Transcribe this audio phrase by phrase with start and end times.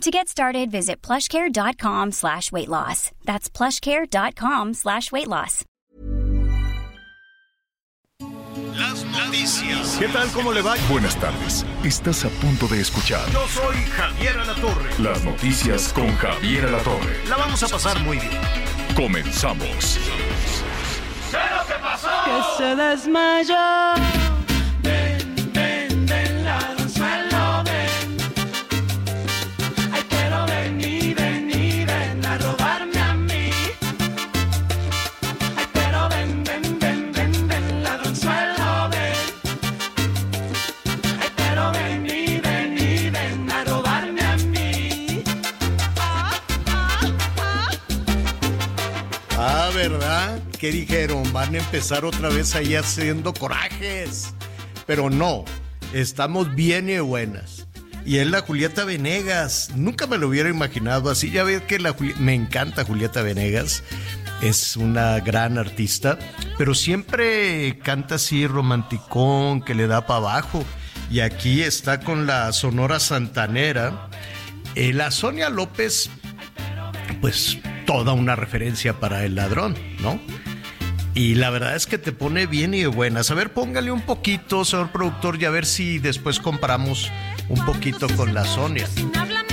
[0.00, 3.10] To get started, visit plushcare.com slash weight loss.
[3.24, 5.64] That's plushcare.com slash weight loss.
[8.76, 9.96] Las noticias.
[9.98, 10.28] ¿Qué tal?
[10.32, 10.74] ¿Cómo le va?
[10.90, 11.64] Buenas tardes.
[11.84, 14.90] Estás a punto de escuchar Yo soy Javier Alatorre.
[14.98, 17.16] las noticias con Javier Alatorre.
[17.28, 18.40] La vamos a pasar muy bien.
[18.96, 19.98] Comenzamos.
[21.30, 24.33] que se desmayó.
[50.64, 50.70] ¿Verdad?
[50.70, 51.32] ¿Qué dijeron?
[51.32, 54.34] Van a empezar otra vez ahí haciendo corajes.
[54.86, 55.44] Pero no,
[55.92, 57.66] estamos bien y buenas.
[58.06, 59.70] Y es la Julieta Venegas.
[59.74, 61.30] Nunca me lo hubiera imaginado así.
[61.30, 63.82] Ya ves que la me encanta Julieta Venegas.
[64.42, 66.18] Es una gran artista,
[66.58, 70.64] pero siempre canta así romanticón, que le da para abajo.
[71.10, 74.10] Y aquí está con la Sonora Santanera.
[74.74, 76.10] Eh, la Sonia López
[77.20, 80.20] pues toda una referencia para el ladrón, ¿no?
[81.14, 83.30] Y la verdad es que te pone bien y de buenas.
[83.30, 87.10] A ver, póngale un poquito, señor productor, y a ver si después comparamos
[87.48, 88.86] un poquito con la Sonia.
[88.88, 89.44] Sin habla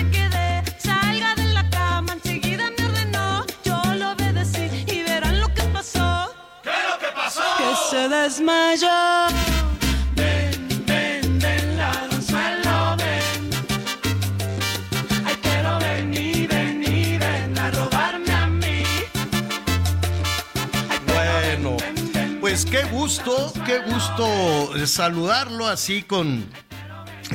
[22.72, 26.46] qué gusto, qué gusto saludarlo así con,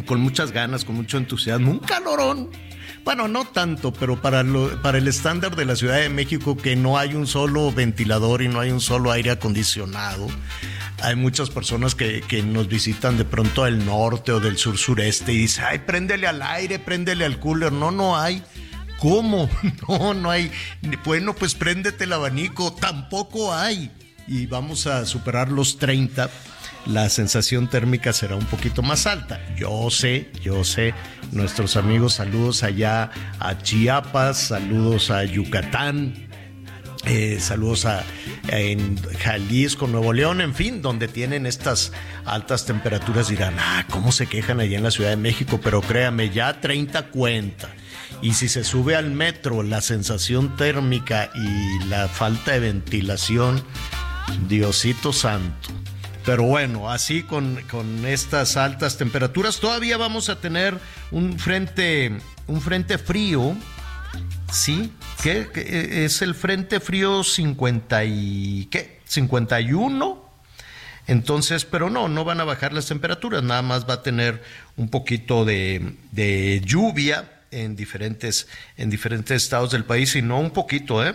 [0.07, 1.71] con muchas ganas, con mucho entusiasmo.
[1.73, 2.51] Un calorón.
[3.05, 6.75] Bueno, no tanto, pero para, lo- para el estándar de la Ciudad de México, que
[6.75, 10.27] no hay un solo ventilador y no hay un solo aire acondicionado.
[11.03, 15.33] Hay muchas personas que, que nos visitan de pronto del norte o del sur sureste
[15.33, 17.71] y dicen, ay, préndele al aire, préndele al cooler.
[17.71, 18.43] No, no hay.
[18.99, 19.49] ¿Cómo?
[19.89, 20.51] No, no hay.
[21.05, 22.73] Bueno, pues préndete el abanico.
[22.75, 23.93] Tampoco hay.
[24.29, 26.31] Y vamos a superar los 30.
[26.87, 29.41] La sensación térmica será un poquito más alta.
[29.57, 30.95] Yo sé, yo sé.
[31.33, 33.11] Nuestros amigos, saludos allá
[33.41, 36.29] a Chiapas, saludos a Yucatán,
[37.05, 38.05] eh, saludos a,
[38.49, 41.93] en Jalisco, Nuevo León, en fin, donde tienen estas
[42.25, 43.29] altas temperaturas.
[43.29, 45.61] Dirán, ah, ¿cómo se quejan allá en la Ciudad de México?
[45.63, 47.69] Pero créame, ya 30 cuenta.
[48.23, 53.63] Y si se sube al metro, la sensación térmica y la falta de ventilación,
[54.49, 55.69] Diosito santo.
[56.25, 60.79] Pero bueno, así con, con estas altas temperaturas, todavía vamos a tener
[61.13, 63.57] un frente, un frente frío
[64.51, 64.93] Sí,
[65.23, 65.49] ¿qué?
[65.53, 66.05] ¿Qué?
[66.05, 69.01] Es el Frente Frío 50 y ¿qué?
[69.07, 70.25] 51.
[71.09, 74.43] Entonces, pero no, no van a bajar las temperaturas, nada más va a tener
[74.77, 80.51] un poquito de, de lluvia en diferentes, en diferentes estados del país, y no un
[80.51, 81.15] poquito, ¿eh?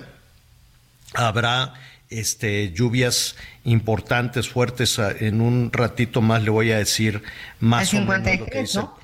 [1.14, 1.74] Habrá
[2.12, 5.00] este, lluvias importantes, fuertes.
[5.00, 7.24] ah, En un ratito más le voy a decir
[7.60, 8.80] más El o menos lo que 53, dice.
[8.80, 8.98] ¿no?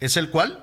[0.00, 0.62] ¿Es el cuál?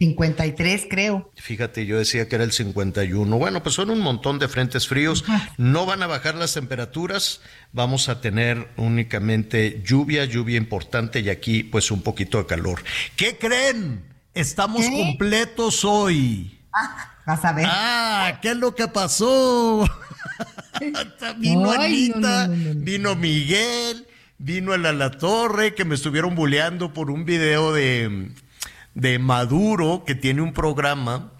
[0.00, 1.30] 53 creo.
[1.36, 3.38] Fíjate, yo decía que era el 51.
[3.38, 5.24] Bueno, pues son un montón de frentes fríos.
[5.56, 7.40] No van a bajar las temperaturas.
[7.72, 12.82] Vamos a tener únicamente lluvia, lluvia importante y aquí pues un poquito de calor.
[13.16, 14.02] ¿Qué creen?
[14.34, 14.90] Estamos ¿Qué?
[14.90, 16.58] completos hoy.
[17.26, 17.66] Vas a ver.
[17.68, 19.88] Ah, ¿qué es lo que pasó?
[21.38, 22.80] vino Ay, Anita, no, no, no.
[22.80, 24.06] vino Miguel,
[24.38, 28.30] vino el a la torre que me estuvieron buleando por un video de,
[28.94, 31.32] de Maduro que tiene un programa,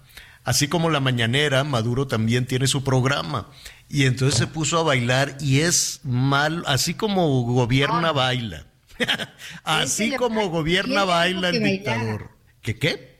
[0.43, 3.49] así como la mañanera, Maduro también tiene su programa.
[3.87, 8.65] Y entonces se puso a bailar y es mal, así como gobierna baila.
[9.63, 12.31] así como gobierna ¿Quién le baila el dictador.
[12.61, 13.14] ¿Qué qué?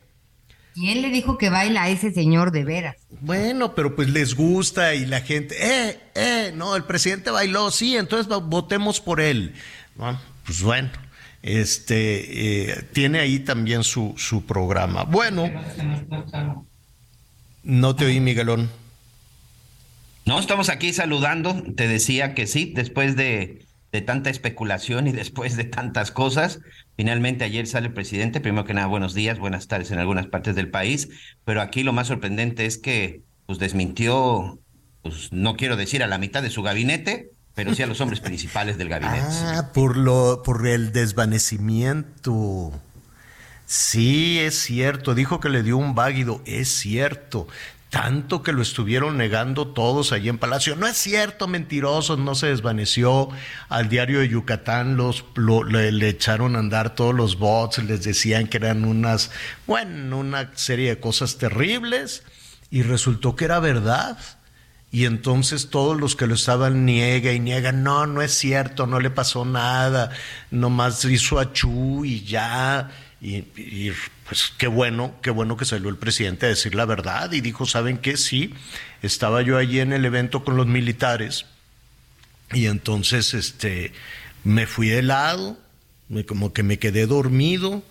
[0.75, 2.97] ¿Quién le dijo que baila a ese señor de veras?
[3.21, 7.95] Bueno, pero pues les gusta y la gente, eh, eh, no, el presidente bailó, sí,
[7.95, 9.53] entonces votemos por él.
[9.95, 10.89] No, pues bueno,
[11.41, 15.05] este, eh, tiene ahí también su, su programa.
[15.05, 15.49] Bueno,
[17.63, 18.69] no te oí, Miguelón.
[20.25, 21.63] No, estamos aquí saludando.
[21.77, 23.64] Te decía que sí, después de,
[23.95, 26.59] de, tanta especulación y después de tantas cosas,
[26.97, 28.41] finalmente ayer sale el presidente.
[28.41, 31.09] Primero que nada, buenos días, buenas tardes en algunas partes del país.
[31.43, 34.59] Pero aquí lo más sorprendente es que pues desmintió,
[35.01, 38.19] pues no quiero decir a la mitad de su gabinete, pero sí a los hombres
[38.19, 39.25] principales del gabinete.
[39.31, 42.73] Ah, por lo, por el desvanecimiento.
[43.65, 45.15] Sí, es cierto.
[45.15, 46.41] Dijo que le dio un váguido.
[46.45, 47.47] Es cierto
[47.95, 50.75] tanto que lo estuvieron negando todos allí en Palacio.
[50.75, 53.29] No es cierto, mentirosos, no se desvaneció.
[53.69, 58.57] Al diario de Yucatán los, le, echaron a andar todos los bots, les decían que
[58.57, 59.31] eran unas,
[59.65, 62.23] bueno, una serie de cosas terribles
[62.69, 64.17] y resultó que era verdad.
[64.91, 68.99] Y entonces todos los que lo estaban niega y niegan, no, no es cierto, no
[68.99, 70.11] le pasó nada,
[70.51, 72.91] nomás hizo achú y ya.
[73.21, 73.93] Y, y,
[74.27, 77.65] pues qué bueno, qué bueno que salió el presidente a decir la verdad y dijo,
[77.65, 78.17] ¿saben qué?
[78.17, 78.53] Sí,
[79.01, 81.45] estaba yo allí en el evento con los militares
[82.51, 83.91] y entonces este,
[84.43, 85.57] me fui de lado,
[86.27, 87.83] como que me quedé dormido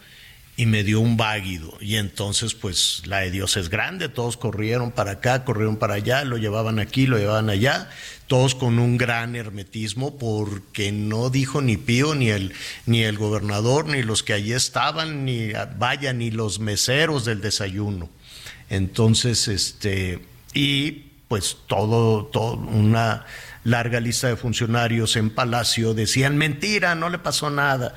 [0.56, 1.76] y me dio un váguido.
[1.80, 6.24] Y entonces, pues la de Dios es grande, todos corrieron para acá, corrieron para allá,
[6.24, 7.90] lo llevaban aquí, lo llevaban allá,
[8.28, 12.52] todos con un gran hermetismo, porque no dijo ni Pío, ni el,
[12.86, 18.08] ni el gobernador, ni los que allí estaban, ni vaya, ni los meseros del desayuno.
[18.70, 20.20] Entonces, este,
[20.54, 23.26] y pues todo, todo, una
[23.64, 27.94] larga lista de funcionarios en Palacio decían mentira, no le pasó nada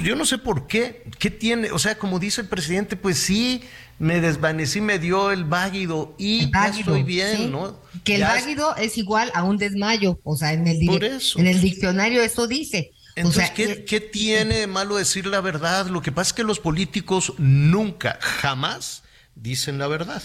[0.00, 3.62] yo no sé por qué, qué tiene, o sea, como dice el presidente, pues sí,
[3.98, 7.80] me desvanecí, me dio el váguido y ya estoy bien, ¿no?
[8.04, 12.22] Que el váguido es igual a un desmayo, o sea, en el, en el diccionario
[12.22, 12.92] eso dice.
[13.16, 15.86] Entonces, ¿qué, ¿qué tiene de malo decir la verdad?
[15.88, 19.02] Lo que pasa es que los políticos nunca, jamás
[19.34, 20.22] dicen la verdad.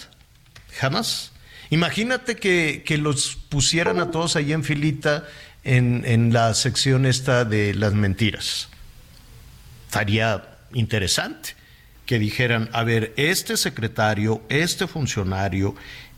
[0.79, 1.31] Jamás.
[1.71, 5.25] Imagínate que, que los pusieran a todos ahí en filita
[5.63, 8.69] en, en la sección esta de las mentiras
[9.93, 11.49] estaría interesante
[12.07, 15.75] que dijeran, a ver, este secretario, este funcionario,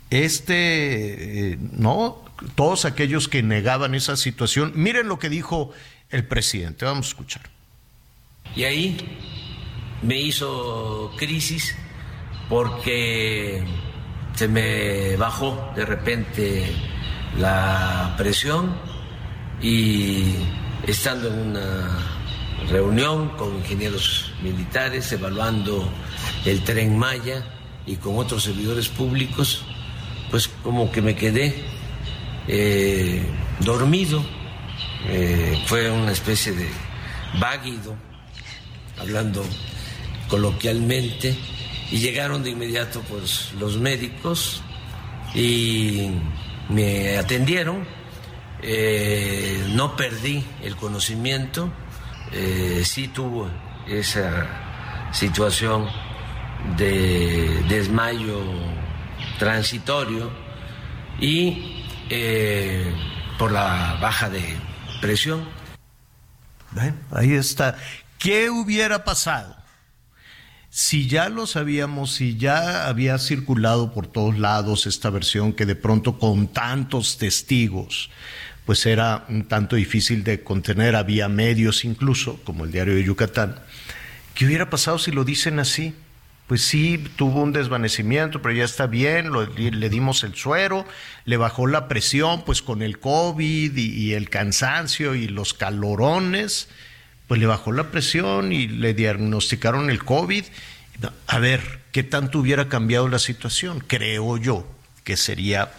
[0.09, 2.23] este, eh, ¿no?
[2.55, 5.73] Todos aquellos que negaban esa situación, miren lo que dijo
[6.09, 7.41] el presidente, vamos a escuchar.
[8.55, 8.97] Y ahí
[10.01, 11.75] me hizo crisis
[12.47, 13.61] porque
[14.35, 16.71] se me bajó de repente
[17.37, 18.73] la presión
[19.61, 20.35] y
[20.87, 22.14] estando en una
[22.69, 25.87] reunión con ingenieros militares evaluando
[26.45, 27.43] el tren Maya
[27.85, 29.63] y con otros servidores públicos,
[30.31, 31.53] pues como que me quedé
[32.47, 33.25] eh,
[33.59, 34.23] dormido,
[35.07, 36.67] eh, fue una especie de
[37.39, 37.95] váguido,
[38.99, 39.43] hablando
[40.29, 41.35] coloquialmente,
[41.91, 44.61] y llegaron de inmediato pues los médicos
[45.35, 46.09] y
[46.69, 47.85] me atendieron,
[48.63, 51.71] eh, no perdí el conocimiento,
[52.31, 53.49] eh, sí tuvo
[53.87, 54.47] esa
[55.11, 55.87] situación
[56.77, 58.41] de desmayo
[59.37, 60.31] transitorio
[61.19, 62.93] y eh,
[63.37, 64.43] por la baja de
[65.01, 65.45] presión.
[67.11, 67.77] ahí está.
[68.17, 69.55] ¿Qué hubiera pasado?
[70.69, 75.75] Si ya lo sabíamos, si ya había circulado por todos lados esta versión que de
[75.75, 78.09] pronto con tantos testigos
[78.65, 83.59] pues era un tanto difícil de contener, había medios incluso, como el diario de Yucatán.
[84.33, 85.93] ¿Qué hubiera pasado si lo dicen así?
[86.47, 90.85] Pues sí, tuvo un desvanecimiento, pero ya está bien, le dimos el suero,
[91.25, 96.67] le bajó la presión, pues con el COVID y, el cansancio y los calorones,
[97.27, 100.43] pues le bajó la presión y le diagnosticaron el COVID.
[101.25, 103.83] A ver, ¿qué tanto hubiera cambiado la situación?
[103.85, 104.67] Creo yo
[105.03, 105.71] que sería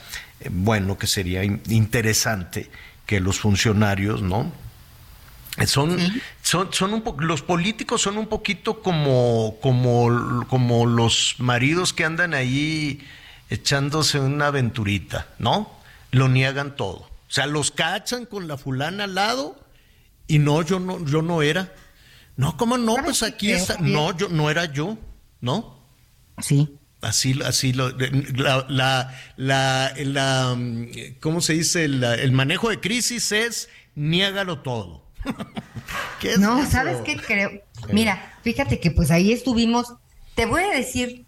[0.50, 2.70] bueno, que sería interesante
[3.06, 4.52] que los funcionarios, ¿no?
[5.66, 5.96] Son,
[6.42, 12.34] son, son un los políticos son un poquito como, como, como los maridos que andan
[12.34, 13.00] ahí
[13.48, 15.72] echándose una aventurita, ¿no?
[16.10, 16.98] Lo niegan todo.
[16.98, 19.58] O sea, los cachan con la fulana al lado
[20.26, 21.72] y no, yo no, yo no era.
[22.36, 22.96] No, ¿cómo no?
[22.96, 23.78] Pues aquí está.
[23.80, 24.98] No, yo no era yo,
[25.40, 25.80] ¿no?
[26.42, 26.78] Sí.
[27.02, 28.66] Así, así lo, la,
[29.36, 30.58] la, la,
[31.20, 31.84] ¿cómo se dice?
[31.84, 35.06] el manejo de crisis es niégalo todo.
[36.38, 37.50] no, ¿sabes qué creo?
[37.92, 39.94] Mira, fíjate que pues ahí estuvimos.
[40.34, 41.24] Te voy a decir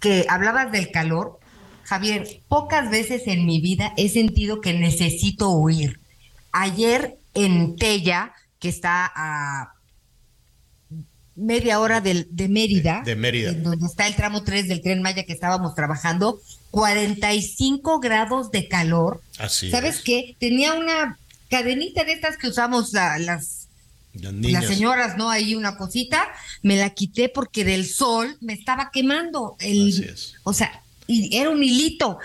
[0.00, 1.38] que hablabas del calor.
[1.84, 6.00] Javier, pocas veces en mi vida he sentido que necesito huir.
[6.52, 9.72] Ayer en Tella, que está a
[11.38, 13.52] media hora de, de Mérida, de Mérida.
[13.52, 16.40] donde está el tramo 3 del tren Maya que estábamos trabajando,
[16.70, 19.22] 45 grados de calor.
[19.38, 20.36] Así ¿Sabes qué?
[20.38, 21.18] Tenía una
[21.48, 23.68] cadenita de estas que usamos las,
[24.14, 25.30] las, señoras, ¿no?
[25.30, 26.28] Ahí una cosita,
[26.62, 29.56] me la quité porque del sol me estaba quemando.
[29.60, 30.14] El,
[30.44, 32.18] O sea, y era un hilito.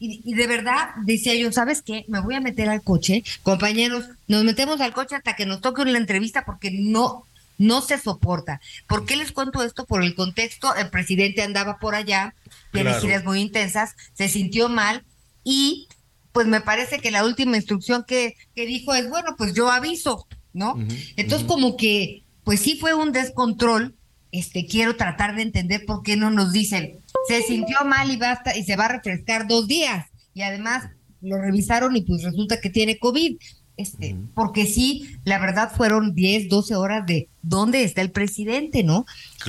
[0.00, 2.04] Y, de verdad decía yo, ¿sabes qué?
[2.08, 3.22] Me voy a meter al coche.
[3.42, 7.24] Compañeros, nos metemos al coche hasta que nos toque una entrevista porque no,
[7.58, 8.60] no se soporta.
[8.88, 9.86] ¿Por qué les cuento esto?
[9.86, 12.34] Por el contexto, el presidente andaba por allá,
[12.72, 15.04] tiene giras muy intensas, se sintió mal
[15.44, 15.88] y
[16.32, 20.26] pues me parece que la última instrucción que, que dijo es, bueno, pues yo aviso,
[20.52, 20.74] ¿no?
[21.16, 23.94] Entonces como que, pues sí fue un descontrol,
[24.32, 28.56] este, quiero tratar de entender por qué no nos dicen, se sintió mal y basta,
[28.56, 32.70] y se va a refrescar dos días, y además lo revisaron y pues resulta que
[32.70, 33.38] tiene COVID.
[33.76, 39.04] Este, porque sí, la verdad fueron 10, 12 horas de dónde está el presidente, ¿no?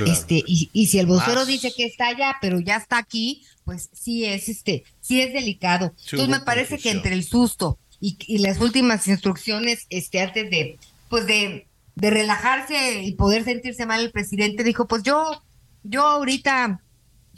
[0.05, 3.89] Este, y, y si el vocero dice que está allá, pero ya está aquí, pues
[3.93, 5.93] sí es este, sí es delicado.
[6.05, 10.77] Entonces me parece que entre el susto y, las últimas instrucciones, este, antes de,
[11.09, 15.43] pues de, de relajarse y poder sentirse mal, el presidente dijo, pues yo,
[15.83, 16.81] yo ahorita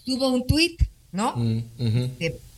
[0.04, 1.36] subo un tuit, ¿no?
[1.36, 1.64] Mm,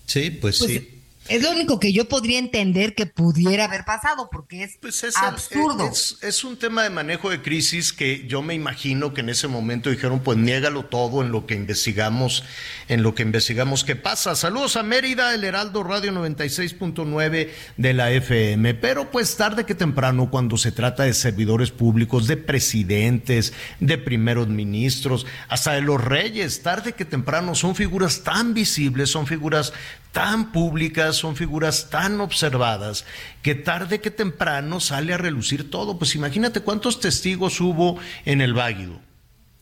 [0.05, 0.99] sí, pues, pues sí.
[1.29, 5.91] Es lo único que yo podría entender que pudiera haber pasado, porque es, pues absurdo.
[6.21, 9.91] Es, un tema de manejo de crisis que yo me imagino que en ese momento
[9.91, 12.43] dijeron, pues niégalo todo en lo que investigamos,
[12.88, 14.36] en lo que investigamos qué pasa.
[14.36, 18.74] Saludos a Mérida, el Heraldo Radio 96.9 de la FM.
[18.74, 24.48] Pero pues tarde que temprano, cuando se trata de servidores públicos, de presidentes, de primeros
[24.48, 29.74] ministros, hasta de los reyes, tarde que temprano son figuras tan visibles, son figuras
[30.12, 33.05] tan públicas, son figuras tan observadas,
[33.41, 35.97] que tarde que temprano sale a relucir todo.
[35.99, 38.99] Pues imagínate cuántos testigos hubo en el Váguido.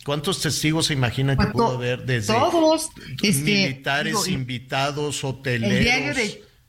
[0.08, 2.88] ¿Cuántos testigos se imaginan que pudo haber desde todos,
[3.22, 5.76] este, militares, invitados, hoteleros?
[5.76, 6.14] El diario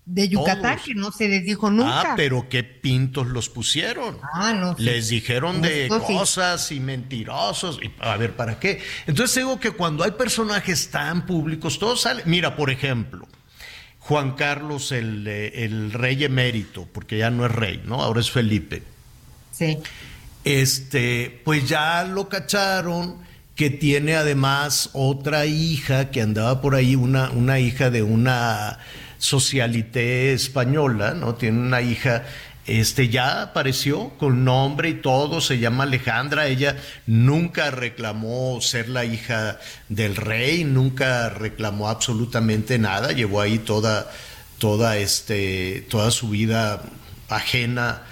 [0.05, 2.01] de, Yucatán, que no se les dijo nunca.
[2.01, 4.19] Ah, pero qué pintos los pusieron.
[4.33, 4.75] Ah, no.
[4.77, 7.79] Les dijeron de cosas y mentirosos.
[7.81, 8.83] Y, a ver, ¿para qué?
[9.07, 12.25] Entonces digo que cuando hay personajes tan públicos, todos salen.
[12.27, 13.29] Mira, por ejemplo,
[14.09, 18.03] Juan Carlos, el, rey emérito, porque ya no es rey, ¿no?
[18.03, 18.83] Ahora es Felipe.
[19.53, 19.77] Sí.
[20.45, 23.17] Este, pues ya lo cacharon
[23.55, 28.79] que tiene además otra hija que andaba por ahí, una, una hija de una
[29.19, 31.35] socialité española, ¿no?
[31.35, 32.25] Tiene una hija
[32.69, 39.07] este ya apareció con nombre y todo, se llama Alejandra, ella nunca reclamó ser la
[39.07, 39.59] hija
[39.89, 44.11] del rey, nunca reclamó absolutamente nada, llevó ahí toda,
[44.59, 46.83] toda, este, toda su vida
[47.31, 48.03] ajena,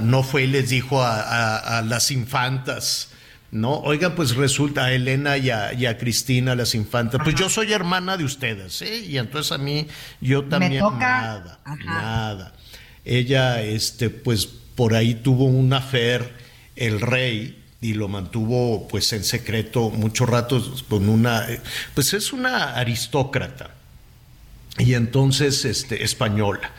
[0.00, 3.10] no fue y les dijo a, las infantas,
[3.50, 3.74] ¿no?
[3.80, 8.24] Oigan, pues resulta a Elena y a, Cristina, las infantas, pues yo soy hermana de
[8.24, 9.00] ustedes, ¿eh?
[9.00, 9.86] Y entonces a mí,
[10.22, 12.54] yo también, nada, nada.
[13.04, 16.32] Ella, este, pues por ahí tuvo un afer
[16.76, 21.46] el rey y lo mantuvo pues en secreto muchos ratos con una,
[21.94, 23.70] pues es una aristócrata
[24.78, 26.70] y entonces este, española.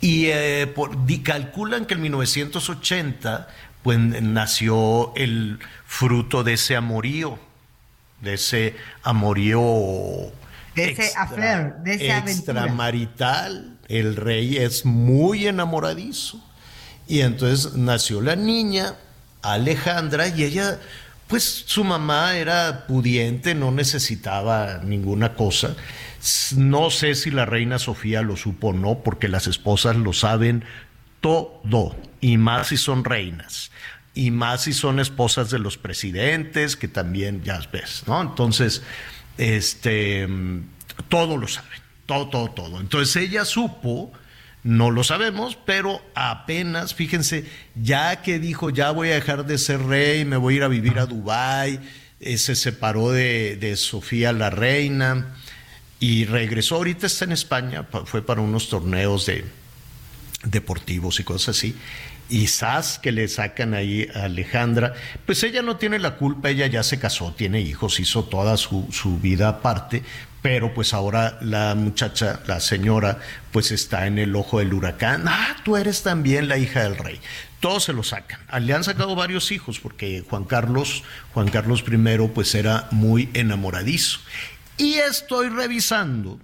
[0.00, 3.48] Y eh, por, calculan que en 1980
[3.82, 7.38] pues nació el fruto de ese amorío,
[8.20, 10.32] de ese amorío
[10.74, 13.71] de ese affair, de ese extramarital.
[13.88, 16.42] El rey es muy enamoradizo.
[17.08, 18.94] Y entonces nació la niña,
[19.42, 20.80] Alejandra, y ella,
[21.26, 25.74] pues su mamá era pudiente, no necesitaba ninguna cosa.
[26.56, 30.64] No sé si la reina Sofía lo supo o no, porque las esposas lo saben
[31.20, 33.70] todo, y más si son reinas
[34.14, 38.20] y más si son esposas de los presidentes, que también ya ves, ¿no?
[38.20, 38.82] Entonces,
[39.38, 40.28] este,
[41.08, 41.68] todo lo sabe,
[42.06, 42.80] todo, todo, todo.
[42.80, 44.12] Entonces ella supo,
[44.62, 47.44] no lo sabemos, pero apenas, fíjense,
[47.74, 50.68] ya que dijo, ya voy a dejar de ser rey, me voy a ir a
[50.68, 51.80] vivir a Dubái,
[52.20, 55.34] eh, se separó de, de Sofía la reina
[55.98, 59.44] y regresó, ahorita está en España, fue para unos torneos de
[60.44, 61.76] deportivos y cosas así,
[62.28, 64.94] y Sas que le sacan ahí a Alejandra,
[65.26, 68.88] pues ella no tiene la culpa, ella ya se casó, tiene hijos, hizo toda su,
[68.90, 70.02] su vida aparte,
[70.42, 73.20] pero pues ahora la muchacha, la señora,
[73.52, 75.24] pues está en el ojo del huracán.
[75.26, 77.20] Ah, tú eres también la hija del rey.
[77.60, 78.40] Todos se lo sacan.
[78.48, 83.30] Ah, le han sacado varios hijos porque Juan Carlos, Juan Carlos I, pues era muy
[83.34, 84.18] enamoradizo.
[84.76, 86.40] Y estoy revisando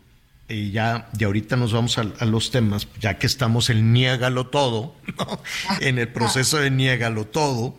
[0.48, 4.96] y ya, de ahorita nos vamos a, los temas, ya que estamos en niégalo todo,
[5.80, 7.76] en el proceso de niégalo todo,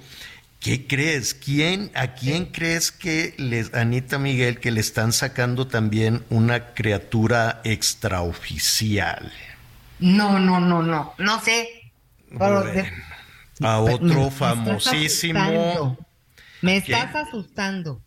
[0.59, 1.33] ¿Qué crees?
[1.33, 7.61] ¿Quién, ¿A quién crees que les, Anita Miguel, que le están sacando también una criatura
[7.63, 9.31] extraoficial?
[9.99, 11.91] No, no, no, no, no sé.
[13.61, 15.97] a otro famosísimo.
[16.61, 18.01] Me estás asustando.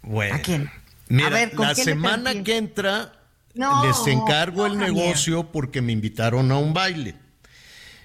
[0.00, 0.36] Bueno.
[0.36, 0.70] ¿A quién?
[1.08, 3.12] Mira, la semana que entra
[3.54, 7.14] les encargo el negocio porque me invitaron a un baile.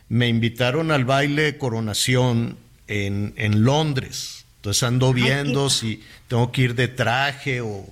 [0.09, 2.57] Me invitaron al baile de coronación
[2.91, 4.45] en, en Londres.
[4.57, 7.85] Entonces ando viendo si tengo que ir de traje o,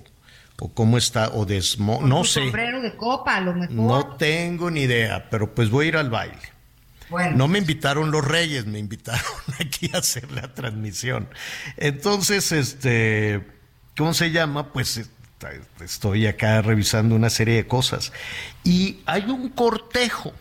[0.58, 2.40] o cómo está, o de no sé.
[2.42, 3.74] sombrero de copa, a lo mejor.
[3.74, 6.38] No tengo ni idea, pero pues voy a ir al baile.
[7.08, 7.36] Bueno.
[7.36, 9.24] No me invitaron los reyes, me invitaron
[9.58, 11.28] aquí a hacer la transmisión.
[11.76, 13.44] Entonces, este,
[13.96, 14.72] ¿cómo se llama?
[14.72, 15.10] Pues
[15.80, 18.12] estoy acá revisando una serie de cosas.
[18.62, 20.32] Y hay un cortejo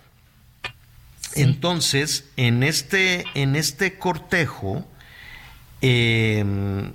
[1.35, 4.85] entonces, en este, en este cortejo,
[5.81, 6.93] em,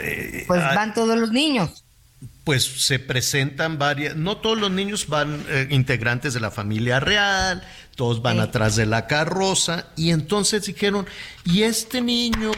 [0.00, 1.84] eh, pues van todos los niños.
[2.44, 7.62] Pues se presentan varias, no todos los niños van eh, integrantes de la familia real,
[7.96, 11.06] todos van atrás de la carroza, y entonces dijeron,
[11.44, 12.52] ¿y este niño?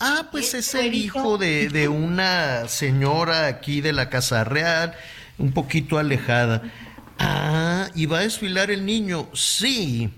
[0.00, 4.94] Ah, pues es el hijo de, de una señora aquí de la Casa Real,
[5.36, 6.62] un poquito alejada.
[7.18, 9.28] Ah, ¿y va a desfilar el niño?
[9.34, 10.10] Sí.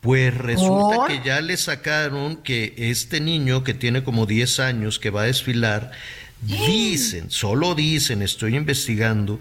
[0.00, 5.10] Pues resulta que ya le sacaron que este niño que tiene como 10 años que
[5.10, 5.90] va a desfilar,
[6.40, 9.40] dicen, solo dicen, estoy investigando,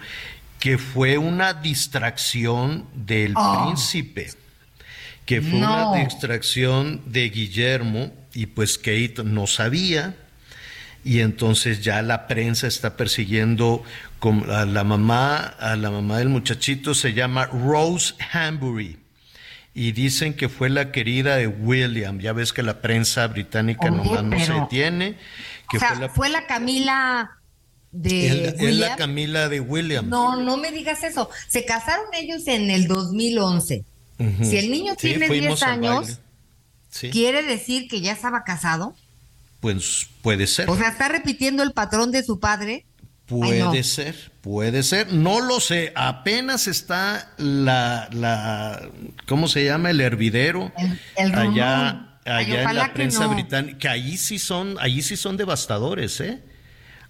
[0.59, 3.65] que fue una distracción del ah.
[3.65, 4.31] príncipe,
[5.25, 10.15] que fue una distracción de Guillermo y pues Kate no sabía
[11.03, 13.83] y entonces ya la prensa está persiguiendo
[14.21, 18.97] a la mamá, a la mamá del muchachito se llama Rose Hambury
[19.77, 22.19] y dicen que fue la querida de William.
[22.19, 25.17] Ya ves que la prensa británica nomás no se detiene.
[25.69, 26.47] Que fue, la...
[26.47, 27.37] Camila
[27.91, 30.09] de es la Camila de William.
[30.09, 31.29] No, no me digas eso.
[31.47, 33.85] Se casaron ellos en el 2011.
[34.41, 36.21] Si el niño tiene 10 años,
[37.11, 38.95] ¿quiere decir que ya estaba casado?
[39.59, 40.71] Pues puede ser.
[40.71, 42.86] O sea, está repitiendo el patrón de su padre.
[43.27, 48.89] Puede ser, puede ser, no lo sé, apenas está la, la
[49.27, 49.89] ¿cómo se llama?
[49.89, 50.71] El hervidero
[51.17, 56.41] allá, allá en la prensa británica, que ahí sí son, allí sí son devastadores, ¿eh?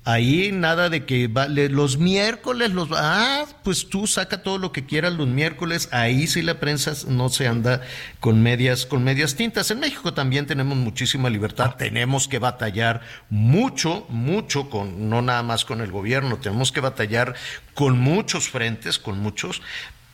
[0.10, 1.30] Ahí nada de que
[1.70, 5.90] los miércoles, los ah, pues tú saca todo lo que quieras los miércoles.
[5.92, 7.82] Ahí sí la prensa no se anda
[8.22, 9.70] con medias, con medias tintas.
[9.70, 11.76] En México también tenemos muchísima libertad.
[11.76, 17.36] Tenemos que batallar mucho, mucho con, no nada más con el gobierno, tenemos que batallar
[17.74, 19.62] con muchos frentes, con muchos,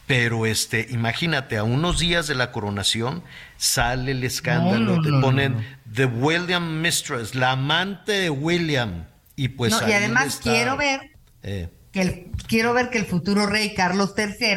[0.07, 3.23] pero este, imagínate, a unos días de la coronación
[3.57, 9.12] sale el escándalo, te ponen The William Mistress, la amante de William.
[9.35, 11.69] Y pues y además quiero ver eh.
[11.91, 14.55] que el, quiero ver que el futuro rey Carlos III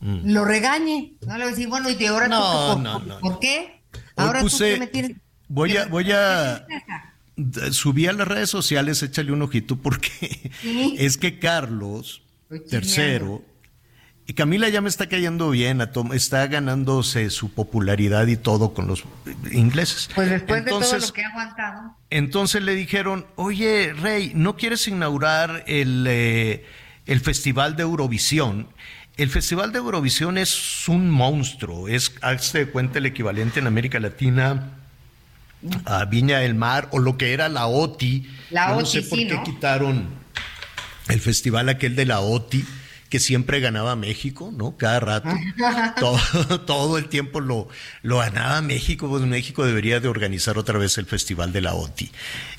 [0.00, 0.32] mm.
[0.32, 1.14] lo regañe.
[1.26, 3.82] No le voy a decir, bueno, y ahora no, tú, no, no, ¿por qué?
[4.16, 5.16] Ahora tú me tienes,
[5.48, 6.66] Voy a, voy a
[7.72, 10.50] subí a las redes sociales, échale un ojito porque
[10.98, 13.40] es que Carlos III
[14.26, 15.82] y Camila ya me está cayendo bien,
[16.14, 19.04] está ganándose su popularidad y todo con los
[19.50, 20.08] ingleses.
[20.14, 21.96] Pues después de todo lo que ha aguantado.
[22.08, 26.64] Entonces le dijeron, oye, Rey, ¿no quieres inaugurar el, eh,
[27.06, 28.68] el Festival de Eurovisión?
[29.16, 33.98] El Festival de Eurovisión es un monstruo, es, hazte de cuenta, el equivalente en América
[33.98, 34.78] Latina
[35.84, 38.28] a Viña del Mar o lo que era la OTI.
[38.50, 40.06] La no sé por qué quitaron
[41.08, 42.64] el festival aquel de la OTI
[43.12, 44.74] que siempre ganaba México, ¿no?
[44.78, 45.28] Cada rato.
[46.00, 46.18] todo,
[46.62, 47.68] todo, el tiempo lo,
[48.00, 49.06] lo ganaba México.
[49.06, 52.10] Pues México debería de organizar otra vez el Festival de la OTI.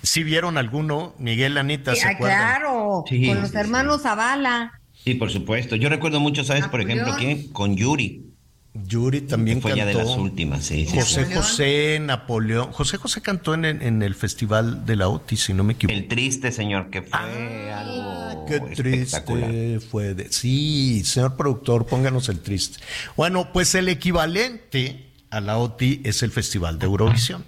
[0.03, 1.15] ¿Sí vieron alguno?
[1.17, 2.59] Miguel Anita, ¿se acuerdan?
[2.59, 4.79] Claro, con los hermanos Zavala.
[5.03, 5.75] Sí, por supuesto.
[5.75, 6.67] Yo recuerdo mucho, ¿sabes?
[6.67, 7.51] Por ejemplo, ¿quién?
[7.51, 8.32] Con Yuri.
[8.73, 9.85] Yuri también fue cantó.
[9.85, 10.87] ya de las últimas, sí.
[10.87, 12.71] José José, Napoleón.
[12.71, 15.95] José José cantó en, en, el Festival de la OTI, si no me equivoco.
[15.95, 20.15] El triste, señor, que fue ah, algo Qué triste fue.
[20.15, 20.31] De...
[20.31, 22.79] Sí, señor productor, pónganos el triste.
[23.15, 27.45] Bueno, pues el equivalente a la OTI es el Festival de Eurovisión.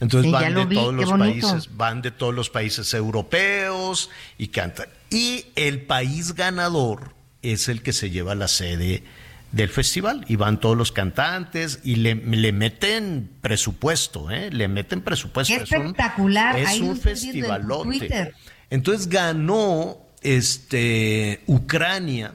[0.00, 4.86] Entonces van de todos los países, van de todos los países europeos y cantan.
[5.10, 9.04] Y el país ganador es el que se lleva la sede
[9.52, 14.50] del festival y van todos los cantantes y le, meten presupuesto, ¿eh?
[14.50, 15.54] le meten presupuesto.
[15.54, 16.58] Qué espectacular.
[16.58, 18.34] Es un, festivalote.
[18.70, 22.34] Entonces ganó este, Ucrania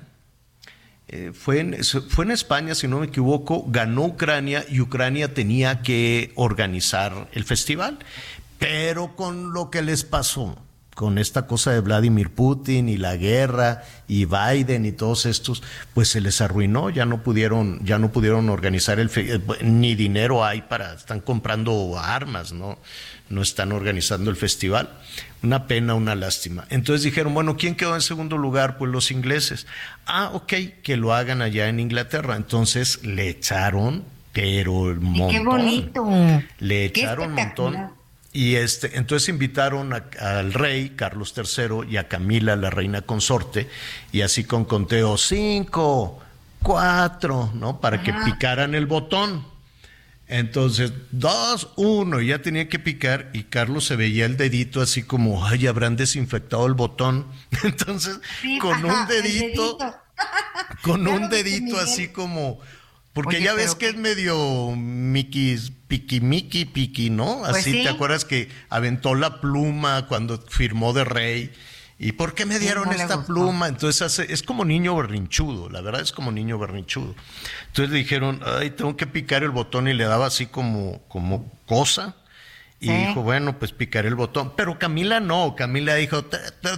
[1.10, 5.82] eh, fue, en, fue en España, si no me equivoco, ganó Ucrania y Ucrania tenía
[5.82, 8.00] que organizar el festival.
[8.60, 10.58] Pero con lo que les pasó,
[10.98, 15.62] con esta cosa de Vladimir Putin y la guerra y Biden y todos estos,
[15.94, 20.44] pues se les arruinó, ya no pudieron, ya no pudieron organizar el eh, ni dinero
[20.44, 22.80] hay para, están comprando armas, no,
[23.30, 24.90] no están organizando el festival.
[25.44, 26.66] Una pena, una lástima.
[26.72, 28.80] Entonces dijeron, bueno, ¿quién quedó en segundo lugar?
[28.80, 29.68] Pues los ingleses.
[30.08, 32.36] Ah, ok, que lo hagan allá en Inglaterra.
[32.36, 35.30] Entonces le echaron, pero el montón.
[35.30, 36.10] Qué bonito.
[36.58, 37.97] Le echaron un montón
[38.38, 43.68] y este, entonces invitaron al rey Carlos III y a Camila, la reina consorte,
[44.12, 46.22] y así con conteo cinco,
[46.62, 47.82] cuatro, ¿no?
[47.82, 49.44] Para que picaran el botón.
[50.28, 55.44] Entonces, dos, uno, ya tenía que picar y Carlos se veía el dedito así como,
[55.44, 57.26] ay, habrán desinfectado el botón.
[57.64, 58.20] Entonces,
[58.62, 59.80] con un dedito,
[60.84, 62.60] con un dedito así como,
[63.24, 67.40] porque ya ves que es medio Mickey, piqui, Mickey, piqui, ¿no?
[67.40, 71.52] Pues Así te acuerdas que aventó la pluma cuando firmó de rey.
[72.00, 73.68] ¿Y por qué me dieron esta pluma?
[73.68, 77.16] Entonces es como niño berrinchudo, la verdad es como niño berrinchudo.
[77.68, 81.52] Entonces le dijeron, ay, tengo que picar el botón y le daba así como, como
[81.66, 82.16] cosa.
[82.80, 84.54] Y dijo, bueno, pues picaré el botón.
[84.56, 86.24] Pero Camila no, Camila dijo,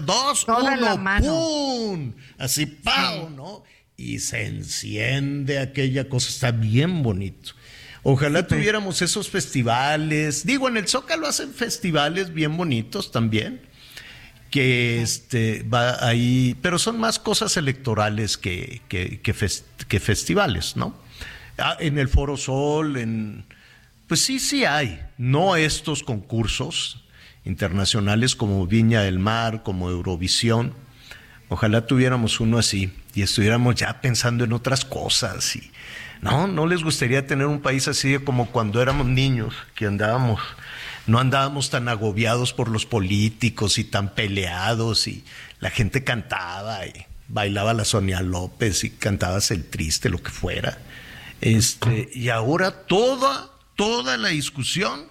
[0.05, 2.13] dos, uno, ¡pum!
[2.37, 3.29] Así, ¡pau!
[3.29, 3.63] ¿no?
[3.99, 7.51] Y se enciende aquella cosa, está bien bonito.
[8.01, 10.45] Ojalá tuviéramos esos festivales.
[10.45, 13.61] Digo, en el Zócalo hacen festivales bien bonitos también,
[14.49, 20.95] que este va ahí, pero son más cosas electorales que, que, que, festivales, ¿no?
[21.57, 23.43] Ah, en el Foro Sol, en
[24.07, 27.03] pues sí, sí hay, no estos concursos
[27.43, 30.73] internacionales como Viña del Mar, como Eurovisión.
[31.49, 35.55] Ojalá tuviéramos uno así estuviéramos ya pensando en otras cosas.
[35.55, 35.71] Y,
[36.21, 40.41] no, no les gustaría tener un país así como cuando éramos niños, que andábamos,
[41.07, 45.23] no andábamos tan agobiados por los políticos y tan peleados y
[45.59, 50.77] la gente cantaba y bailaba la Sonia López y cantabas el triste, lo que fuera.
[51.41, 55.05] Este, y ahora toda, toda la discusión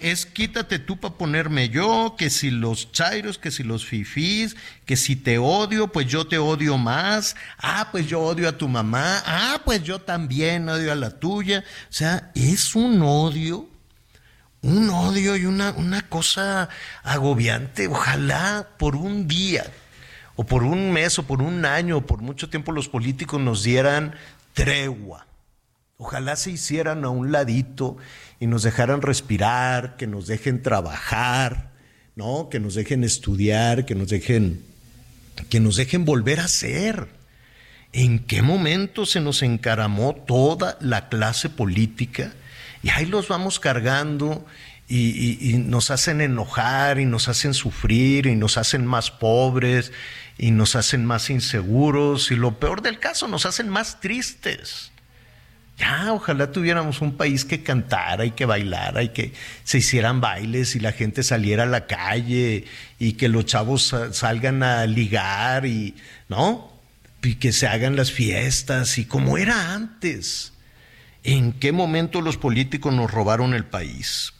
[0.00, 4.96] es quítate tú para ponerme yo, que si los chairos, que si los fifís, que
[4.96, 9.22] si te odio, pues yo te odio más, ah, pues yo odio a tu mamá,
[9.26, 11.64] ah, pues yo también odio a la tuya.
[11.88, 13.68] O sea, es un odio,
[14.62, 16.68] un odio y una, una cosa
[17.02, 17.88] agobiante.
[17.88, 19.70] Ojalá por un día,
[20.36, 23.62] o por un mes, o por un año, o por mucho tiempo los políticos nos
[23.62, 24.14] dieran
[24.54, 25.26] tregua.
[25.98, 27.98] Ojalá se hicieran a un ladito
[28.40, 31.70] y nos dejaran respirar, que nos dejen trabajar,
[32.16, 32.48] ¿no?
[32.50, 34.64] Que nos dejen estudiar, que nos dejen,
[35.50, 37.08] que nos dejen volver a ser.
[37.92, 42.32] ¿En qué momento se nos encaramó toda la clase política?
[42.82, 44.46] Y ahí los vamos cargando
[44.88, 49.92] y, y, nos hacen enojar y nos hacen sufrir y nos hacen más pobres
[50.38, 54.90] y nos hacen más inseguros y lo peor del caso, nos hacen más tristes.
[55.80, 59.32] Ya, ojalá tuviéramos un país que cantara y que bailara y que
[59.64, 62.66] se hicieran bailes y la gente saliera a la calle
[62.98, 65.94] y que los chavos salgan a ligar y,
[66.28, 66.70] ¿no?
[67.22, 70.52] Y que se hagan las fiestas y como era antes.
[71.24, 74.34] ¿En qué momento los políticos nos robaron el país?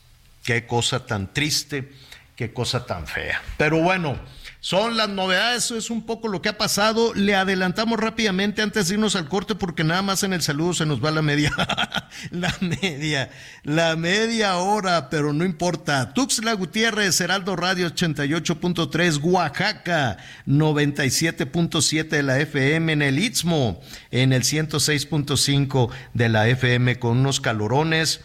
[0.45, 1.91] Qué cosa tan triste,
[2.37, 3.41] qué cosa tan fea.
[3.57, 4.19] Pero bueno.
[4.63, 7.15] Son las novedades, eso es un poco lo que ha pasado.
[7.15, 10.85] Le adelantamos rápidamente antes de irnos al corte porque nada más en el saludo se
[10.85, 11.51] nos va la media,
[12.31, 13.31] la media,
[13.63, 16.13] la media hora, pero no importa.
[16.13, 24.43] Tuxla Gutiérrez, Heraldo Radio 88.3, Oaxaca 97.7 de la FM en el Istmo, en el
[24.43, 28.21] 106.5 de la FM con unos calorones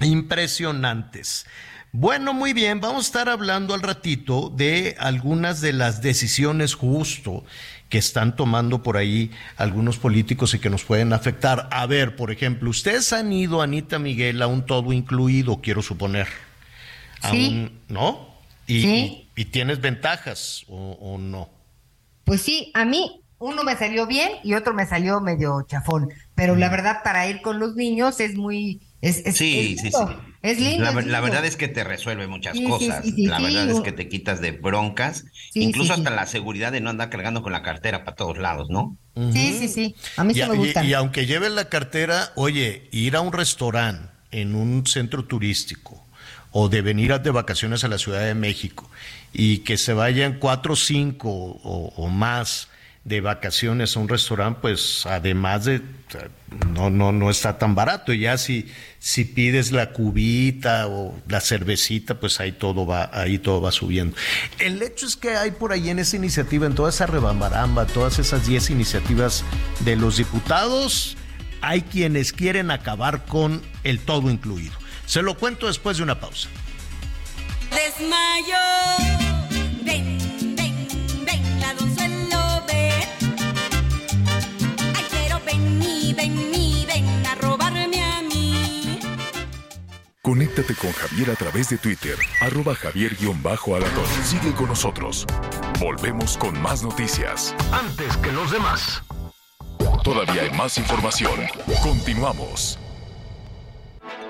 [0.00, 1.46] impresionantes.
[2.00, 7.42] Bueno, muy bien, vamos a estar hablando al ratito de algunas de las decisiones justo
[7.88, 11.68] que están tomando por ahí algunos políticos y que nos pueden afectar.
[11.72, 16.28] A ver, por ejemplo, ustedes han ido, Anita Miguel, a un todo incluido, quiero suponer.
[17.32, 17.68] sí.
[17.88, 18.28] ¿No?
[18.68, 19.28] Y, sí.
[19.34, 21.50] y, tienes ventajas o, no?
[22.22, 26.54] Pues sí, a mí uno me salió bien y otro me salió medio chafón, pero
[26.54, 28.80] la verdad para ir con los niños es muy...
[29.00, 30.27] Es, sí, sí, sí.
[30.42, 30.84] Es lindo.
[31.02, 33.04] La, verdad es que te resuelve muchas cosas.
[33.16, 35.24] la verdad es que te quitas de broncas,
[35.54, 38.96] incluso hasta la seguridad de no andar cargando con la cartera para todos lados, ¿no?
[39.32, 39.96] Sí, sí, sí.
[40.16, 40.84] A mí sí me gusta.
[40.84, 46.04] Y, aunque lleves la cartera, oye, ir a un restaurante en un centro turístico
[46.52, 48.88] o de venir de vacaciones a la Ciudad de México
[49.32, 52.68] y que se vayan cuatro o cinco o más
[53.08, 55.80] de vacaciones a un restaurante, pues además de
[56.74, 58.12] no, no, no está tan barato.
[58.12, 63.60] Ya si, si pides la cubita o la cervecita, pues ahí todo va, ahí todo
[63.60, 64.16] va subiendo.
[64.58, 68.18] El hecho es que hay por ahí en esa iniciativa, en toda esa rebambaramba, todas
[68.18, 69.42] esas 10 iniciativas
[69.80, 71.16] de los diputados,
[71.62, 74.74] hay quienes quieren acabar con el todo incluido.
[75.06, 76.48] Se lo cuento después de una pausa.
[77.70, 79.38] Desmayo.
[90.28, 94.04] Conéctate con Javier a través de Twitter, arroba javier-alatón.
[94.22, 95.24] Sigue con nosotros.
[95.80, 97.54] Volvemos con más noticias.
[97.72, 99.02] Antes que los demás.
[100.04, 101.40] Todavía hay más información.
[101.82, 102.78] Continuamos.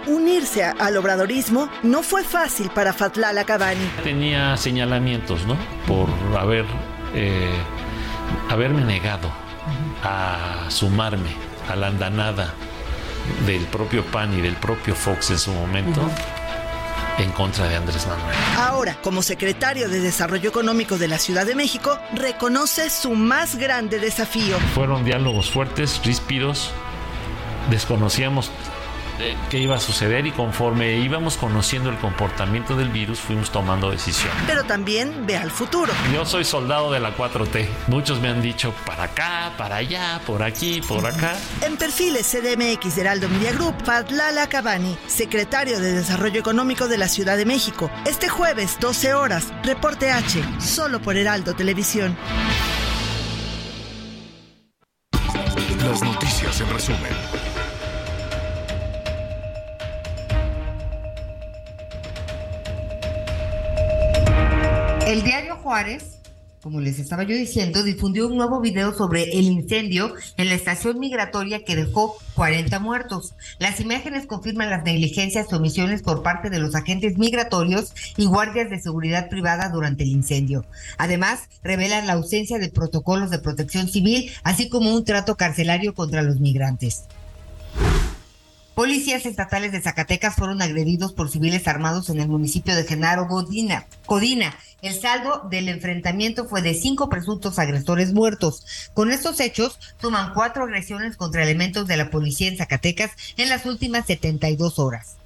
[0.07, 3.91] Unirse al obradorismo no fue fácil para Fatlala Cabani.
[4.05, 5.57] Tenía señalamientos, ¿no?
[5.89, 6.65] Por haber,
[7.13, 7.51] eh,
[8.49, 9.33] haberme negado
[10.05, 12.55] a sumarme a la andanada
[13.47, 16.01] del propio PAN y del propio Fox en su momento.
[17.19, 18.37] en contra de Andrés Manuel.
[18.57, 23.99] Ahora, como secretario de Desarrollo Económico de la Ciudad de México, reconoce su más grande
[23.99, 24.57] desafío.
[24.73, 26.71] Fueron diálogos fuertes, ríspidos,
[27.71, 28.53] desconocíamos
[29.51, 34.37] qué iba a suceder y conforme íbamos conociendo el comportamiento del virus fuimos tomando decisiones.
[34.47, 35.93] Pero también ve al futuro.
[36.13, 37.69] Yo soy soldado de la 4T.
[37.89, 41.37] Muchos me han dicho para acá, para allá, por aquí, por acá.
[41.63, 47.09] En perfiles CDMX de Heraldo Media Group, Fadlala Cabani, secretario de Desarrollo Económico de la
[47.09, 47.91] Ciudad de México.
[48.05, 52.17] Este jueves, 12 horas, reporte H, solo por Heraldo Televisión.
[55.85, 57.38] Las noticias en resumen.
[65.69, 66.17] Juárez,
[66.63, 70.99] como les estaba yo diciendo, difundió un nuevo video sobre el incendio en la estación
[70.99, 73.35] migratoria que dejó 40 muertos.
[73.59, 78.71] Las imágenes confirman las negligencias y omisiones por parte de los agentes migratorios y guardias
[78.71, 80.65] de seguridad privada durante el incendio.
[80.97, 86.23] Además, revelan la ausencia de protocolos de protección civil, así como un trato carcelario contra
[86.23, 87.05] los migrantes.
[88.79, 93.87] Policías estatales de Zacatecas fueron agredidos por civiles armados en el municipio de Genaro Godina,
[94.07, 94.55] Codina.
[94.83, 98.65] El saldo del enfrentamiento fue de cinco presuntos agresores muertos.
[98.95, 103.67] Con estos hechos, suman cuatro agresiones contra elementos de la policía en Zacatecas en las
[103.67, 105.17] últimas 72 horas.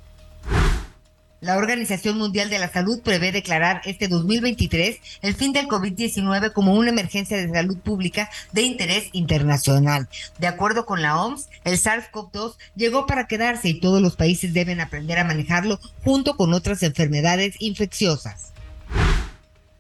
[1.42, 6.72] La Organización Mundial de la Salud prevé declarar este 2023 el fin del COVID-19 como
[6.72, 10.09] una emergencia de salud pública de interés internacional.
[10.38, 14.81] De acuerdo con la OMS, el SARS-CoV-2 llegó para quedarse y todos los países deben
[14.81, 18.52] aprender a manejarlo junto con otras enfermedades infecciosas.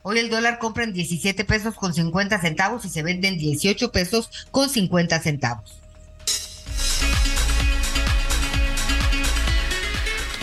[0.02, 3.92] Hoy el dólar compra en 17 pesos con 50 centavos y se vende en 18
[3.92, 5.81] pesos con 50 centavos.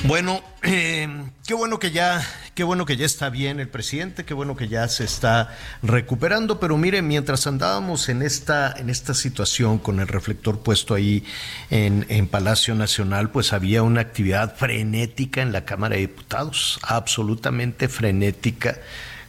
[0.06, 1.08] Bueno, eh,
[1.46, 4.70] qué bueno que ya, qué bueno que ya está bien el presidente, qué bueno que
[4.70, 10.08] ya se está recuperando, pero mire, mientras andábamos en esta, en esta situación con el
[10.08, 11.26] reflector puesto ahí
[11.70, 17.90] en, en Palacio Nacional, pues había una actividad frenética en la Cámara de Diputados, absolutamente
[17.90, 18.78] frenética,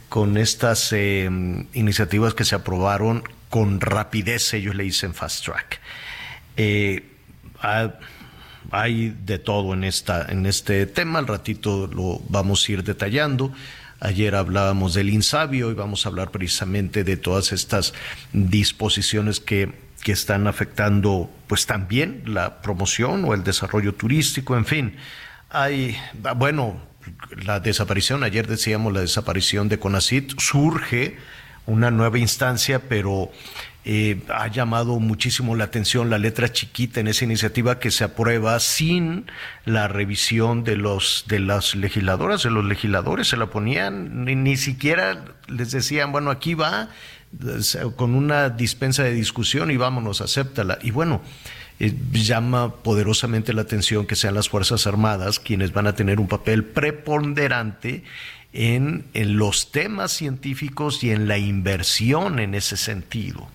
[0.07, 1.29] con estas eh,
[1.73, 5.81] iniciativas que se aprobaron con rapidez, ellos le dicen fast track.
[6.55, 7.03] Eh,
[8.69, 13.51] hay de todo en, esta, en este tema, al ratito lo vamos a ir detallando.
[13.99, 17.93] Ayer hablábamos del insabio y vamos a hablar precisamente de todas estas
[18.33, 24.95] disposiciones que, que están afectando pues también la promoción o el desarrollo turístico, en fin.
[25.49, 25.97] Hay,
[26.35, 26.81] bueno,
[27.43, 31.17] la desaparición, ayer decíamos la desaparición de CONACIT, surge
[31.65, 33.31] una nueva instancia, pero
[33.83, 38.59] eh, ha llamado muchísimo la atención la letra chiquita en esa iniciativa que se aprueba
[38.59, 39.25] sin
[39.65, 45.25] la revisión de los de las legisladoras, de los legisladores, se la ponían, ni, siquiera
[45.47, 46.89] les decían, bueno, aquí va
[47.95, 50.77] con una dispensa de discusión y vámonos, acéptala.
[50.83, 51.21] Y bueno,
[51.79, 56.27] eh, llama poderosamente la atención que sean las Fuerzas Armadas quienes van a tener un
[56.27, 58.03] papel preponderante
[58.53, 63.47] en, en los temas científicos y en la inversión en ese sentido.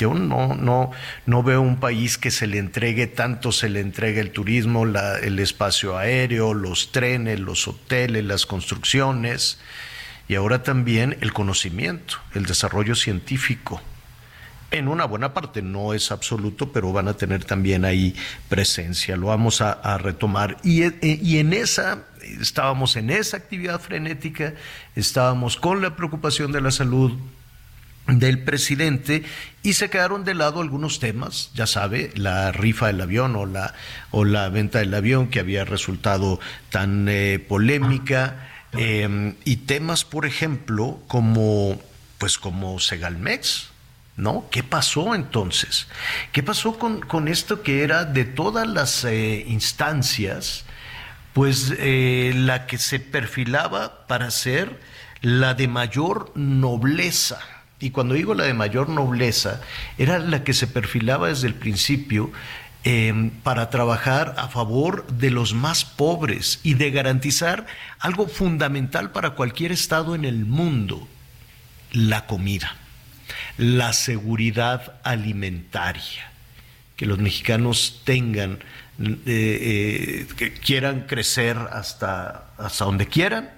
[0.00, 0.92] Yo no, no,
[1.26, 5.38] no veo un país que se le entregue tanto, se le entregue el turismo, el
[5.38, 9.58] espacio aéreo, los trenes, los hoteles, las construcciones
[10.26, 13.82] y ahora también el conocimiento, el desarrollo científico.
[14.70, 18.16] En una buena parte, no es absoluto, pero van a tener también ahí
[18.48, 19.18] presencia.
[19.18, 20.56] Lo vamos a, retomar.
[20.64, 22.06] Y, y en esa,
[22.40, 24.54] estábamos en esa actividad frenética,
[24.96, 27.18] estábamos con la preocupación de la salud
[28.18, 29.22] del presidente
[29.62, 33.74] y se quedaron de lado algunos temas, ya sabe, la rifa del avión o la,
[34.10, 40.26] o la venta del avión que había resultado tan eh, polémica em, y temas, por
[40.26, 41.80] ejemplo, como
[42.18, 43.70] pues como Segalmex,
[44.16, 44.44] ¿no?
[44.50, 45.88] ¿Qué pasó entonces?
[46.32, 50.66] ¿Qué pasó con, con esto que era de todas las eh, instancias,
[51.32, 54.78] pues eh, la que se perfilaba para ser
[55.22, 57.40] la de mayor nobleza?
[57.80, 59.62] Y cuando digo la de mayor nobleza,
[59.96, 62.30] era la que se perfilaba desde el principio
[62.84, 67.66] em, para trabajar a favor de los más pobres y de garantizar
[67.98, 71.08] algo fundamental para cualquier Estado en el mundo,
[71.90, 72.76] la comida,
[73.56, 76.30] la seguridad alimentaria,
[76.96, 78.58] que los mexicanos tengan,
[79.00, 83.50] eh, eh, que quieran crecer hasta, hasta donde quieran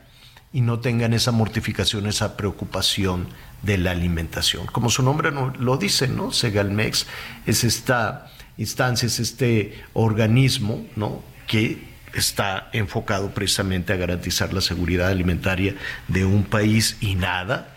[0.52, 3.26] y no tengan esa mortificación, esa preocupación
[3.62, 4.66] de la alimentación.
[4.66, 6.33] Como su nombre lo dice, ¿no?
[6.33, 7.07] Segalmex
[7.46, 11.22] es esta instancia, es este organismo, ¿no?
[11.46, 15.77] Que está enfocado precisamente a garantizar la seguridad alimentaria
[16.09, 17.75] de un país y nada,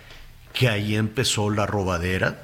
[0.53, 2.41] que ahí empezó la robadera.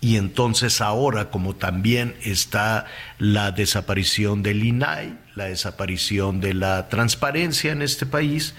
[0.00, 2.84] Y entonces ahora, como también está
[3.18, 8.54] la desaparición del INAI, la desaparición de la transparencia en este país,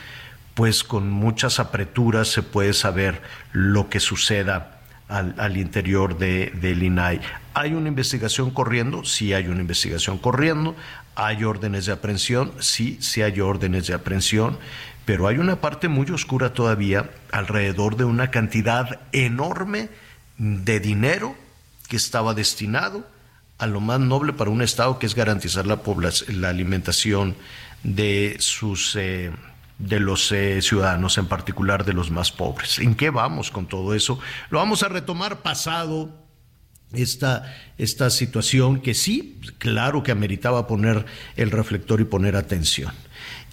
[0.56, 7.22] pues con muchas apreturas se puede saber lo que suceda al, interior de, del INAI.
[7.54, 9.04] ¿Hay una investigación corriendo?
[9.04, 10.76] Sí, hay una investigación corriendo.
[11.16, 12.54] ¿Hay órdenes de aprehensión?
[12.60, 14.58] Sí, sí hay órdenes de aprehensión.
[15.06, 19.90] Pero hay una parte muy oscura todavía alrededor de una cantidad enorme
[20.38, 21.36] de dinero
[21.88, 23.08] que estaba destinado
[23.58, 25.82] a lo más noble para un Estado, que es garantizar la,
[26.30, 27.36] la alimentación
[27.84, 28.96] de sus...
[28.96, 29.32] Eh,
[29.78, 32.80] de los eh, ciudadanos, en particular de los más pobres.
[32.80, 34.20] ¿En qué vamos con todo eso?
[34.50, 36.10] Lo vamos a retomar pasado
[36.94, 42.94] esta, esta situación que sí, claro que ameritaba poner el reflector y poner atención.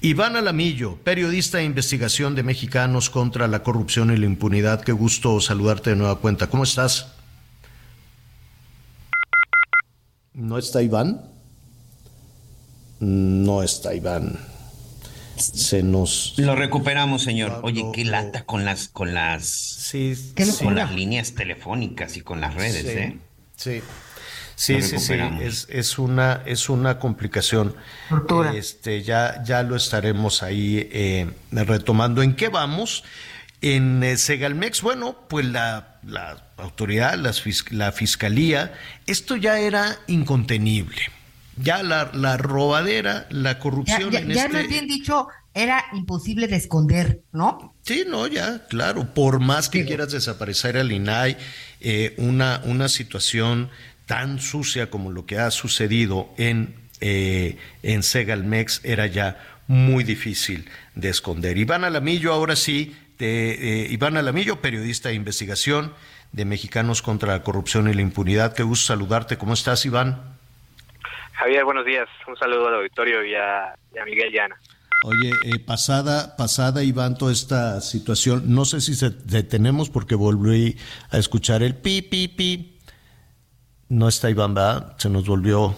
[0.01, 4.83] Iván Alamillo, periodista de investigación de Mexicanos contra la corrupción y la impunidad.
[4.83, 6.49] Qué gusto saludarte de nueva cuenta.
[6.49, 7.13] ¿Cómo estás?
[10.35, 11.23] ¿No está Iván?
[12.99, 14.52] No está Iván
[15.37, 17.61] se nos lo recuperamos señor.
[17.63, 20.15] Oye qué lata con las con las sí,
[20.63, 23.19] con las líneas telefónicas y con las redes eh
[23.57, 23.83] sí.
[24.55, 27.75] Sí sí sí, es, es, una es una complicación.
[28.55, 32.23] Este ya ya lo estaremos ahí eh, retomando.
[32.23, 33.03] En qué vamos
[33.61, 34.83] en eh, Segalmex.
[34.83, 38.73] Bueno pues la, la autoridad la fiscalía
[39.07, 41.11] esto ya era incontenible
[41.63, 44.11] ya la, la robadera, la corrupción.
[44.11, 47.75] Ya, ya, este bien dicho, era imposible de esconder, ¿no?
[47.83, 49.13] Sí, no, ya, claro.
[49.15, 51.37] Por más que quieras desaparecer al INAI,
[51.81, 53.71] eh, una, una situación
[54.07, 60.69] tan sucia como lo que ha sucedido en, eh, en Segalmex era ya muy difícil
[60.95, 61.59] de esconder.
[61.59, 65.93] Iván Alamillo, ahora sí, de, eh, Iván Alamillo, periodista de investigación
[66.33, 68.55] de Mexicanos contra la Corrupción y la Impunidad.
[68.55, 69.37] Qué gusto saludarte.
[69.37, 70.32] ¿Cómo estás, Iván?
[71.33, 72.09] Javier, buenos días.
[72.27, 74.57] Un saludo al auditorio y a, Miguel Llana.
[75.05, 80.79] Oye, eh, pasada, pasada, Iván, toda esta situación, no sé si se detenemos porque volví
[81.11, 82.79] a escuchar el pi, pi, pi.
[83.89, 84.95] No está Iván, ¿verdad?
[84.99, 85.77] Se nos volvió,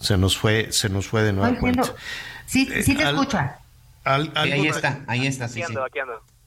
[0.00, 1.56] se nos fue, se nos fue de nuevo.
[2.46, 3.58] Sí, sí te eh, escucha.
[4.04, 5.74] ahí está, ahí está, sí, sí.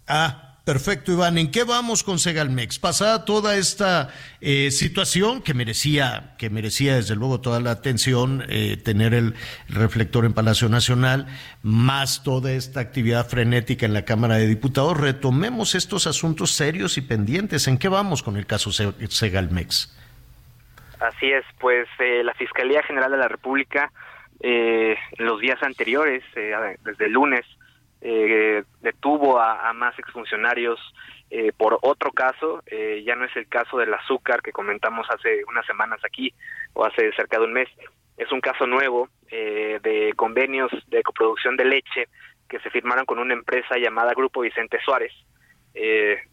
[0.07, 1.39] Ah, Perfecto, Iván.
[1.39, 2.77] ¿En qué vamos con Segalmex?
[2.77, 8.77] Pasada toda esta eh, situación que merecía, que merecía desde luego toda la atención, eh,
[8.77, 9.33] tener el
[9.67, 11.25] reflector en Palacio Nacional,
[11.63, 17.01] más toda esta actividad frenética en la Cámara de Diputados, retomemos estos asuntos serios y
[17.01, 17.67] pendientes.
[17.67, 19.97] ¿En qué vamos con el caso Segalmex?
[20.99, 23.91] Así es, pues eh, la Fiscalía General de la República,
[25.17, 26.23] los días anteriores,
[26.85, 27.43] desde el lunes,
[28.01, 30.79] eh, detuvo a, más exfuncionarios
[31.31, 35.43] eh, por otro caso, eh, ya no es el caso del azúcar que comentamos hace
[35.47, 36.33] unas semanas aquí
[36.73, 37.69] o hace cerca de un mes,
[38.17, 42.07] es un caso nuevo eh, de convenios de coproducción de leche
[42.49, 45.13] que se firmaron con una empresa llamada Grupo Vicente Suárez.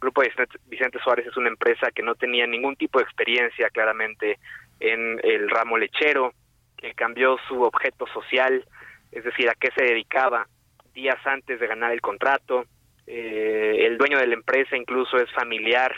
[0.01, 0.23] Grupo
[0.65, 4.39] Vicente Suárez es una empresa que no tenía ningún tipo de experiencia claramente
[4.81, 6.33] en el ramo lechero,
[6.77, 8.65] que cambió su objeto social,
[9.13, 10.49] es decir, a qué se dedicaba
[10.97, 12.65] días antes de ganar el contrato.
[13.07, 15.95] Eh, el dueño de la empresa incluso es familiar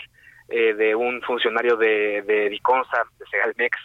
[0.48, 3.78] eh, de un funcionario de, de Diconsa, de Segalmex,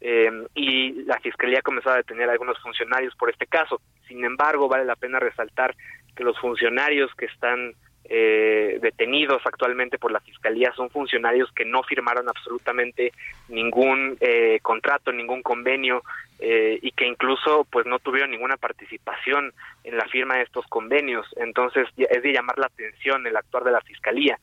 [0.00, 3.80] eh, y la fiscalía comenzó a detener a algunos funcionarios por este caso.
[4.08, 5.76] Sin embargo, vale la pena resaltar
[6.16, 7.74] que los funcionarios que están
[8.08, 13.12] eh, detenidos actualmente por la fiscalía son funcionarios que no firmaron absolutamente
[13.48, 16.02] ningún eh, contrato, ningún convenio
[16.38, 19.52] eh, y que incluso pues no tuvieron ninguna participación
[19.82, 21.26] en la firma de estos convenios.
[21.36, 24.38] Entonces es de llamar la atención el actuar de la fiscalía,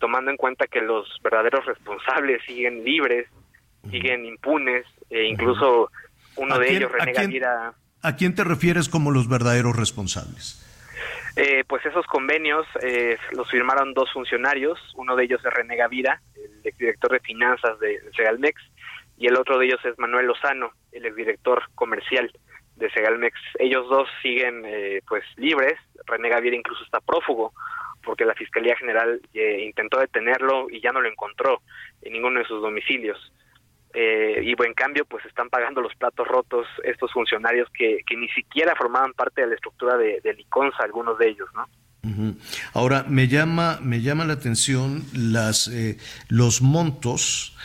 [0.00, 3.28] tomando en cuenta que los verdaderos responsables siguen libres,
[3.88, 5.92] siguen impunes, e incluso
[6.34, 7.74] uno de ellos renega ¿a
[8.08, 10.63] ¿A quién te refieres como los verdaderos responsables?
[11.36, 16.20] Eh, pues esos convenios eh, los firmaron dos funcionarios, uno de ellos es René Gavira,
[16.36, 18.62] el director de finanzas de Segalmex,
[19.18, 22.30] y el otro de ellos es Manuel Lozano, el exdirector comercial
[22.76, 23.36] de Segalmex.
[23.58, 25.74] Ellos dos siguen eh, pues libres,
[26.06, 27.52] René Gavira incluso está prófugo,
[28.04, 31.62] porque la Fiscalía General intentó detenerlo y ya no lo encontró
[32.02, 33.32] en ninguno de sus domicilios.
[33.96, 38.28] Eh, y en cambio pues están pagando los platos rotos estos funcionarios que, que ni
[38.30, 41.68] siquiera formaban parte de la estructura de, de Liconza, algunos de ellos, ¿no?
[42.74, 45.96] Ahora me llama me llama la atención las eh,
[46.28, 47.56] los montos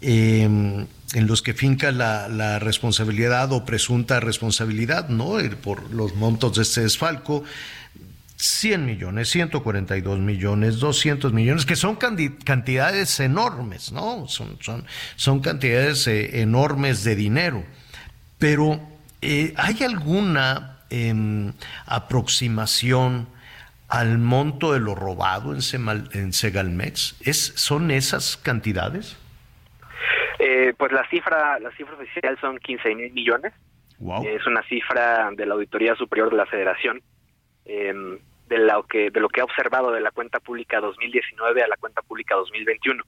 [0.00, 5.34] em, en los que finca la, la, responsabilidad o presunta responsabilidad, ¿no?
[5.62, 7.44] Por los montos de este desfalco.
[8.42, 14.26] 100 millones, 142 millones, 200 millones, que son cantidades enormes, ¿no?
[14.26, 14.84] Son, son,
[15.14, 17.62] son cantidades eh, enormes de dinero.
[18.40, 18.80] Pero,
[19.20, 21.52] eh, ¿hay alguna em,
[21.86, 23.28] aproximación
[23.88, 27.20] al monto de lo robado en, Segalmex?
[27.20, 29.16] ¿Es, ¿Son esas cantidades?
[30.40, 33.52] Eh, pues la cifra, la cifra oficial son 15 mil millones.
[34.24, 37.00] Es una cifra de la Auditoría Superior de la Federación.
[37.64, 38.18] Eh,
[38.58, 43.02] de lo que ha observado de la cuenta pública 2019 a la cuenta pública 2021.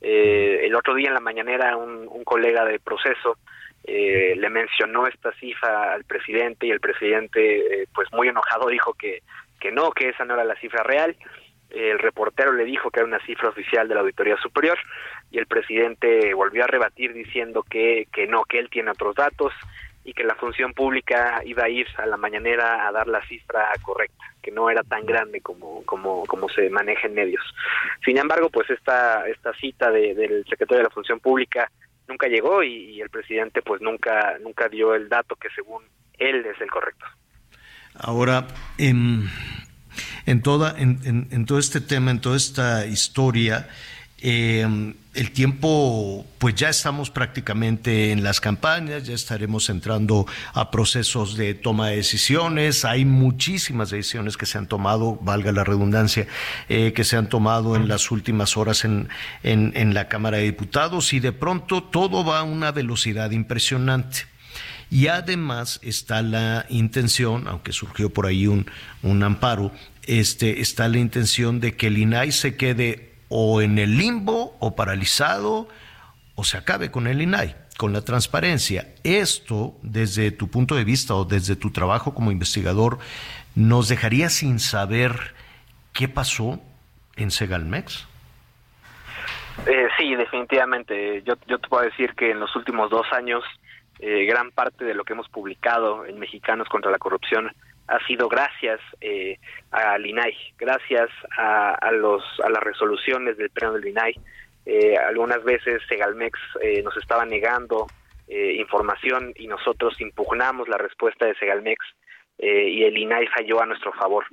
[0.00, 3.36] Eh, el otro día en la mañanera un, colega de proceso
[3.84, 8.92] eh, le mencionó esta cifra al presidente y el presidente, eh, pues muy enojado, dijo
[8.94, 9.22] que,
[9.58, 11.16] que no, que esa no era la cifra real.
[11.70, 14.78] El reportero le dijo que era una cifra oficial de la Auditoría Superior
[15.30, 19.52] y el presidente volvió a rebatir diciendo que, que no, que él tiene otros datos
[20.08, 23.70] y que la función pública iba a ir a la mañanera a dar la cifra
[23.82, 27.44] correcta, que no era tan grande como, como, como se maneja en medios.
[28.02, 31.70] Sin embargo, pues esta, esta cita del secretario de la función pública
[32.08, 35.82] nunca llegó y, el presidente pues nunca, nunca dio el dato que según
[36.18, 37.04] él es el correcto.
[37.94, 38.46] Ahora,
[38.78, 39.28] en,
[40.24, 43.68] en, toda, en todo este tema, en toda esta historia,
[44.20, 51.36] eh, el tiempo, pues ya estamos prácticamente en las campañas, ya estaremos entrando a procesos
[51.36, 52.84] de toma de decisiones.
[52.84, 56.28] Hay muchísimas decisiones que se han tomado, valga la redundancia,
[56.68, 59.08] eh, que se han tomado en las últimas horas en,
[59.42, 64.26] en, la Cámara de Diputados y de pronto todo va a una velocidad impresionante.
[64.90, 68.66] Y además está la intención, aunque surgió por ahí un,
[69.02, 69.72] un amparo,
[70.04, 74.74] este, está la intención de que el INAI se quede o en el limbo o
[74.74, 75.68] paralizado
[76.34, 78.94] o se acabe con el INAI, con la transparencia.
[79.02, 82.98] Esto, desde tu punto de vista o desde tu trabajo como investigador,
[83.54, 85.34] nos dejaría sin saber
[85.92, 86.60] qué pasó
[87.16, 88.06] en Segalmex.
[89.66, 91.22] Eh, sí, definitivamente.
[91.24, 93.42] Yo, yo te puedo decir que en los últimos dos años,
[93.98, 97.50] eh, gran parte de lo que hemos publicado en Mexicanos contra la Corrupción
[97.88, 99.38] ha sido gracias eh,
[99.70, 104.14] al INAI, gracias a, los, a las resoluciones del pleno del INAI.
[104.66, 107.86] Eh, algunas veces Segalmex eh, nos estaba negando
[108.28, 111.78] eh, información y nosotros impugnamos la respuesta de Segalmex
[112.40, 114.24] y el INAI falló a nuestro favor.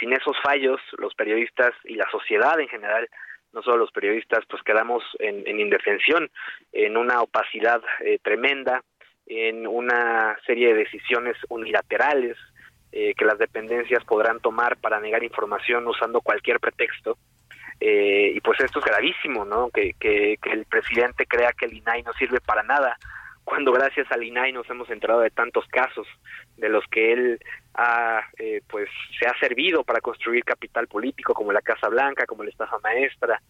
[0.00, 3.08] Sin esos fallos, los periodistas y la sociedad en general,
[3.52, 6.28] no solo los periodistas, pues quedamos en, en indefensión,
[6.72, 7.80] en una opacidad
[8.22, 8.82] tremenda,
[9.26, 12.36] en una serie de decisiones unilaterales
[12.96, 17.18] eh, que las dependencias podrán tomar para negar información usando cualquier pretexto.
[17.80, 19.68] Eh, y pues esto es gravísimo, ¿no?
[19.70, 22.96] Que, que, el presidente crea que el INAI no sirve para nada,
[23.42, 26.06] cuando gracias al INAI nos hemos enterado de tantos casos
[26.56, 27.40] de los que él
[27.74, 28.88] ha, eh, pues,
[29.18, 33.42] se ha servido para construir capital político, como la Casa Blanca, como la estafa maestra,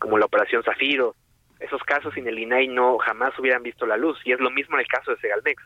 [0.00, 1.14] como la Operación Zafiro.
[1.60, 4.74] Esos casos sin el INAI no jamás hubieran visto la luz, y es lo mismo
[4.74, 5.62] en el caso de Segalmex.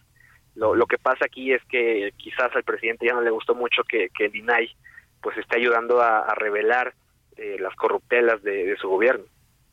[0.54, 3.82] Lo, lo que pasa aquí es que quizás al presidente ya no le gustó mucho
[3.84, 4.74] que, que el INAI
[5.22, 6.92] pues esté ayudando a, revelar
[7.36, 9.24] eh, las corruptelas de, su gobierno.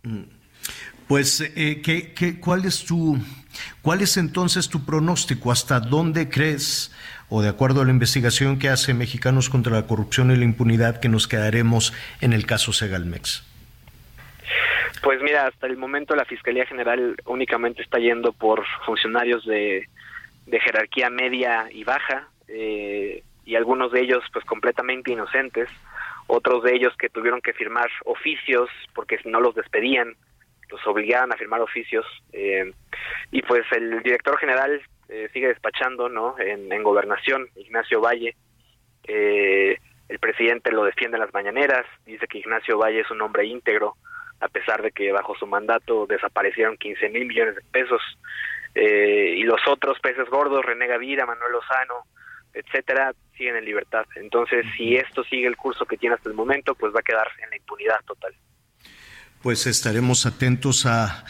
[0.04, 0.24] Mm.
[1.08, 3.18] Pues, eh, ¿qué, qué, cuál es tu,
[3.82, 5.52] cuál es entonces tu pronóstico?
[5.52, 6.96] ¿Hasta dónde crees,
[7.30, 11.00] o de acuerdo a la investigación que hace Mexicanos contra la Corrupción y la Impunidad,
[11.00, 13.44] que nos quedaremos en el caso Segalmex?
[15.02, 19.88] Pues mira, hasta el momento la Fiscalía General únicamente está yendo por funcionarios de,
[20.50, 25.70] de jerarquía media y baja, eh, y algunos de ellos pues completamente inocentes.
[26.28, 30.16] otros de ellos que tuvieron que firmar oficios porque no los despedían,
[30.70, 32.72] los obligaban a firmar oficios eh,
[33.32, 38.36] y pues el director general eh, sigue despachando no en, en gobernación Ignacio Valle
[39.08, 39.78] eh,
[40.08, 43.96] el presidente lo defiende en las mañaneras dice que Ignacio Valle es un hombre íntegro
[44.40, 48.02] a pesar de que bajo su mandato desaparecieron 15 mil millones de pesos
[48.76, 52.06] eh, y los otros peces gordos René Gavira Manuel Lozano
[52.54, 56.76] etcétera siguen en libertad entonces si esto sigue el curso que tiene hasta el momento
[56.76, 58.34] pues va a quedar en la impunidad total
[59.42, 61.24] pues estaremos atentos a,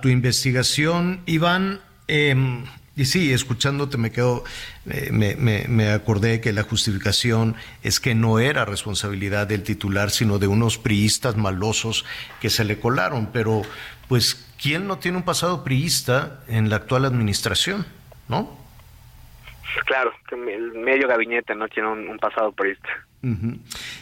[0.00, 1.80] tu investigación, Iván.
[2.06, 4.44] Em, y sí, escuchándote me quedo,
[4.88, 10.38] eh, me, me, acordé que la justificación es que no era responsabilidad del titular, sino
[10.38, 12.04] de unos priistas malosos
[12.40, 13.32] que se le colaron.
[13.32, 13.62] Pero,
[14.06, 17.86] pues, ¿quién no tiene un pasado priista en la actual administración?
[18.28, 18.56] ¿No?
[19.84, 22.88] Claro, el medio gabinete no tiene un, pasado priista.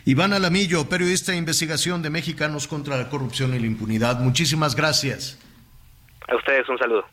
[0.04, 4.20] Iván Alamillo, periodista de investigación de Mexicanos contra la Corrupción y la Impunidad.
[4.20, 5.38] Muchísimas gracias.
[6.28, 7.04] A ustedes un saludo.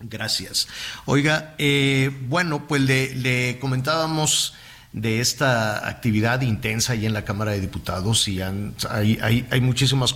[0.00, 0.68] Gracias.
[1.04, 4.56] Oiga, eh, bueno, pues le, comentábamos
[4.92, 10.14] de esta actividad intensa ahí en la Cámara de Diputados y hay, hay, hay, muchísimas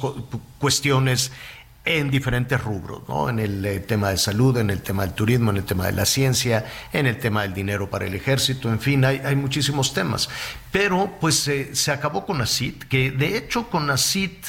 [0.59, 1.33] cuestiones
[1.87, 3.31] en diferentes rubros, ¿no?
[3.31, 5.93] En el eh, tema de salud, en el tema del turismo, en el tema de
[5.93, 10.29] la ciencia, en el tema del dinero para el ejército, en fin, hay, muchísimos temas.
[10.73, 14.47] Pero pues se acabó con ACIT, que de hecho con ACIT,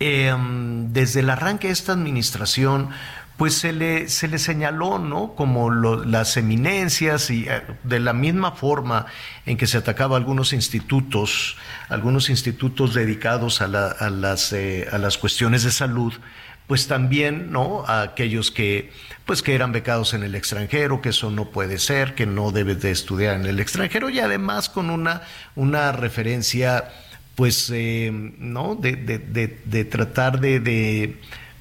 [0.00, 2.90] em, desde el arranque de esta administración,
[3.36, 5.34] pues se le, se le señaló, ¿no?
[5.34, 9.06] Como las eminencias y eh, de la misma forma
[9.46, 11.56] en que se atacaba algunos institutos,
[11.88, 16.12] algunos institutos dedicados a, a las, eh, a las cuestiones de salud,
[16.72, 17.84] pues también, ¿no?
[17.86, 18.92] A aquellos que,
[19.26, 22.80] pues que eran becados en el extranjero, que eso no puede ser, que no debes
[22.80, 25.20] de estudiar en el extranjero y además con una,
[25.54, 26.88] una referencia,
[27.34, 28.74] pues, eh, ¿no?
[28.74, 31.18] De, de, de, tratar de,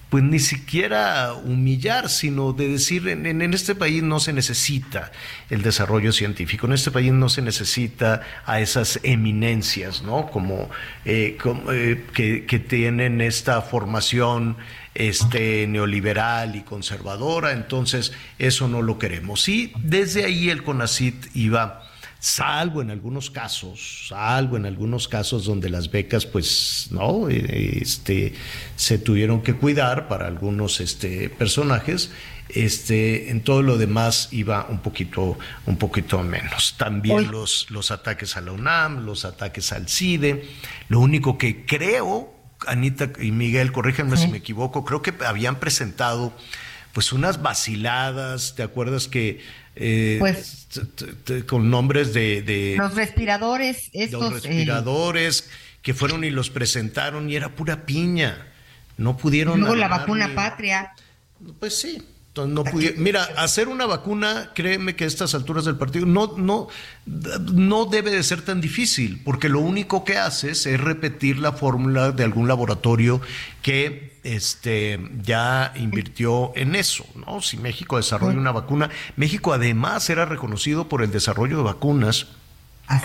[0.10, 5.12] pues ni siquiera humillar, sino de decir, en, este país no se necesita
[5.50, 10.28] el desarrollo científico, en este país no se necesita a esas eminencias, ¿no?
[10.28, 10.70] Como,
[11.04, 11.38] eh,
[11.70, 14.56] eh, que, que, tienen esta formación
[14.94, 19.48] este, neoliberal y conservadora, entonces eso no lo queremos.
[19.48, 21.90] Y desde ahí el CONACIT iba,
[22.20, 28.34] salvo en algunos casos, salvo en algunos casos donde las becas, pues, no, este,
[28.76, 32.12] se tuvieron que cuidar para algunos este, personajes.
[32.54, 36.76] Este, en todo lo demás iba un poquito, un poquito menos.
[36.78, 40.50] También los, los ataques a la UNAM, los ataques al CIDE.
[40.90, 46.34] Lo único que creo Anita y Miguel, corríjanme si me equivoco, creo que habían presentado
[46.94, 49.42] pues unas vaciladas, ¿te acuerdas que
[49.76, 50.68] eh, pues
[51.48, 55.50] con nombres de, los respiradores, estos los eh, respiradores
[55.82, 58.48] que fueron y los presentaron y era pura piña,
[58.98, 59.60] no pudieron.
[59.60, 60.94] Luego la vacuna patria.
[61.60, 62.04] Pues sí,
[62.36, 62.64] no
[62.98, 66.68] Mira, hacer una vacuna, créeme que a estas alturas del partido no, no,
[67.06, 72.12] no debe de ser tan difícil, porque lo único que haces es repetir la fórmula
[72.12, 73.20] de algún laboratorio
[73.62, 77.42] que este, ya invirtió en eso, ¿no?
[77.42, 82.28] Si México desarrolla una vacuna, México además era reconocido por el desarrollo de vacunas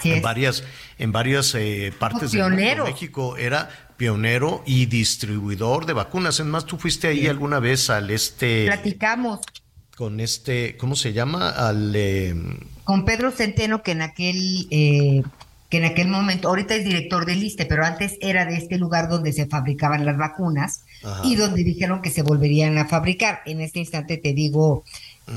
[0.04, 0.64] en varias,
[0.98, 2.84] en varias eh, partes mundo.
[2.84, 6.40] México era pionero y distribuidor de vacunas.
[6.40, 8.66] Es más, tú fuiste ahí alguna vez al este.
[8.66, 9.40] Platicamos.
[9.96, 11.50] Con este, ¿cómo se llama?
[11.50, 11.92] Al.
[11.96, 12.34] Eh,
[12.84, 14.68] con Pedro Centeno, que en aquel.
[14.70, 15.22] Eh,
[15.68, 19.08] que en aquel momento, ahorita es director del ISTE, pero antes era de este lugar
[19.08, 20.84] donde se fabricaban las vacunas
[21.24, 23.40] y donde dijeron que se volverían a fabricar.
[23.46, 24.84] En este instante te digo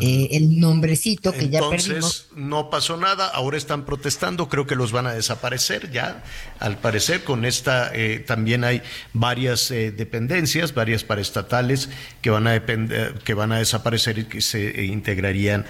[0.01, 2.27] eh, el nombrecito que ya perdimos.
[2.35, 6.23] No pasó nada, ahora están protestando, creo que los van a desaparecer ya,
[6.59, 8.83] al parecer, con esta eh, también hay
[9.13, 11.89] varias eh, dependencias, varias paraestatales
[12.21, 15.65] que van a depender, que van a desaparecer y que se integrarían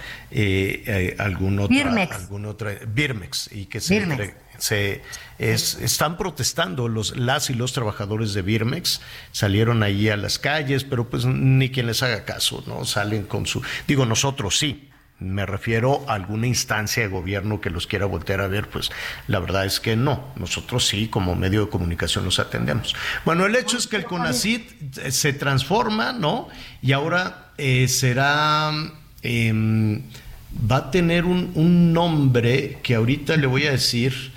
[1.18, 2.14] algún otra, Birmex.
[2.14, 2.56] algún
[2.94, 5.02] Birmex y que se se
[5.38, 9.00] están protestando los las y los trabajadores de Birmex
[9.32, 13.46] salieron ahí a las calles pero pues ni quien les haga caso no salen con
[13.46, 14.90] su digo nosotros sí
[15.20, 18.90] me refiero a alguna instancia de gobierno que los quiera voltear a ver, pues
[19.28, 20.32] la verdad es que no.
[20.36, 22.96] Nosotros sí, como medio de comunicación, los atendemos.
[23.24, 26.48] Bueno, el hecho es que el CONACIT eh, se transforma, ¿no?
[26.80, 28.72] Y ahora eh, será,
[29.22, 30.02] em,
[30.70, 34.32] va a tener un, un nombre que ahorita le voy a decir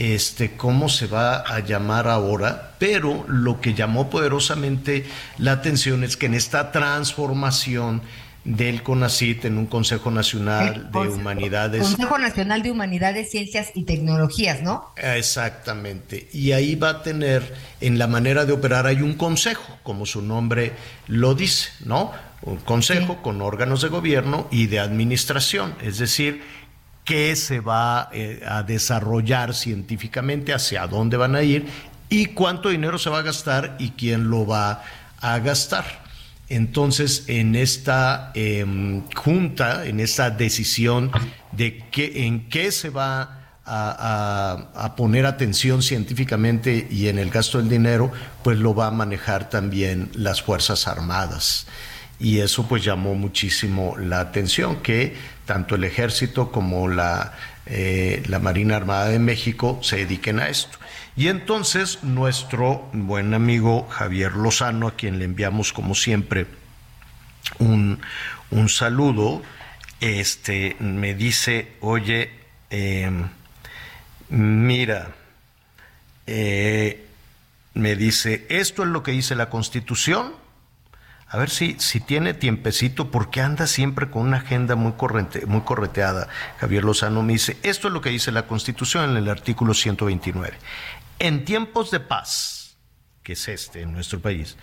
[0.00, 5.04] este, cómo se va a llamar ahora, pero lo que llamó poderosamente
[5.36, 8.00] la atención es que en esta transformación
[8.44, 11.82] del CONACIT en un Consejo Nacional de Humanidades.
[11.82, 14.94] Consejo Nacional de Humanidades, Ciencias y Tecnologías, ¿no?
[14.96, 16.30] Exactamente.
[16.32, 20.22] Y ahí va a tener, en la manera de operar hay un consejo, como su
[20.22, 20.72] nombre
[21.08, 22.12] lo dice, ¿no?
[22.40, 26.42] Un consejo con órganos de gobierno y de administración, es decir,
[27.10, 31.66] qué se va eh, a desarrollar científicamente, hacia dónde van a ir
[32.08, 34.84] y cuánto dinero se va a gastar y quién lo va
[35.20, 36.04] a gastar.
[36.48, 41.10] Entonces, en esta em, junta, en esta decisión
[41.50, 47.68] de qué, en qué se va a, poner atención científicamente y en el gasto del
[47.68, 48.12] dinero,
[48.44, 51.66] pues lo va a manejar también las Fuerzas Armadas.
[52.20, 55.16] Y eso pues llamó muchísimo la atención, que
[55.50, 57.32] tanto el ejército como la,
[57.66, 60.78] eh, la Marina Armada de México se dediquen a esto.
[61.16, 66.46] Y entonces nuestro buen amigo Javier Lozano, a quien le enviamos como siempre
[67.58, 68.00] un,
[68.68, 69.42] saludo,
[70.00, 72.30] este, me dice, oye,
[72.70, 73.26] em,
[74.28, 75.16] mira,
[76.28, 77.08] eh,
[77.74, 80.32] me dice, esto es lo que dice la Constitución.
[81.32, 85.60] A ver si, si tiene tiempecito, porque anda siempre con una agenda muy, corrente, muy
[85.60, 86.28] correteada.
[86.58, 90.58] Javier Lozano me dice, esto es lo que dice la Constitución en el artículo 129.
[91.20, 92.74] En tiempos de paz,
[93.22, 94.56] que es este en nuestro país,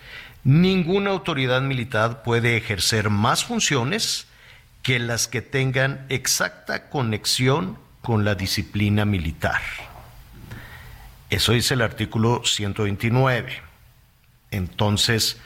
[0.44, 4.26] ninguna autoridad militar puede ejercer más funciones
[4.82, 9.62] que las que tengan exacta conexión con la disciplina militar.
[11.30, 13.62] Eso dice el artículo 129.
[14.50, 15.40] Entonces,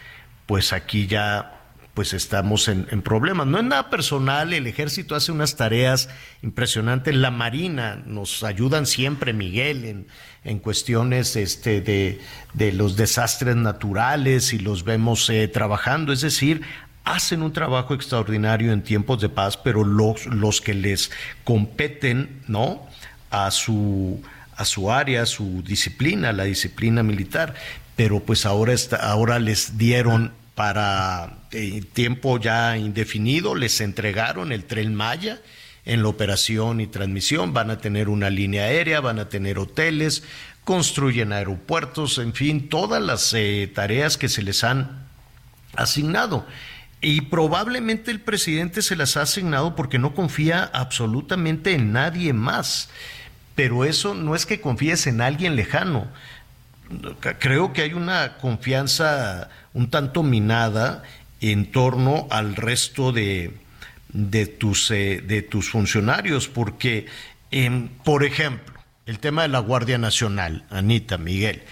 [0.46, 1.58] pues aquí ya
[1.94, 3.46] pues estamos en, problemas.
[3.46, 6.08] No es nada personal, el ejército hace unas tareas
[6.42, 10.06] impresionantes, la Marina nos ayudan siempre, Miguel, en,
[10.44, 12.20] en cuestiones este, de,
[12.54, 16.62] de, los desastres naturales y los vemos eh, trabajando, es decir,
[17.04, 21.10] hacen un trabajo extraordinario en tiempos de paz, pero los, los que les
[21.44, 22.86] competen, ¿no?
[23.30, 24.22] A su,
[24.56, 27.54] a su área, a su disciplina, la disciplina militar,
[27.96, 34.64] pero pues ahora, está, ahora les dieron para eh, tiempo ya indefinido, les entregaron el
[34.64, 35.40] tren Maya
[35.84, 40.22] en la operación y transmisión, van a tener una línea aérea, van a tener hoteles,
[40.64, 45.06] construyen aeropuertos, en fin, todas las eh, tareas que se les han
[45.74, 46.46] asignado.
[47.00, 52.90] Y probablemente el presidente se las ha asignado porque no confía absolutamente en nadie más.
[53.56, 56.06] Pero eso no es que confíes en alguien lejano.
[57.38, 61.02] Creo que hay una confianza un tanto minada
[61.40, 63.52] en torno al resto de,
[64.12, 67.06] de, tus, eh, de tus funcionarios, porque,
[67.50, 68.74] em, por ejemplo,
[69.06, 71.62] el tema de la Guardia Nacional, Anita, Miguel,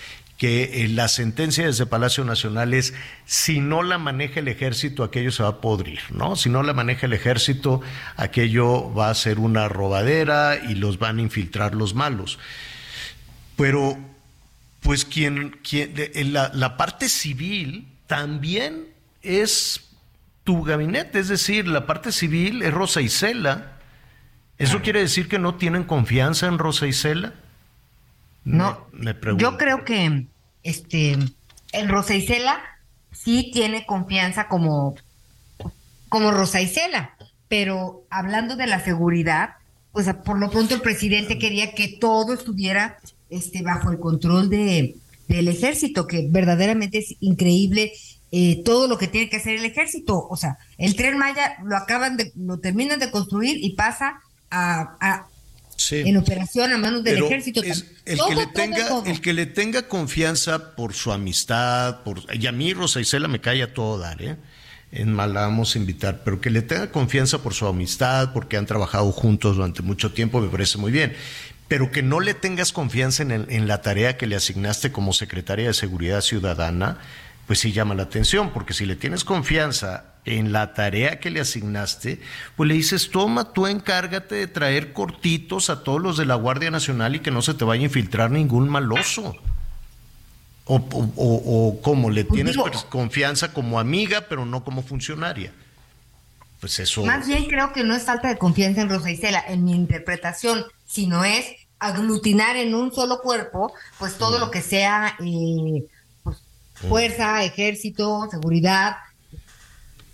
[0.40, 2.94] que eh, la sentencia desde Palacio Nacional es
[3.26, 6.34] si no la maneja el ejército, aquello se va a podrir, ¿no?
[6.34, 7.82] Si no la maneja el ejército,
[8.16, 12.38] aquello va a ser una robadera y los van a infiltrar los malos.
[13.56, 13.98] Pero,
[14.80, 15.94] pues quien, quien
[16.32, 18.88] la, la parte civil también
[19.22, 19.90] es
[20.44, 23.76] tu gabinete, es decir, la parte civil es Rosa Isela.
[24.58, 27.32] ¿Eso quiere decir que no tienen confianza en Rosa Isela?
[28.44, 30.26] No, me, yo creo que
[30.62, 31.18] este
[31.72, 32.60] en Rosa Isela
[33.12, 34.96] sí tiene confianza como,
[36.08, 37.16] como Rosa Isela,
[37.48, 39.56] pero hablando de la seguridad,
[39.92, 42.98] pues por lo pronto el presidente quería que todo estuviera
[43.30, 44.96] este, bajo el control de,
[45.28, 47.92] del ejército, que verdaderamente es increíble
[48.32, 50.26] eh, todo lo que tiene que hacer el ejército.
[50.28, 54.20] O sea, el tren Maya lo acaban de, lo terminan de construir y pasa
[54.50, 55.26] a,
[55.90, 57.62] en operación a manos del ejército.
[57.62, 57.72] el,
[58.04, 62.72] que le tenga, el que le tenga confianza por su amistad, por y a mí
[62.74, 64.36] Rosa Isela me cae a todo dar, ¿eh?
[64.92, 68.56] En mal la vamos a invitar, pero que le tenga confianza por su amistad, porque
[68.56, 71.14] han trabajado juntos durante mucho tiempo, me parece muy bien
[71.70, 75.68] pero que no le tengas confianza en, en, la tarea que le asignaste como secretaria
[75.68, 76.98] de Seguridad Ciudadana,
[77.46, 81.38] pues sí llama la atención, porque si le tienes confianza en la tarea que le
[81.38, 82.20] asignaste,
[82.56, 86.72] pues le dices, toma, tú encárgate de traer cortitos a todos los de la Guardia
[86.72, 89.36] Nacional y que no se te vaya a infiltrar ningún maloso.
[90.64, 90.76] O,
[91.16, 92.56] o, como le pues tienes
[92.88, 95.52] confianza como amiga, pero no como funcionaria.
[96.58, 97.04] Pues eso.
[97.04, 100.64] Más bien creo que no es falta de confianza en Rosa Isela, en mi interpretación,
[100.84, 101.46] sino es
[101.80, 105.84] aglutinar en un solo cuerpo, pues todo lo que sea eh,
[106.22, 106.36] pues,
[106.74, 108.96] fuerza, ejército, seguridad.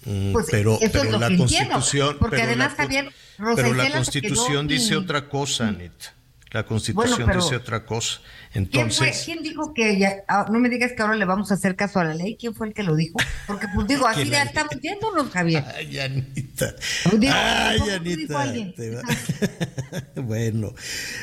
[0.05, 3.13] Mm, pues pero, pero la constitución, porque además Javier
[3.55, 6.15] pero la constitución dice otra cosa, Anita.
[6.53, 8.21] La constitución dice otra cosa.
[8.55, 11.75] Entonces, ¿Quién, dijo que ya, ah, no me digas que ahora le vamos a hacer
[11.75, 12.37] caso a la ley?
[12.39, 13.17] ¿Quién fue el que lo dijo?
[13.47, 15.65] Porque pues digo, así ya estamos viéndonos, Javier.
[15.75, 16.75] Ay, Anita.
[17.03, 18.53] Pues, Ay, Anita.
[20.23, 20.73] bueno.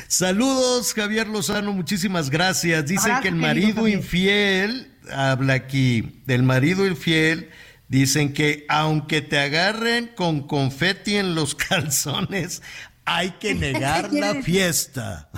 [0.08, 2.86] Saludos, Javier Lozano, muchísimas gracias.
[2.86, 7.50] Dice que el marido infiel, habla aquí, del marido infiel,
[7.88, 12.62] dicen que aunque te agarren con confeti en los calzones,
[13.14, 15.28] hay que negar la fiesta.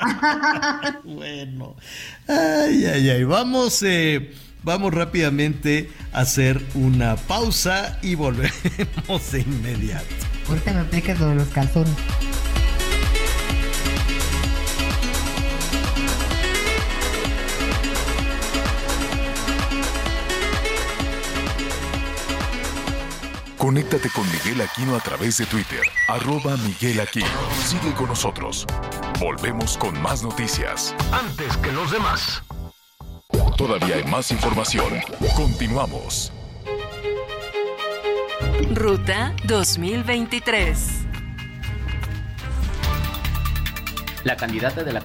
[1.04, 1.76] bueno,
[2.28, 10.06] ay, ay, ay, vamos, eh, vamos rápidamente a hacer una pausa y volvemos de inmediato.
[10.48, 11.94] Ahorita me expliques lo de los calzones.
[23.60, 27.26] Conéctate con Miguel Aquino a través de Twitter, arroba Miguel Aquino.
[27.62, 28.64] Sigue con nosotros.
[29.18, 30.94] Volvemos con más noticias.
[31.12, 32.42] Antes que los demás.
[33.58, 34.94] Todavía hay más información.
[35.36, 36.32] Continuamos.
[38.72, 40.88] Ruta 2023.
[44.24, 45.04] La candidata de la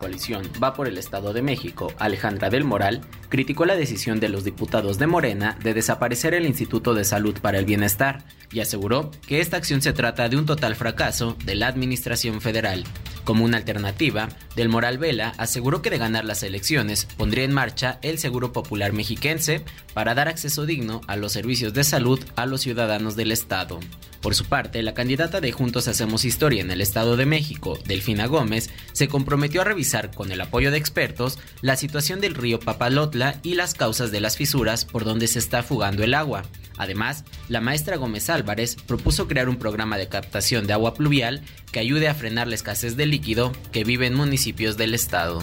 [0.00, 4.42] Coalición Va por el Estado de México, Alejandra del Moral, criticó la decisión de los
[4.42, 9.40] diputados de Morena de desaparecer el Instituto de Salud para el Bienestar y aseguró que
[9.40, 12.84] esta acción se trata de un total fracaso de la Administración Federal.
[13.24, 17.98] Como una alternativa, Del Moral Vela aseguró que de ganar las elecciones pondría en marcha
[18.02, 22.62] el Seguro Popular Mexiquense para dar acceso digno a los servicios de salud a los
[22.62, 23.78] ciudadanos del Estado.
[24.20, 28.26] Por su parte, la candidata de Juntos Hacemos Historia en el Estado de México, Delfina
[28.26, 33.40] Gómez, se comprometió a revisar con el apoyo de expertos la situación del río Papalotla
[33.42, 36.44] y las causas de las fisuras por donde se está fugando el agua.
[36.78, 41.80] Además, la maestra Gómez Álvarez propuso crear un programa de captación de agua pluvial que
[41.80, 45.42] ayude a frenar la escasez de líquido que vive en municipios del estado.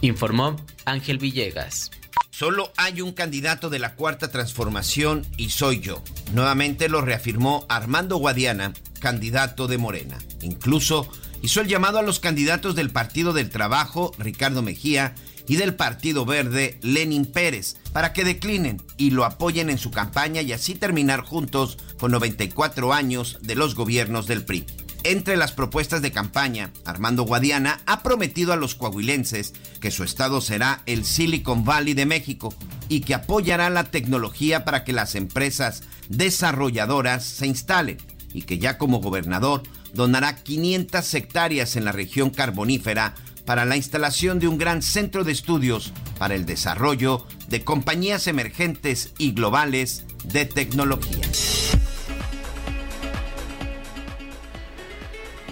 [0.00, 1.90] Informó Ángel Villegas.
[2.30, 6.02] Solo hay un candidato de la cuarta transformación y soy yo.
[6.32, 10.18] Nuevamente lo reafirmó Armando Guadiana, candidato de Morena.
[10.42, 11.08] Incluso
[11.44, 15.14] hizo el llamado a los candidatos del Partido del Trabajo, Ricardo Mejía,
[15.46, 20.40] y del Partido Verde, Lenin Pérez, para que declinen y lo apoyen en su campaña
[20.40, 24.64] y así terminar juntos con 94 años de los gobiernos del PRI.
[25.02, 30.40] Entre las propuestas de campaña, Armando Guadiana ha prometido a los coahuilenses que su estado
[30.40, 32.54] será el Silicon Valley de México
[32.88, 37.98] y que apoyará la tecnología para que las empresas desarrolladoras se instalen
[38.32, 39.62] y que ya como gobernador
[39.94, 43.14] donará 500 hectáreas en la región carbonífera
[43.44, 49.12] para la instalación de un gran centro de estudios para el desarrollo de compañías emergentes
[49.18, 51.26] y globales de tecnología.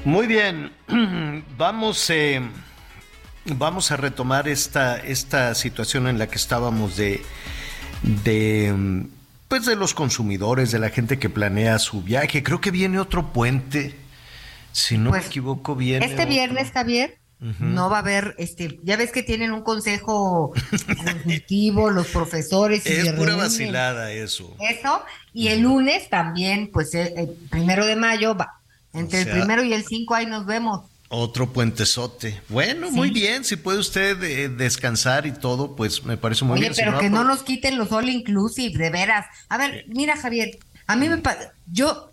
[0.05, 0.73] Muy bien,
[1.57, 2.41] vamos, eh,
[3.45, 7.23] vamos a retomar esta, esta situación en la que estábamos de,
[8.25, 9.05] de,
[9.47, 12.43] pues de los consumidores, de la gente que planea su viaje.
[12.43, 13.95] Creo que viene otro puente,
[14.73, 16.05] si no me Pues, equivoco, viene.
[16.05, 17.19] Este otro- viernes, Javier,
[17.59, 20.53] no va a haber, este, ya ves que tienen un consejo
[21.05, 22.87] consultivo, los profesores.
[22.87, 23.37] y Es pura reúnen.
[23.39, 24.57] vacilada eso.
[24.61, 25.03] Eso,
[25.33, 28.61] y el lunes también, pues el, el primero de mayo, va,
[28.93, 30.83] entre O sea- el primero y el cinco ahí nos vemos.
[31.15, 32.41] Otro puentesote.
[32.49, 33.45] Bueno, muy bien.
[33.45, 36.75] Si puede usted eh, descansar y todo, pues me parece muy Oye, bien.
[36.75, 39.27] Si pero que no nos quiten los all inclusive, de veras.
[39.51, 41.21] A ver, mira, Javier, a mí me
[41.71, 42.12] yo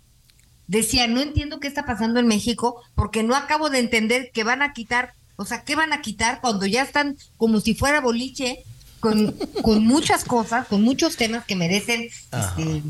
[0.70, 4.62] decía, no entiendo qué está pasando en México, porque no acabo de entender que van
[4.62, 8.64] a quitar, o sea, ¿qué van a quitar cuando ya están como si fuera boliche,
[9.00, 12.82] con, con muchas cosas, con muchos temas que merecen este,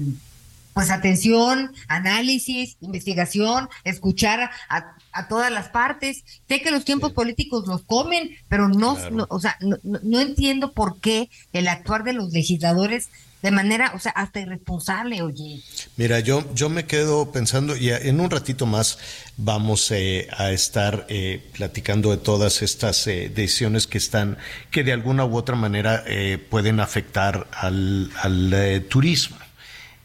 [0.75, 6.23] pues atención, análisis, investigación, escuchar a, a todas las partes.
[6.49, 10.21] Sé que los tiempos políticos los comen, pero no, no- o sea, no, no- no
[10.21, 13.09] entiendo por qué el actuar de los legisladores
[13.43, 15.63] de manera, o sea, hasta irresponsable, oye.
[15.97, 18.99] Mira, yo, yo me quedo pensando, y en un ratito más
[19.39, 24.37] vamos eh, a estar eh, platicando de todas estas eh, decisiones que están,
[24.71, 29.39] que de alguna u otra manera eh, pueden afectar al, al, turismo.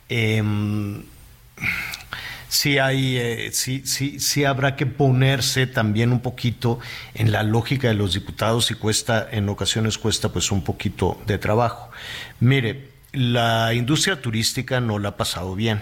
[0.07, 1.03] Em,
[2.47, 6.79] sí hay, sí, sí, sí habrá que ponerse también un poquito
[7.13, 11.37] en la lógica de los diputados y cuesta, en ocasiones cuesta pues un poquito de
[11.37, 11.89] trabajo.
[12.39, 15.81] Mire, la industria turística no la ha pasado bien.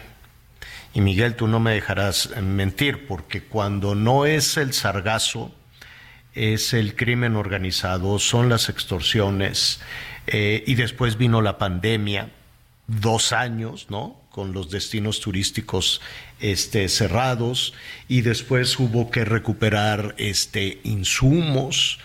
[0.94, 5.52] Y Miguel, tú no me dejarás mentir, porque cuando no es el sargazo,
[6.36, 9.82] es el crimen organizado, son las extorsiones,
[10.28, 12.32] eh, y después vino la pandemia,
[12.88, 14.22] dos años, ¿no?
[14.30, 16.02] Con los destinos turísticos
[16.40, 17.74] este, cerrados,
[18.08, 22.00] y después hubo que recuperar este, insumos.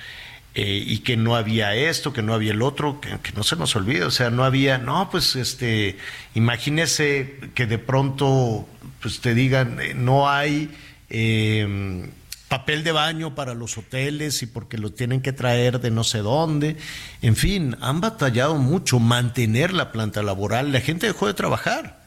[0.55, 3.76] Eh, y que no había esto, que no había el otro, que, no se nos
[3.76, 5.99] olvide, o sea, no había, no, pues este,
[6.34, 8.66] imagínese que de pronto,
[9.01, 10.70] pues te digan, eh, no hay
[11.11, 12.09] eh,
[12.49, 16.18] papel de baño para los hoteles y porque lo tienen que traer de no sé
[16.18, 16.76] dónde.
[17.22, 20.72] En fin, han batallado mucho mantener la planta laboral.
[20.72, 21.97] La gente dejó de trabajar.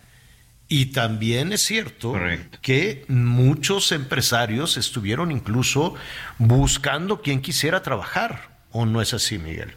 [0.74, 2.16] Y también es cierto
[2.62, 5.96] que muchos empresarios estuvieron incluso
[6.38, 8.52] buscando quien quisiera trabajar.
[8.72, 9.74] ¿O no es así, Miguel?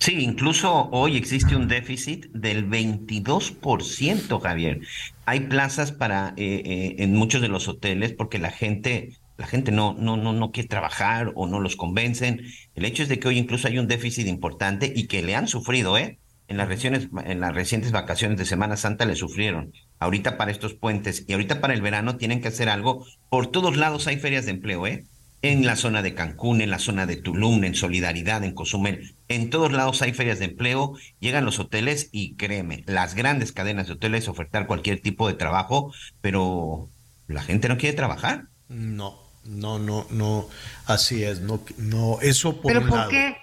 [0.00, 4.80] Sí, incluso hoy existe un déficit del 22%, Javier.
[5.24, 9.72] Hay plazas para eh, eh, en muchos de los hoteles porque la gente la gente
[9.72, 12.42] no, no, no, no quiere trabajar o no los convencen.
[12.74, 15.48] El hecho es de que hoy incluso hay un déficit importante y que le han
[15.48, 16.18] sufrido, ¿eh?
[16.48, 19.72] En las, recientes, en las recientes vacaciones de Semana Santa le sufrieron.
[20.04, 23.06] Ahorita para estos puentes y ahorita para el verano tienen que hacer algo.
[23.30, 25.06] Por todos lados hay ferias de empleo, ¿eh?
[25.40, 29.14] En la zona de Cancún, en la zona de Tulum, en Solidaridad, en Cozumel.
[29.28, 30.94] En todos lados hay ferias de empleo.
[31.20, 35.92] Llegan los hoteles y créeme, las grandes cadenas de hoteles ofertar cualquier tipo de trabajo,
[36.20, 36.88] pero
[37.26, 38.48] la gente no quiere trabajar.
[38.68, 40.48] No, no, no, no,
[40.86, 43.36] así es, no, no, eso por ¿Pero por qué?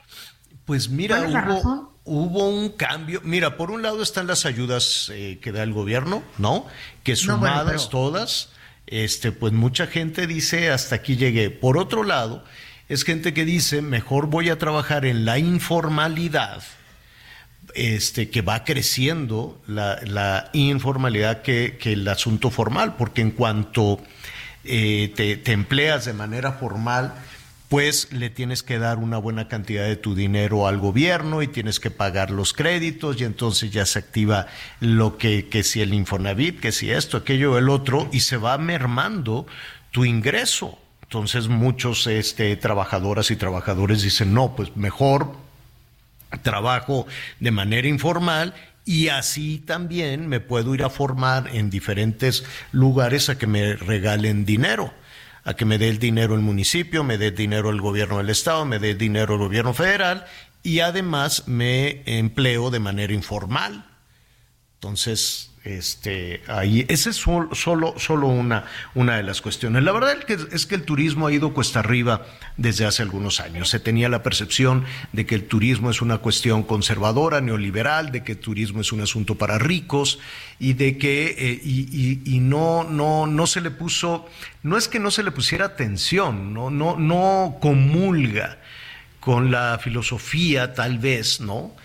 [0.65, 3.21] Pues mira, hubo, hubo un cambio.
[3.23, 6.65] Mira, por un lado están las ayudas eh, que da el gobierno, ¿no?
[7.03, 8.49] Que sumadas todas,
[8.87, 11.49] este, pues mucha gente dice hasta aquí llegué.
[11.49, 12.43] Por otro lado,
[12.89, 16.63] es gente que dice mejor voy a trabajar en la informalidad,
[17.73, 24.01] este, que va creciendo la, la informalidad que, que el asunto formal, porque en cuanto
[24.63, 27.13] eh, te, empleas de manera formal,
[27.71, 31.79] pues le tienes que dar una buena cantidad de tu dinero al gobierno y tienes
[31.79, 34.47] que pagar los créditos y entonces ya se activa
[34.81, 38.57] lo que, que si el Infonavit, que si esto, aquello, el otro, y se va
[38.57, 39.47] mermando
[39.91, 40.77] tu ingreso.
[41.03, 45.31] Entonces muchos este, trabajadoras y trabajadores dicen, no, pues mejor
[46.41, 47.07] trabajo
[47.39, 48.53] de manera informal
[48.83, 52.43] y así también me puedo ir a formar en diferentes
[52.73, 54.93] lugares a que me regalen dinero,
[55.43, 58.29] a que me dé el dinero el municipio, me dé el dinero el gobierno del
[58.29, 60.25] estado, me dé el dinero el gobierno federal
[60.63, 63.90] y además me empleo de manera informal.
[64.81, 68.65] Entonces, este, ahí, esa es solo, solo, una,
[68.95, 69.83] una de las cuestiones.
[69.83, 72.25] La verdad es que, es que el turismo ha ido cuesta arriba
[72.57, 73.69] desde hace algunos años.
[73.69, 78.31] Se tenía la percepción de que el turismo es una cuestión conservadora, neoliberal, de que
[78.31, 80.17] el turismo es un asunto para ricos
[80.57, 84.27] y de que eh, y, y, no, no, no se le puso,
[84.63, 88.57] no es que no se le pusiera atención, no, no, no comulga
[89.19, 91.75] con la filosofía tal vez, ¿no?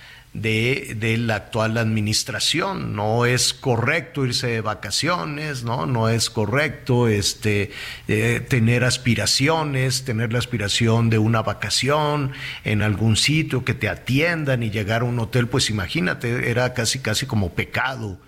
[0.41, 2.95] De, la actual administración.
[2.95, 5.87] No es correcto irse de vacaciones, ¿no?
[5.87, 7.71] No es correcto este,
[8.09, 12.33] eh, tener aspiraciones, tener la aspiración de una vacación
[12.65, 16.99] en algún sitio, que te atiendan y llegar a un hotel, pues imagínate, era casi,
[17.01, 18.19] casi como pecado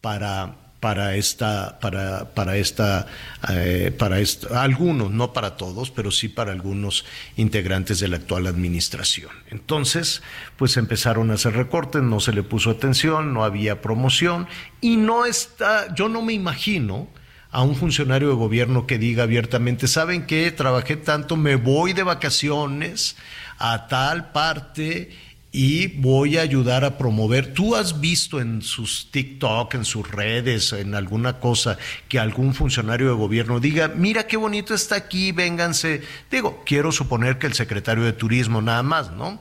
[0.00, 3.06] para, para esta, para, para esta,
[3.48, 4.18] eh, para
[4.54, 7.06] algunos, no para todos, pero sí para algunos
[7.38, 9.30] integrantes de la actual administración.
[9.48, 10.20] Entonces,
[10.58, 14.46] pues empezaron a hacer recortes, no se le puso atención, no había promoción
[14.82, 17.08] y no está, yo no me imagino
[17.50, 20.50] a un funcionario de gobierno que diga abiertamente, ¿saben qué?
[20.50, 23.16] Trabajé tanto, me voy de vacaciones
[23.56, 25.16] a tal parte
[25.56, 27.54] y voy a ayudar a promover.
[27.54, 31.78] ¿Tú has visto en sus TikTok, en sus redes, en alguna cosa
[32.08, 36.02] que algún funcionario de gobierno diga, mira qué bonito está aquí, vénganse?
[36.28, 39.40] Digo, quiero suponer que el secretario de Turismo nada más, ¿no?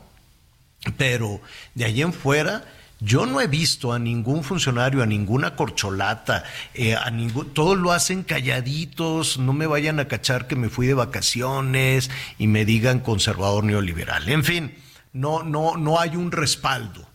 [0.97, 1.41] Pero
[1.73, 2.63] de allí en fuera...
[3.05, 7.91] Yo no he visto a ningún funcionario, a ninguna corcholata, eh, a ningún, todos lo
[7.91, 12.09] hacen calladitos, no me vayan a cachar que me fui de vacaciones
[12.39, 14.29] y me digan conservador neoliberal.
[14.29, 14.71] En fin,
[15.13, 17.07] no, no, no hay un respaldo.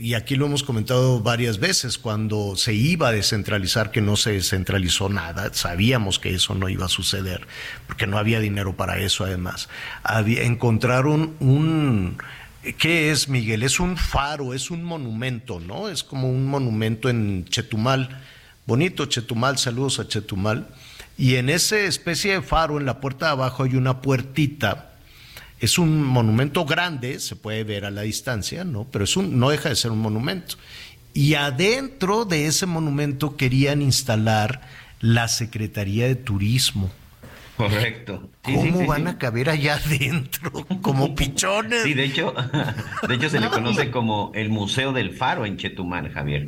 [0.00, 4.30] Y aquí lo hemos comentado varias veces, cuando se iba a descentralizar, que no se
[4.30, 7.48] descentralizó nada, sabíamos que eso no iba a suceder,
[7.88, 9.68] porque no había dinero para eso además.
[10.14, 12.18] encontraron un...
[12.78, 13.64] ¿Qué es, Miguel?
[13.64, 15.88] Es un faro, es un monumento, ¿no?
[15.88, 18.20] Es como un monumento en Chetumal.
[18.66, 20.68] Bonito Chetumal, saludos a Chetumal
[21.16, 24.87] Y en esa especie de faro, en la puerta de abajo, hay una puertita.
[25.60, 28.86] Es un monumento grande, se puede ver a la distancia, ¿no?
[28.90, 30.56] Pero es un, no deja de ser un monumento.
[31.14, 34.60] Y adentro de ese monumento querían instalar
[35.00, 36.90] la Secretaría de Turismo.
[37.56, 38.30] Correcto.
[38.42, 40.52] ¿Cómo van a caber allá adentro?
[40.80, 41.82] Como pichones.
[41.82, 42.32] Sí, de hecho,
[43.08, 46.46] de hecho se le conoce como el Museo del Faro en Chetumal, Javier.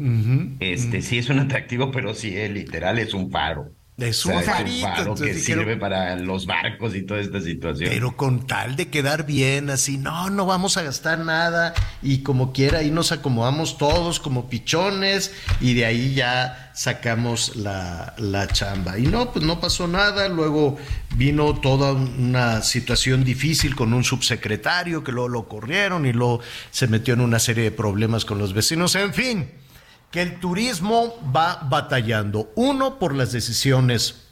[0.60, 3.72] Este sí es un atractivo, pero sí, es literal es un faro.
[3.98, 7.90] Es un, faro que sirve para los barcos y toda esta situación.
[7.90, 12.52] Pero con tal de quedar bien, así, no, no vamos a gastar nada y como
[12.52, 18.98] quiera, ahí nos acomodamos todos como pichones y de ahí ya sacamos la, la chamba.
[18.98, 20.78] Y no, pues no pasó nada, luego
[21.16, 26.86] vino toda una situación difícil con un subsecretario que luego lo corrieron y luego se
[26.86, 29.59] metió en una serie de problemas con los vecinos, en fin
[30.10, 32.52] que el turismo va batallando.
[32.56, 34.26] Uno, por las decisiones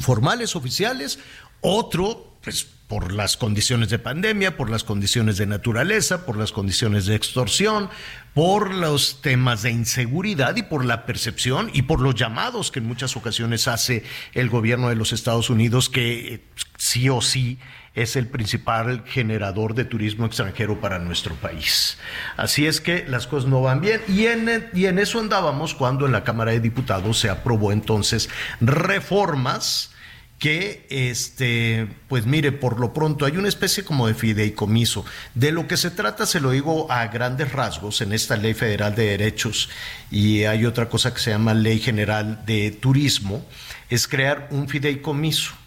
[0.00, 1.18] formales, oficiales,
[1.60, 7.06] otro, pues por las condiciones de pandemia, por las condiciones de naturaleza, por las condiciones
[7.06, 7.88] de extorsión,
[8.34, 12.86] por los temas de inseguridad y por la percepción y por los llamados que en
[12.86, 14.02] muchas ocasiones hace
[14.34, 16.40] el gobierno de los Estados Unidos que eh,
[16.78, 17.58] sí o sí
[17.94, 21.98] es el principal generador de turismo extranjero para nuestro país.
[22.36, 24.00] Así es que las cosas no van bien.
[24.08, 28.28] Y en, y en eso andábamos cuando en la Cámara de Diputados se aprobó entonces
[28.60, 29.90] reformas
[30.38, 35.04] que este pues mire por lo pronto hay una especie como de fideicomiso.
[35.34, 38.94] De lo que se trata se lo digo a grandes rasgos en esta ley federal
[38.94, 39.68] de derechos
[40.10, 43.44] y hay otra cosa que se llama ley general de turismo
[43.90, 45.59] es crear un fideicomiso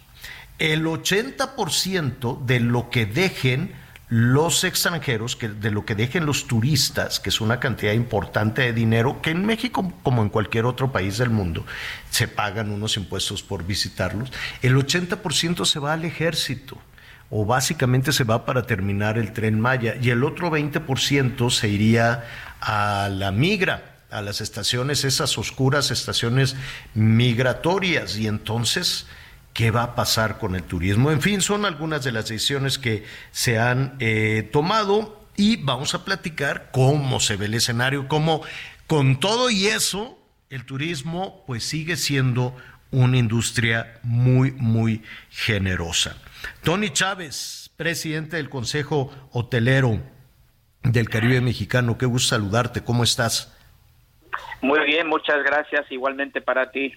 [0.60, 3.74] el 80% de lo que dejen
[4.10, 8.74] los extranjeros, que de lo que dejen los turistas, que es una cantidad importante de
[8.74, 11.66] dinero, que en México, como en cualquier otro país del mundo,
[12.12, 14.32] se pagan unos impuestos por visitarlos,
[14.62, 16.78] el 80% se va al ejército
[17.32, 22.26] o básicamente se va para terminar el tren Maya y el otro 20% se iría
[22.62, 26.56] a la migra, a las estaciones, esas oscuras estaciones
[26.94, 29.08] migratorias y entonces
[29.54, 31.12] qué va a pasar con el turismo.
[31.12, 36.06] En fin, son algunas de las decisiones que se han eh, tomado y vamos a
[36.06, 38.42] platicar cómo se ve el escenario, cómo
[38.88, 42.56] con todo y eso el turismo pues sigue siendo
[42.92, 46.16] una industria muy, muy generosa.
[46.64, 50.00] Tony Chávez, presidente del Consejo Hotelero
[50.84, 53.58] del Caribe Mexicano, qué gusto saludarte, ¿cómo estás?
[54.62, 56.94] Muy bien, muchas gracias, igualmente para ti.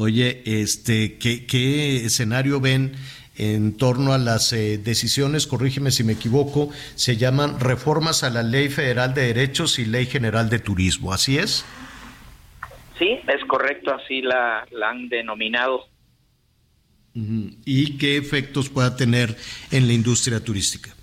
[0.00, 2.92] Oye, este, ¿qué, escenario ven
[3.36, 8.44] en torno a las eh, decisiones, corrígeme si me equivoco, se llaman reformas a la
[8.44, 11.64] Ley Federal de Derechos y Ley General de Turismo, ¿así es?
[12.96, 15.88] Sí, es correcto, así la, han denominado.
[17.12, 19.34] ¿Y qué efectos pueda tener
[19.72, 20.94] en la industria turística?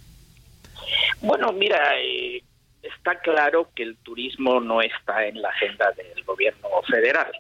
[1.20, 2.41] Bueno, mira, eh,
[2.82, 7.34] está claro que el turismo no está en la agenda del gobierno federal.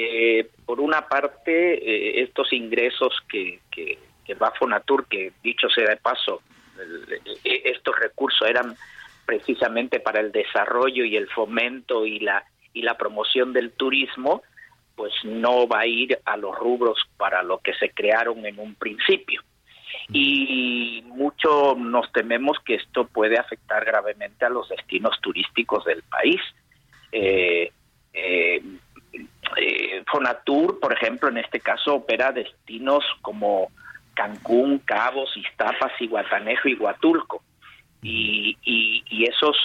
[0.00, 5.88] Eh, por una parte, eh, estos ingresos que, que, que, va Fonatur, que dicho sea
[5.88, 6.40] de paso,
[7.42, 8.76] estos recursos eran
[9.26, 14.42] precisamente para el desarrollo y el fomento y la, y la promoción del turismo,
[14.94, 18.76] pues no va a ir a los rubros para lo que se crearon en un
[18.76, 19.42] principio.
[20.12, 26.40] Y mucho nos tememos que esto puede afectar gravemente a los destinos turísticos del país.
[27.10, 27.72] Eh,
[28.12, 28.62] eh,
[29.56, 33.70] eh, Fonatur, por ejemplo, en este caso opera destinos como
[34.14, 37.42] Cancún, Cabos, Iztapas, Iguatanejo y Huatulco.
[38.00, 39.56] Y, y, esos,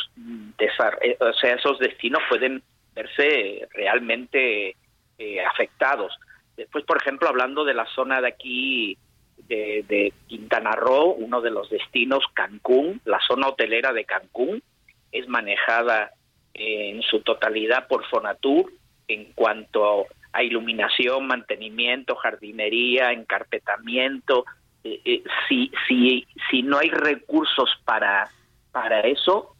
[0.57, 2.63] eh, o sea, esos destinos pueden
[2.95, 4.75] verse realmente
[5.19, 6.13] eh, afectados.
[6.57, 8.97] Después, por ejemplo, hablando de la zona de aquí
[9.37, 14.63] de, de, Quintana Roo, uno de los destinos, Cancún, la zona hotelera de Cancún,
[15.11, 16.11] es manejada
[16.55, 18.71] en su totalidad por Fonatur
[19.07, 24.45] en cuanto a iluminación, mantenimiento, jardinería, encarpetamiento.
[24.83, 28.29] Eh, eh, si, si, si no hay recursos para,
[28.71, 29.55] para eso,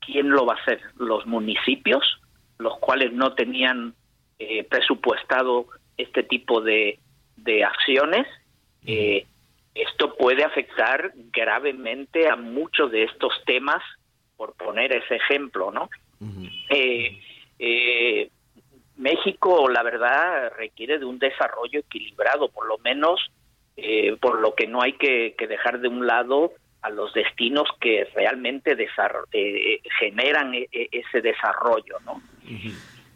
[0.00, 0.80] ¿quién lo va a hacer?
[0.96, 2.20] Los municipios,
[2.58, 3.94] los cuales no tenían
[4.38, 5.66] eh, presupuestado
[5.96, 6.98] este tipo de,
[7.36, 8.26] de acciones.
[9.74, 13.82] esto puede afectar gravemente a muchos de estos temas,
[14.36, 15.88] por poner ese ejemplo, ¿no?
[18.96, 23.20] México, la verdad, requiere de un desarrollo equilibrado, por lo menos,
[23.76, 28.06] eh, por lo que no hay que, dejar de un lado a los destinos que
[28.14, 28.76] realmente
[29.32, 32.22] eh, generan e, e, ese desarrollo, ¿no?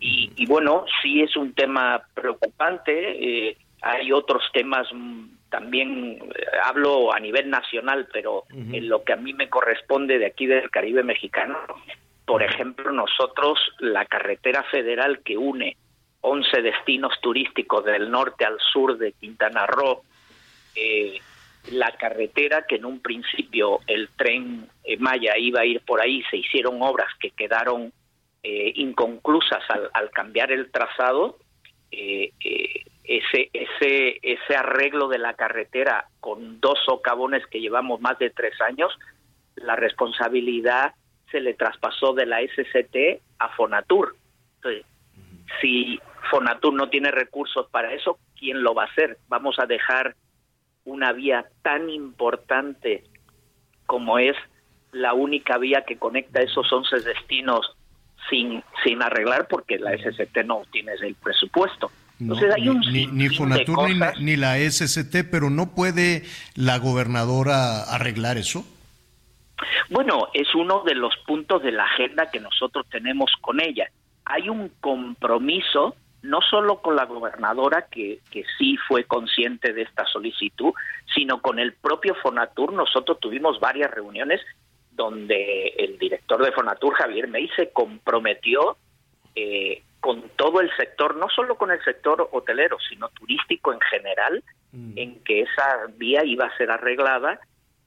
[0.00, 3.48] y, bueno, sí es un tema preocupante.
[3.48, 9.12] Eh, hay otros temas mm, también, eh, hablo a nivel nacional, pero en lo que
[9.12, 11.58] a mí me corresponde de aquí del Caribe mexicano,
[12.28, 15.78] por ejemplo, nosotros la carretera federal que une
[16.20, 20.02] 11 destinos turísticos del norte al sur de Quintana Roo,
[20.74, 21.18] eh,
[21.72, 26.22] la carretera que en un principio el tren eh, Maya iba a ir por ahí,
[26.30, 27.94] se hicieron obras que quedaron
[28.42, 29.62] eh, inconclusas
[29.94, 31.38] al, cambiar el trazado,
[31.90, 38.60] ese, ese, ese arreglo de la carretera con dos socavones que llevamos más de tres
[38.60, 38.92] años,
[39.56, 40.92] la responsabilidad
[41.30, 44.16] se le traspasó de la SCT a Fonatur.
[45.60, 45.98] si
[46.30, 49.18] Fonatur no tiene recursos para eso, ¿quién lo va a hacer?
[49.28, 50.14] Vamos a dejar
[50.84, 53.04] una vía tan importante
[53.86, 54.36] como es
[54.92, 57.76] la única vía que conecta esos 11 destinos
[58.30, 61.90] sin, sin arreglar porque la SCT no tiene el presupuesto.
[62.20, 66.24] Entonces hay un ni, ni, Fonatur ni ni la SCT, pero no puede
[66.56, 68.64] la gobernadora arreglar eso.
[69.90, 73.90] Bueno, es uno de los puntos de la agenda que nosotros tenemos con ella.
[74.24, 80.04] Hay un compromiso no solo con la gobernadora, que, que sí fue consciente de esta
[80.06, 80.72] solicitud,
[81.14, 82.72] sino con el propio Fonatur.
[82.72, 84.40] Nosotros tuvimos varias reuniones
[84.90, 88.76] donde el director de Fonatur, Javier May, se comprometió
[89.36, 94.42] eh, con todo el sector, no solo con el sector hotelero, sino turístico en general,
[94.72, 94.92] mm.
[94.96, 97.40] en que esa vía iba a ser arreglada,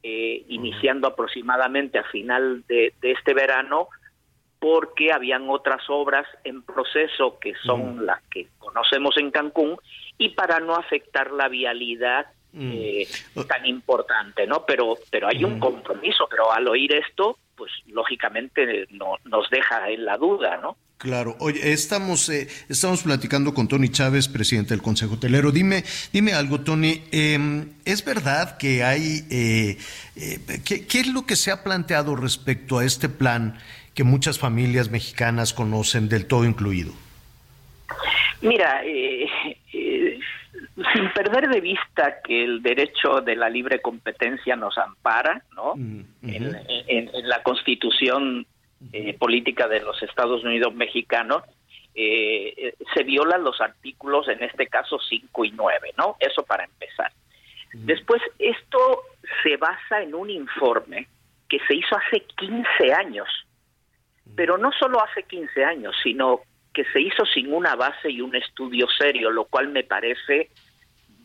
[0.04, 3.88] eh, iniciando aproximadamente a final de este verano
[4.62, 9.76] porque habían otras obras en proceso que son las que conocemos en Cancún
[10.20, 13.08] y para no afectar la vialidad eh,
[13.48, 14.64] tan importante, ¿no?
[14.68, 20.06] Pero, pero hay un compromiso, pero al oír esto, pues lógicamente no, nos deja en
[20.06, 20.78] la duda, ¿no?
[21.02, 21.36] Claro.
[21.40, 25.52] Oye, estamos, eh, estamos platicando con Tony Chávez, presidente del Consejo Hotelero.
[25.52, 25.84] Dime,
[26.14, 27.04] dime algo, Tony.
[27.12, 29.78] Em, ¿Es verdad que hay, eh,
[30.64, 33.58] ¿qué, ¿qué, es lo que se ha planteado respecto a este plan
[33.96, 36.94] que muchas familias mexicanas conocen del todo incluido?
[38.42, 39.28] Mira, eh,
[39.74, 40.20] eh,
[40.94, 45.76] sin perder de vista que el derecho de la libre competencia nos ampara, ¿no?
[45.76, 48.46] Mm, en, la Constitución
[48.92, 51.44] eh, política de los Estados Unidos mexicanos,
[51.94, 56.16] se violan los artículos, en este caso 5 y 9, ¿no?
[56.22, 57.12] Eso para empezar.
[57.74, 59.04] Después, esto
[59.44, 61.08] se basa en un informe
[61.50, 63.28] que se hizo hace 15 años,
[64.36, 66.42] pero no solo hace 15 años, sino
[66.74, 70.50] que se hizo sin una base y un estudio serio, lo cual me parece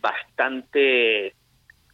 [0.00, 1.34] bastante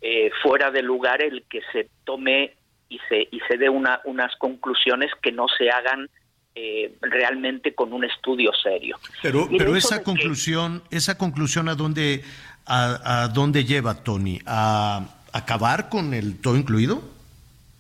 [0.01, 2.55] eh, fuera de lugar el que se tome
[2.95, 6.09] y se y se dé una, unas conclusiones que no se hagan
[6.55, 8.99] eh, realmente con un estudio serio.
[9.23, 12.23] Pero pero esa conclusión esa conclusión a dónde
[12.67, 17.03] a, a dónde lleva Tony a acabar con el todo incluido.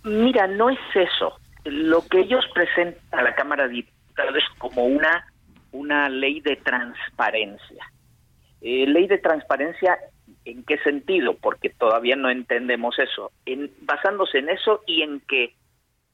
[0.04, 4.84] Mira, no es eso lo que ellos presentan a la Cámara de Diputados es como
[4.84, 5.26] una,
[5.72, 7.84] una ley de transparencia.
[8.60, 9.98] Eh, ley de transparencia,
[10.44, 11.36] ¿en qué sentido?
[11.40, 13.32] Porque todavía no entendemos eso.
[13.46, 15.54] En, basándose en eso y en que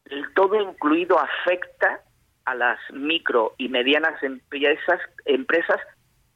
[0.06, 2.00] el todo incluido afecta
[2.44, 5.80] a las micro y medianas empresas, empresas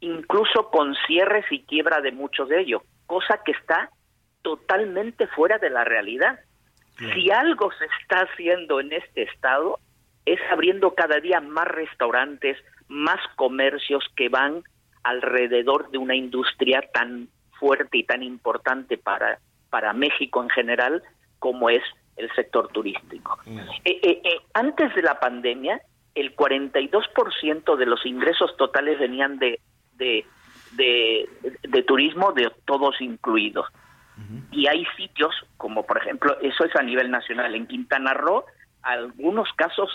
[0.01, 3.91] incluso con cierres y quiebra de muchos de ellos, cosa que está
[4.43, 6.41] totalmente fuera de la realidad.
[7.15, 9.79] Si algo se está haciendo en este estado
[10.27, 14.63] es abriendo cada día más restaurantes, más comercios que van
[15.03, 17.29] alrededor de una industria tan
[17.63, 19.39] fuerte y tan importante para,
[19.71, 21.01] para México en general
[21.39, 21.83] como es
[22.17, 23.39] el sector turístico.
[23.47, 23.59] Mm.
[23.85, 25.81] Eh, eh, eh, antes de la pandemia,
[26.17, 29.61] el 42% de los ingresos totales venían de,
[29.95, 30.27] de,
[31.63, 33.67] de turismo, de todos incluidos.
[34.51, 38.45] Y hay sitios, como por ejemplo, eso es a nivel nacional, en Quintana Roo,
[38.83, 39.91] algunos casos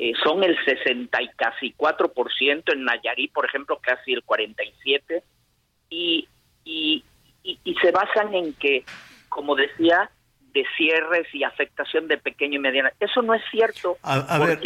[0.00, 5.22] eh, son el 60 y casi 4%, en Nayarit, por ejemplo, casi el 47%,
[5.90, 6.28] y,
[6.68, 7.04] y,
[7.42, 8.84] y, se basan en que,
[9.30, 10.10] como decía,
[10.52, 12.90] de cierres y afectación de pequeño y mediano.
[13.00, 13.96] Eso no es cierto.
[14.02, 14.60] A, ver,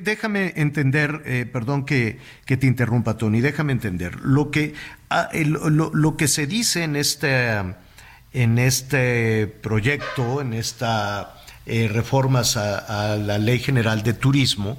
[0.00, 4.16] déjame entender, eh, perdón que, que, te interrumpa, Tony, déjame entender.
[4.20, 4.74] Lo que,
[5.10, 7.60] ah, lo, lo, que se dice en este
[8.32, 11.28] en este proyecto, en estas
[11.64, 14.78] eh, reformas a, la Ley General de Turismo,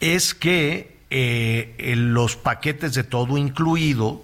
[0.00, 4.22] es que eh, los paquetes de todo incluido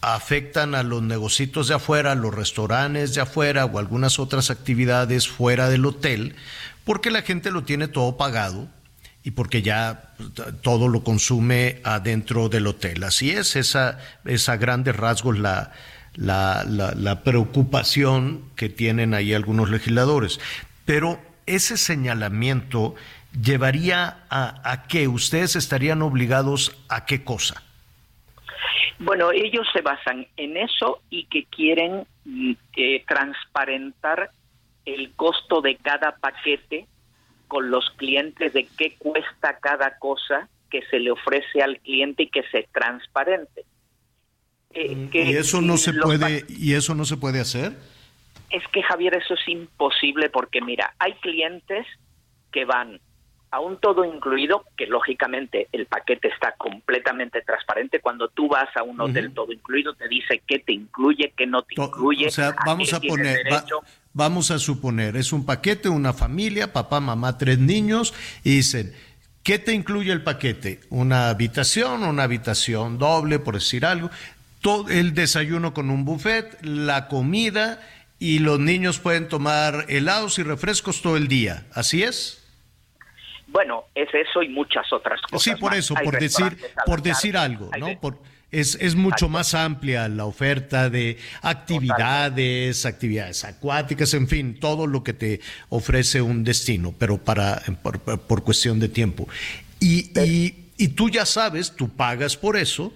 [0.00, 5.68] afectan a los negocios de afuera, los restaurantes de afuera o algunas otras actividades fuera
[5.68, 6.36] del hotel,
[6.84, 8.68] porque la gente lo tiene todo pagado
[9.24, 10.14] y porque ya
[10.62, 13.04] todo lo consume adentro del hotel.
[13.04, 15.72] Así es, esa, esa grandes rasgos la,
[16.14, 20.40] la, la, preocupación que tienen ahí algunos legisladores.
[20.84, 22.94] Pero ese señalamiento
[23.42, 27.62] llevaría a, a que ustedes estarían obligados a qué cosa?
[28.98, 32.06] Bueno, ellos se basan en eso y que quieren
[32.76, 34.30] eh, transparentar
[34.84, 36.86] el costo de cada paquete
[37.46, 42.28] con los clientes de qué cuesta cada cosa que se le ofrece al cliente y
[42.28, 43.64] que se transparente.
[44.74, 47.72] Eh, mm, ¿Y eso no se puede y eso no se puede hacer?
[48.50, 51.86] Es que Javier, eso es imposible porque mira, hay clientes
[52.52, 53.00] que van
[53.50, 58.00] a un todo incluido, que lógicamente el paquete está completamente transparente.
[58.00, 61.62] Cuando tú vas a un hotel todo incluido, te dice qué te incluye, qué no
[61.62, 62.26] te incluye.
[62.26, 63.46] O sea, vamos a poner,
[64.12, 68.12] vamos a suponer, es un paquete, una familia, papá, mamá, tres niños,
[68.44, 68.92] y dicen,
[69.42, 70.80] ¿qué te incluye el paquete?
[70.90, 74.10] Una habitación, una habitación doble, por decir algo,
[74.60, 77.80] todo el desayuno con un buffet, la comida,
[78.18, 81.66] y los niños pueden tomar helados y refrescos todo el día.
[81.72, 82.37] ¿Así es?
[83.48, 85.42] Bueno, es eso y muchas otras cosas.
[85.42, 87.98] Sí, por eso, por decir, por decir algo, ¿no?
[87.98, 88.18] Por,
[88.50, 95.02] es, es mucho más amplia la oferta de actividades, actividades acuáticas, en fin, todo lo
[95.02, 99.28] que te ofrece un destino, pero para por, por cuestión de tiempo.
[99.80, 102.92] Y, y, y, tú ya sabes, tú pagas por eso.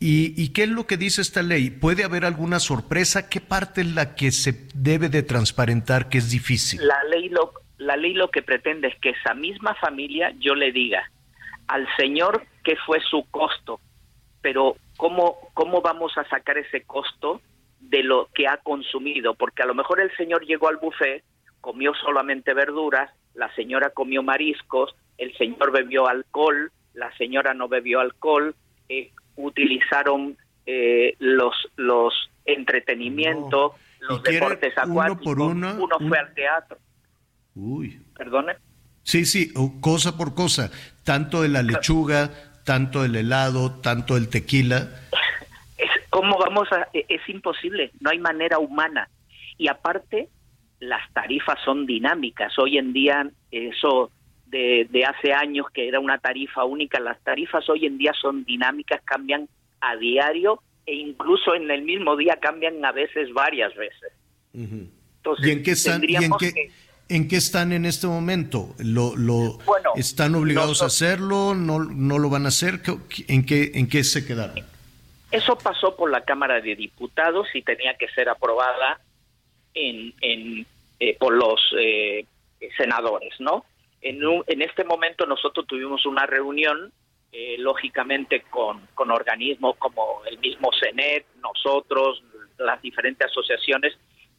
[0.00, 1.70] Y, ¿Y qué es lo que dice esta ley?
[1.70, 3.28] ¿Puede haber alguna sorpresa?
[3.28, 6.86] ¿Qué parte es la que se debe de transparentar que es difícil?
[6.86, 7.52] La ley lo,
[7.84, 11.10] la ley lo que pretende es que esa misma familia yo le diga
[11.68, 13.80] al señor qué fue su costo,
[14.40, 17.40] pero cómo, cómo vamos a sacar ese costo
[17.80, 21.22] de lo que ha consumido, porque a lo mejor el señor llegó al buffet,
[21.60, 28.00] comió solamente verduras, la señora comió mariscos, el señor bebió alcohol, la señora no bebió
[28.00, 28.54] alcohol,
[28.88, 30.36] eh, utilizaron
[30.66, 32.14] eh, los los
[32.46, 35.76] entretenimientos, los deportes acuáticos, uno,
[36.08, 36.78] fue al teatro.
[37.54, 38.00] Uy.
[38.16, 38.54] ¿Perdone?
[39.02, 40.70] Sí, sí, cosa por cosa,
[41.04, 42.30] tanto de la lechuga,
[42.64, 44.88] tanto del helado, tanto del tequila.
[45.76, 46.88] Es, ¿Cómo vamos a...?
[46.94, 49.08] E, es imposible, no hay manera humana.
[49.58, 50.28] Y aparte,
[50.80, 52.58] las tarifas son dinámicas.
[52.58, 54.10] Hoy en día, eso
[54.46, 58.44] de, de hace años que era una tarifa única, las tarifas hoy en día son
[58.44, 59.48] dinámicas, cambian
[59.80, 64.12] a diario e incluso en el mismo día cambian a veces varias veces.
[64.52, 66.70] Entonces, ¿Y en qué están, que
[67.08, 68.74] ¿En qué están en este momento?
[68.78, 69.58] ¿Lo, lo
[69.94, 71.54] están obligados a hacerlo?
[71.54, 72.80] ¿No, ¿No lo van a hacer?
[73.28, 74.64] ¿En qué, ¿En qué se quedaron?
[75.30, 79.00] Eso pasó por la Cámara de Diputados y tenía que ser aprobada
[79.74, 80.66] en, en
[81.00, 82.24] eh, por los eh,
[82.76, 83.64] senadores, ¿no?
[84.00, 86.92] En, en este momento nosotros tuvimos una reunión,
[87.32, 92.22] eh, lógicamente, con, con organismos como el mismo CENET, nosotros,
[92.58, 93.94] las diferentes asociaciones,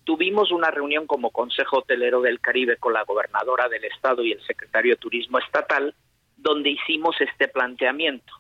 [0.06, 4.42] Tuvimos una reunión como Consejo Hotelero del Caribe con la gobernadora del estado y el
[4.46, 5.94] secretario de Turismo estatal,
[6.38, 8.34] donde hicimos este planteamiento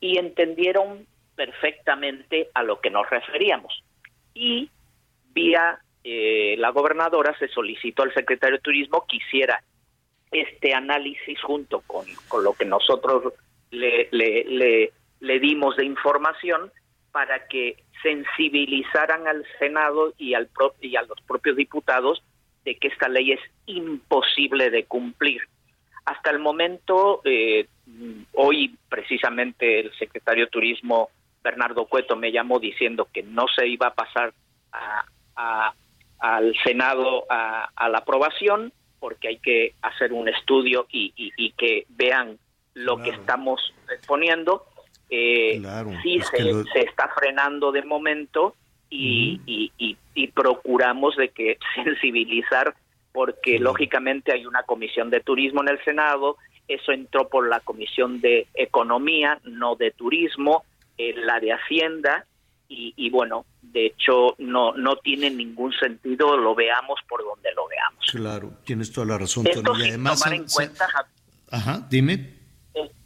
[0.00, 1.06] y entendieron
[1.36, 3.84] perfectamente a lo que nos referíamos.
[4.34, 4.70] Y
[5.32, 9.62] vía eh, la gobernadora se solicitó al secretario de Turismo que hiciera
[10.30, 13.32] este análisis junto con, con lo que nosotros
[13.70, 16.70] le, le, dimos de información
[17.14, 20.50] para que sensibilizaran al Senado y, al
[20.80, 22.20] y a los propios diputados
[22.64, 25.42] de que esta ley es imposible de cumplir.
[26.06, 27.68] Hasta el momento, eh,
[28.32, 31.10] hoy precisamente el secretario de Turismo,
[31.44, 34.34] Bernardo Cueto, me llamó diciendo que no se iba a pasar
[36.18, 42.40] al Senado a, la aprobación porque hay que hacer un estudio y, que vean
[42.74, 44.66] lo que estamos exponiendo
[45.14, 45.62] eh,
[46.02, 48.56] sí se, está frenando de momento
[48.90, 52.74] y, y, procuramos de que sensibilizar
[53.12, 56.36] porque lógicamente hay una comisión de turismo en el Senado,
[56.66, 60.64] eso entró por la comisión de economía, no de turismo,
[60.98, 62.26] la de hacienda
[62.68, 68.04] y, bueno, de hecho no no tiene ningún sentido, lo veamos por donde lo veamos.
[68.10, 69.46] Claro, tienes toda la razón.
[69.46, 70.86] Esto sin tomar en cuenta,
[71.50, 72.34] Ajá, dime.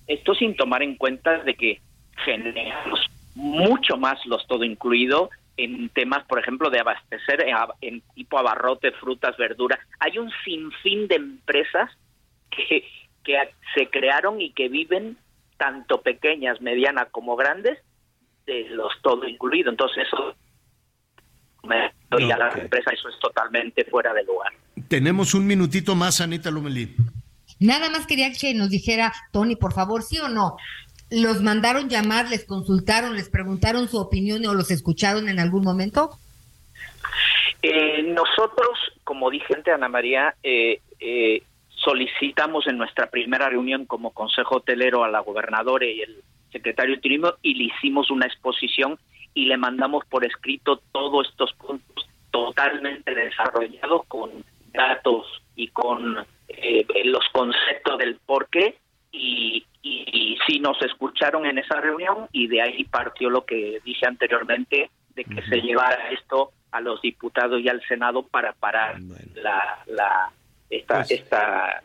[0.07, 1.83] Esto sin tomar en cuenta de que
[2.25, 7.45] generamos mucho más los todo incluido en temas, por ejemplo, de abastecer
[7.81, 9.79] en, tipo abarrote, frutas, verduras.
[9.99, 11.91] Hay un sinfín de empresas
[12.51, 12.85] que,
[13.25, 13.37] que
[13.75, 15.17] se crearon y que viven
[15.57, 17.79] tanto pequeñas, medianas como grandes
[18.47, 19.71] de los todo incluido.
[19.71, 20.35] Entonces eso
[22.19, 24.53] y a las empresas eso es totalmente fuera de lugar.
[24.89, 26.95] Tenemos un minutito más, Anita Lumelí.
[27.61, 30.57] Nada más quería que nos dijera, Tony, por favor, sí o no.
[31.11, 36.11] ¿Los mandaron llamar, les consultaron, les preguntaron su opinión o los escucharon en algún momento?
[37.63, 44.13] Eh, nosotros, como dije ante Ana María, eh, eh, solicitamos en nuestra primera reunión como
[44.13, 46.17] Consejo Hotelero a la gobernadora y el
[46.53, 48.99] secretario de y le hicimos una exposición
[49.35, 54.31] y le mandamos por escrito todos estos puntos totalmente desarrollados con
[54.73, 55.27] datos
[55.57, 58.77] y con eh, los conceptos del por qué
[59.13, 64.07] y, y, sí nos escucharon en esa reunión y de ahí partió lo que dije
[64.07, 69.01] anteriormente de que se llevara esto a los diputados y al Senado para parar
[69.35, 70.31] la, la
[70.71, 71.83] esta, Pues- esta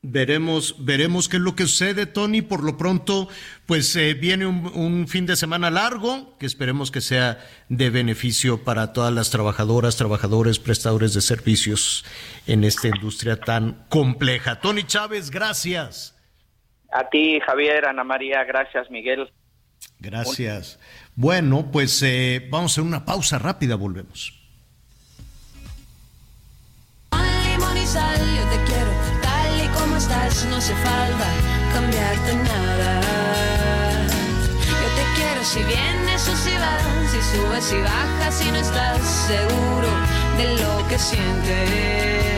[0.00, 2.40] Veremos, veremos qué es lo que sucede, Tony.
[2.40, 3.28] Por lo pronto,
[3.66, 8.62] pues eh, viene un, un fin de semana largo que esperemos que sea de beneficio
[8.62, 12.04] para todas las trabajadoras, trabajadores, prestadores de servicios
[12.46, 14.60] en esta industria tan compleja.
[14.60, 16.17] Tony Chávez, gracias.
[16.90, 19.30] A ti Javier, Ana María, gracias Miguel.
[20.00, 20.78] Gracias.
[21.14, 24.34] Bueno, pues eh, vamos a hacer una pausa rápida, volvemos.
[27.10, 28.90] Con limón y sal, yo te quiero
[29.22, 31.26] tal y como estás, no hace falta
[31.74, 33.00] cambiarte nada.
[34.66, 39.00] Yo te quiero si vienes o si vas, si subes y bajas, si no estás
[39.26, 39.88] seguro
[40.38, 42.37] de lo que sientes.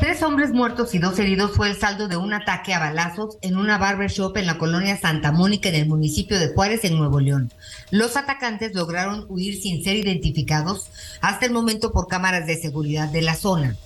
[0.00, 3.58] Tres hombres muertos y dos heridos fue el saldo de un ataque a balazos en
[3.58, 7.52] una barbershop en la colonia Santa Mónica en el municipio de Juárez, en Nuevo León.
[7.90, 10.88] Los atacantes lograron huir sin ser identificados
[11.20, 13.76] hasta el momento por cámaras de seguridad de la zona.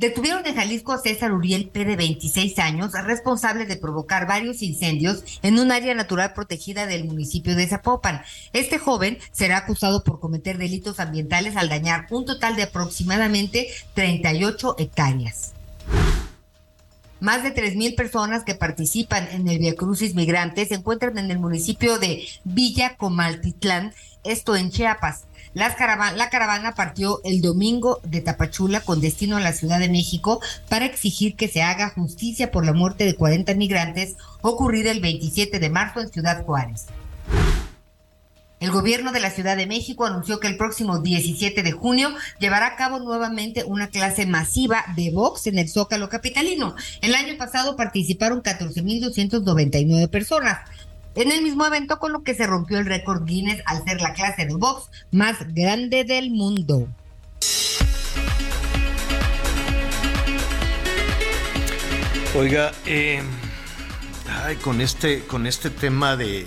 [0.00, 1.84] Detuvieron en Jalisco a César Uriel P.
[1.84, 7.54] de 26 años, responsable de provocar varios incendios en un área natural protegida del municipio
[7.54, 8.22] de Zapopan.
[8.54, 14.76] Este joven será acusado por cometer delitos ambientales al dañar un total de aproximadamente 38
[14.78, 15.52] hectáreas.
[17.20, 21.38] Más de 3.000 personas que participan en el Via Crucis Migrante se encuentran en el
[21.38, 23.92] municipio de Villa Comaltitlán,
[24.24, 25.26] esto en Chiapas.
[25.52, 30.86] La caravana partió el domingo de Tapachula con destino a la Ciudad de México para
[30.86, 35.70] exigir que se haga justicia por la muerte de 40 migrantes ocurrida el 27 de
[35.70, 36.86] marzo en Ciudad Juárez.
[38.60, 42.66] El gobierno de la Ciudad de México anunció que el próximo 17 de junio llevará
[42.66, 46.76] a cabo nuevamente una clase masiva de box en el Zócalo Capitalino.
[47.00, 50.58] El año pasado participaron 14.299 personas
[51.14, 54.12] en el mismo evento con lo que se rompió el récord Guinness al ser la
[54.12, 56.88] clase de box más grande del mundo.
[62.36, 63.22] Oiga, eh,
[64.62, 66.46] con este, con este tema de,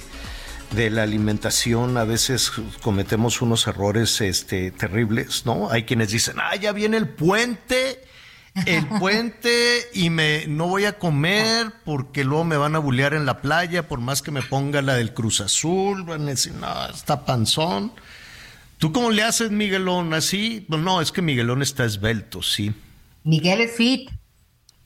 [0.72, 5.70] de la alimentación a veces cometemos unos errores este, terribles, ¿no?
[5.70, 8.02] Hay quienes dicen, ah, ya viene el puente,
[8.66, 13.26] el puente y me no voy a comer porque luego me van a bulear en
[13.26, 16.86] la playa, por más que me ponga la del Cruz Azul, van a decir, no,
[16.88, 17.92] está panzón.
[18.78, 20.14] ¿Tú cómo le haces, Miguelón?
[20.14, 20.66] ¿Así?
[20.68, 22.74] Pues no, es que Miguelón está esbelto, sí.
[23.24, 24.10] Miguel es fit.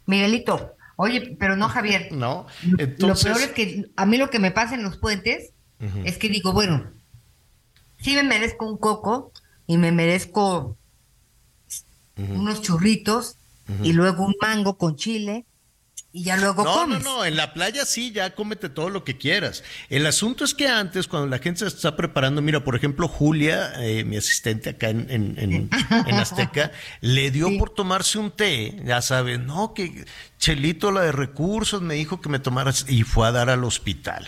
[0.05, 2.09] Miguelito, oye, pero no Javier.
[2.11, 3.25] No, Lo entonces...
[3.25, 5.51] peor es que a mí lo que me pasa en los puentes
[6.05, 6.89] es que digo, bueno,
[7.99, 9.31] sí me merezco un coco
[9.67, 10.75] y me merezco
[12.17, 13.36] unos churritos
[13.83, 15.45] y luego un mango con chile
[16.13, 17.03] y ya luego No, comes.
[17.03, 19.63] no, no, en la playa sí, ya cómete todo lo que quieras.
[19.89, 23.73] El asunto es que antes, cuando la gente se está preparando, mira, por ejemplo, Julia,
[23.83, 25.69] eh, mi asistente acá en, en, en-
[26.07, 26.71] en Azteca,
[27.01, 30.05] le dio por tomarse un té, ya sabes, no, que
[30.39, 34.27] Chelito, la de recursos, me dijo que me tomaras y fue a dar al hospital.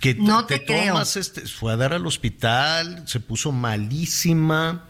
[0.00, 0.92] Que No te creo.
[0.92, 4.87] tomas este, fue a dar al hospital, se puso malísima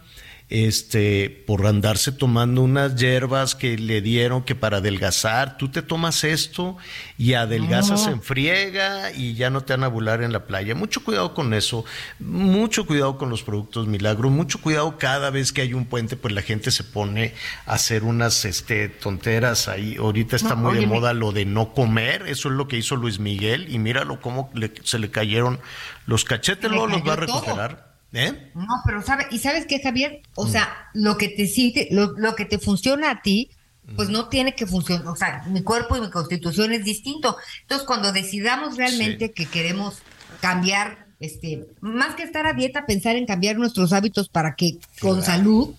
[0.51, 6.25] este, por andarse tomando unas hierbas que le dieron que para adelgazar, tú te tomas
[6.25, 6.77] esto
[7.19, 8.13] y adelgazas No.
[8.13, 10.75] en friega y ya no te van a bular en la playa.
[10.75, 11.85] Mucho cuidado con eso,
[12.19, 16.33] mucho cuidado con los productos milagro, mucho cuidado cada vez que hay un puente, pues
[16.35, 17.35] la gente se pone
[17.67, 19.97] a hacer unas este, tonteras ahí.
[19.97, 22.97] Ahorita está No, muy de moda lo de no comer, eso es lo que hizo
[22.97, 25.61] Luis Miguel y míralo cómo le- se le cayeron
[26.07, 27.89] los cachetes, luego los va a todo.
[28.13, 28.51] ¿Eh?
[28.55, 30.23] No, pero sabe, ¿y sabes qué, Javier?
[30.35, 33.51] O sea, lo que te sigue, lo, lo que te funciona a ti,
[33.97, 37.37] pues no tiene que funcionar, o sea, mi cuerpo y mi constitución es distinto.
[37.63, 39.99] Entonces, cuando decidamos realmente que queremos
[40.41, 45.23] cambiar, este, más que estar a dieta, pensar en cambiar nuestros hábitos para que con
[45.23, 45.75] salud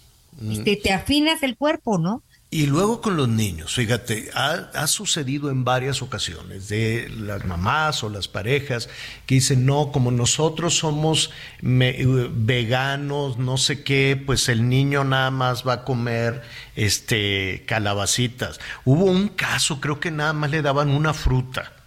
[0.49, 2.23] este, te afinas el cuerpo, ¿no?
[2.51, 8.09] Y luego con los niños, fíjate, ha, sucedido en varias ocasiones de las mamás o
[8.09, 8.89] las parejas
[9.27, 11.29] que dicen, no, como nosotros somos
[11.61, 16.41] veganos, no sé qué, pues el niño nada más va a comer
[16.75, 18.59] este calabacitas.
[18.83, 21.78] Hubo un caso, creo que nada más le daban una fruta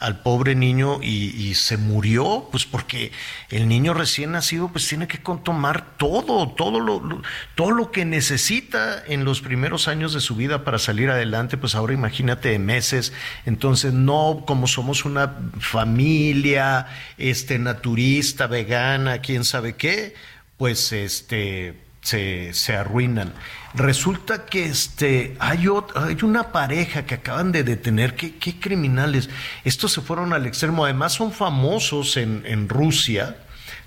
[0.00, 3.12] al pobre niño y, se murió, pues porque
[3.50, 7.22] el niño recién nacido pues tiene que tomar todo, todo lo,
[7.54, 11.74] todo lo que necesita en los primeros años de su vida para salir adelante, pues
[11.74, 13.12] ahora imagínate de meses,
[13.44, 16.86] entonces no como somos una familia
[17.18, 20.14] este naturista, vegana, quién sabe qué,
[20.56, 23.34] pues este se, se arruinan.
[23.74, 29.30] Resulta que este, hay, hay una pareja que acaban de detener, ¿Qué, qué, criminales.
[29.64, 33.36] Estos se fueron al extremo, además son famosos en, en Rusia,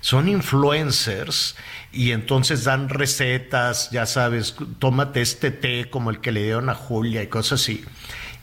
[0.00, 1.56] son influencers
[1.92, 6.74] y entonces dan recetas, ya sabes, tómate este té como el que le dieron a
[6.74, 7.84] Julia y cosas así.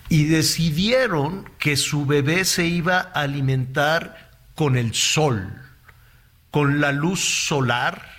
[0.10, 5.54] Y decidieron que su bebé se iba a alimentar con el sol,
[6.52, 8.12] con la luz solar,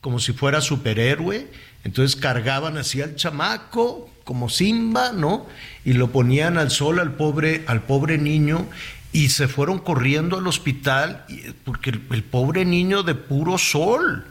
[0.00, 1.50] como si fuera superhéroe
[1.84, 5.46] entonces cargaban así al chamaco, como Simba, ¿no?
[5.84, 8.68] Y lo ponían al sol al pobre, al pobre niño
[9.12, 11.26] y se fueron corriendo al hospital
[11.64, 14.26] porque el, pobre niño de puro sol.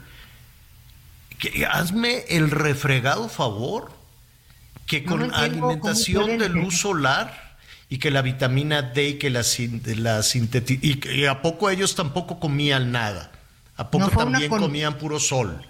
[1.38, 3.92] Que, hazme el refregado favor
[4.86, 7.58] que con alimentación de luz solar
[7.90, 9.44] y que la vitamina D y que la,
[9.98, 13.32] la y, a poco ellos tampoco comían nada.
[13.76, 15.66] A poco también comían puro sol.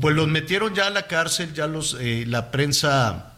[0.00, 3.34] Pues los metieron ya a la cárcel, ya los, eh, la prensa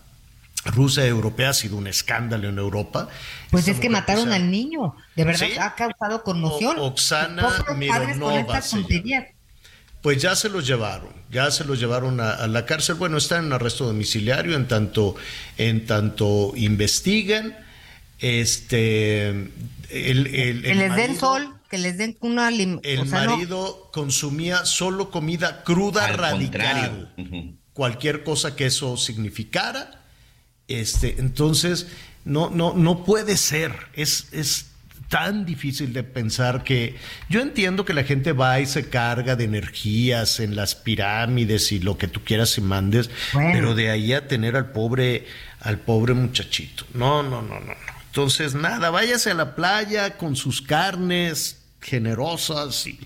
[0.65, 3.09] rusa y europea ha sido un escándalo en Europa.
[3.51, 6.77] Pues es que mataron al niño, de verdad ha causado conmoción.
[6.79, 8.61] Oxana Mironova.
[10.03, 12.95] Pues ya se los llevaron, ya se los llevaron a, la cárcel.
[12.95, 15.17] Bueno, están en arresto domiciliario en tanto,
[15.57, 17.57] en tanto investigan.
[18.21, 19.53] Este, el,
[19.91, 27.13] el, el den sol que les den una El marido consumía solo comida cruda radical.
[27.73, 30.03] Cualquier cosa que eso significara.
[30.67, 31.87] Este, entonces,
[32.25, 33.73] no, no, no puede ser.
[33.95, 34.69] Es, es
[35.09, 36.97] tan difícil de pensar que
[37.29, 41.79] yo entiendo que la gente va y se carga de energías en las pirámides y
[41.79, 45.27] lo que tú quieras y mandes, pero de ahí a tener al pobre,
[45.61, 46.85] al pobre muchachito.
[46.95, 47.75] No, no, no, no, no.
[48.07, 52.99] Entonces, nada, váyase a la playa con sus carnes, generosas y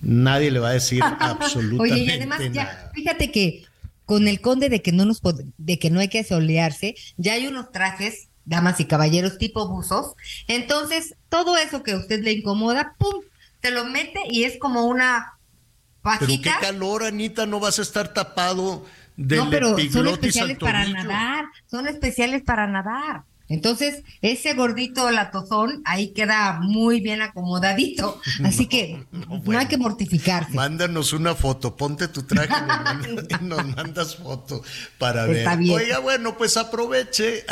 [0.00, 3.64] nadie le va a decir absolutamente Oye, y además ya, fíjate que
[4.04, 5.20] con el conde de que no nos
[5.56, 10.14] de que no hay que solearse, ya hay unos trajes, damas y caballeros tipo buzos,
[10.48, 13.22] entonces todo eso que a usted le incomoda, pum,
[13.60, 15.38] te lo mete y es como una
[16.02, 16.26] pajita.
[16.26, 18.84] Pero qué calor, Anita, no vas a estar tapado
[19.16, 23.24] de No, pero son especiales para nadar, son especiales para nadar.
[23.50, 28.20] Entonces, ese gordito latozón ahí queda muy bien acomodadito.
[28.44, 29.04] Así que
[29.44, 30.54] no, hay que mortificarse.
[30.54, 32.48] Mándanos una foto, ponte tu traje
[33.40, 34.62] y nos, mandas foto
[34.98, 35.48] para ver.
[35.68, 37.44] Oiga, bueno, pues aproveche.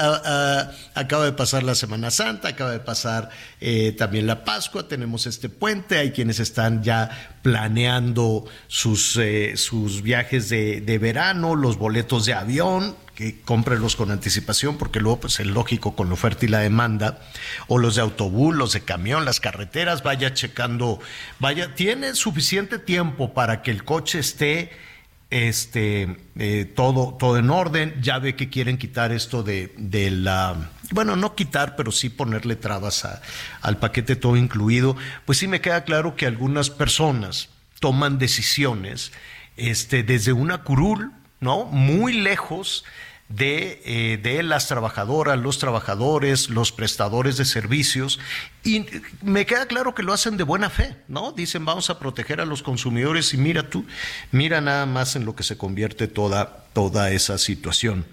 [0.94, 3.30] acaba de pasar la Semana Santa, acaba de pasar
[3.60, 5.98] eh, también la Pascua, tenemos este puente.
[5.98, 12.34] Hay quienes están ya planeando sus, eh, sus viajes de, de verano, los boletos de
[12.34, 16.60] avión que cómprelos con anticipación, porque luego pues es lógico con la oferta y la
[16.60, 17.18] demanda,
[17.66, 21.00] o los de autobús, los de camión, las carreteras, vaya checando,
[21.40, 24.70] vaya, tiene suficiente tiempo para que el coche esté
[25.30, 30.70] este eh, todo, todo en orden, ya ve que quieren quitar esto de, de la
[30.92, 33.04] bueno, no quitar, pero sí ponerle trabas
[33.62, 34.96] al paquete todo incluido,
[35.26, 37.48] pues sí me queda claro que algunas personas
[37.80, 39.10] toman decisiones
[39.56, 41.64] este, desde una curul, ¿no?
[41.64, 42.84] Muy lejos
[43.28, 48.18] de, eh, las trabajadoras, los trabajadores, los prestadores de servicios.
[48.64, 48.86] Y
[49.22, 51.32] me queda claro que lo hacen de buena fe, ¿no?
[51.32, 53.86] Dicen, vamos a proteger a los consumidores y mira tú,
[54.32, 58.06] mira nada más en lo que se convierte toda, toda esa situación.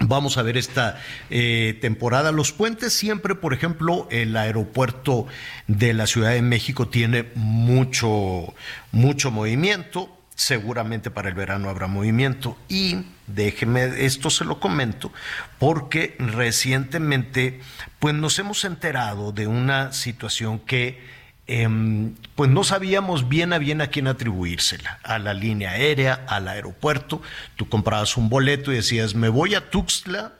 [0.00, 1.00] Vamos a ver esta
[1.30, 2.32] eh, temporada.
[2.32, 5.26] Los puentes siempre, por ejemplo, el aeropuerto
[5.68, 8.54] de la Ciudad de México tiene mucho,
[8.90, 10.08] mucho movimiento
[10.42, 12.58] seguramente para el verano habrá movimiento.
[12.68, 15.12] Y déjeme, esto se lo comento,
[15.58, 17.60] porque recientemente
[18.00, 21.00] pues nos hemos enterado de una situación que
[21.46, 26.48] em, pues no sabíamos bien a bien a quién atribuírsela, a la línea aérea, al
[26.48, 27.22] aeropuerto.
[27.54, 30.32] Tú comprabas un boleto y decías, me voy a Tuxtla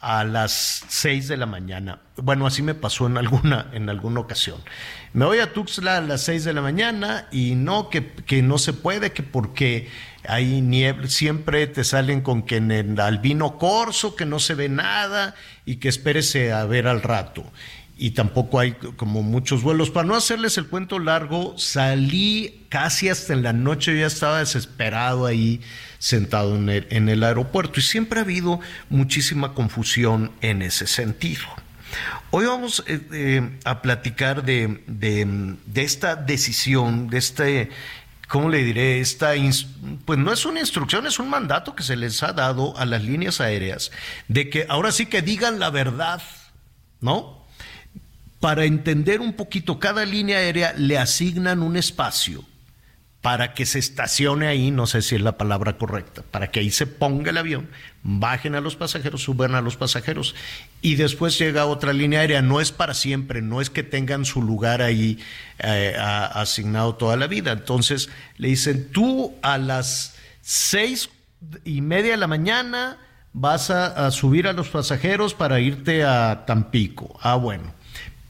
[0.00, 2.00] a las 6 de la mañana.
[2.16, 4.60] Bueno, así me pasó en alguna, en alguna ocasión.
[5.12, 8.58] Me voy a Tuxtla a las 6 de la mañana y no, que, que no
[8.58, 9.88] se puede, que porque
[10.26, 14.68] hay niebla, siempre te salen con que en el albino corso, que no se ve
[14.68, 15.34] nada
[15.64, 17.44] y que espérese a ver al rato.
[18.00, 19.90] Y tampoco hay como muchos vuelos.
[19.90, 25.26] Para no hacerles el cuento largo, salí casi hasta en la noche, ya estaba desesperado
[25.26, 25.60] ahí
[25.98, 31.44] sentado en el, en el aeropuerto y siempre ha habido muchísima confusión en ese sentido.
[32.30, 37.70] Hoy vamos eh, eh, a platicar de, de, de, esta decisión, de este,
[38.28, 39.00] ¿cómo le diré?
[39.00, 39.32] Esta,
[40.04, 43.02] pues no es una instrucción, es un mandato que se les ha dado a las
[43.02, 43.90] líneas aéreas
[44.28, 46.22] de que ahora sí que digan la verdad,
[47.00, 47.37] ¿no?
[48.40, 52.44] Para entender un poquito, cada línea aérea le asignan un espacio
[53.20, 56.70] para que se estacione ahí, no sé si es la palabra correcta, para que ahí
[56.70, 57.68] se ponga el avión,
[58.04, 60.36] bajen a los pasajeros, suban a los pasajeros
[60.82, 62.42] y después llega otra línea aérea.
[62.42, 65.18] No es para siempre, no es que tengan su lugar ahí
[65.58, 67.50] eh, asignado toda la vida.
[67.50, 71.10] Entonces le dicen, tú a las seis
[71.64, 72.98] y media de la mañana
[73.32, 77.18] vas a subir a los pasajeros para irte a Tampico.
[77.20, 77.77] Ah, bueno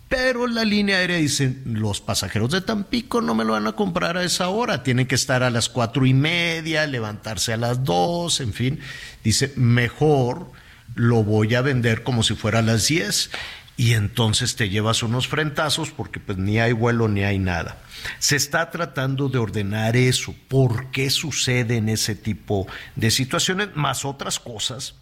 [0.08, 4.16] pero la línea aérea dice, los pasajeros de Tampico no me lo van a comprar
[4.16, 8.40] a esa hora, tienen que estar a las cuatro y media, levantarse a las dos,
[8.40, 8.80] en fin.
[9.22, 10.50] Dice, mejor
[10.94, 13.30] lo voy a vender como si fuera a las diez.
[13.76, 17.78] Y entonces te llevas unos frentazos porque pues ni hay vuelo ni hay nada.
[18.18, 20.34] Se está tratando de ordenar eso.
[20.48, 22.66] ¿Por qué suceden ese tipo
[22.96, 23.68] de situaciones?
[23.76, 24.96] Más otras cosas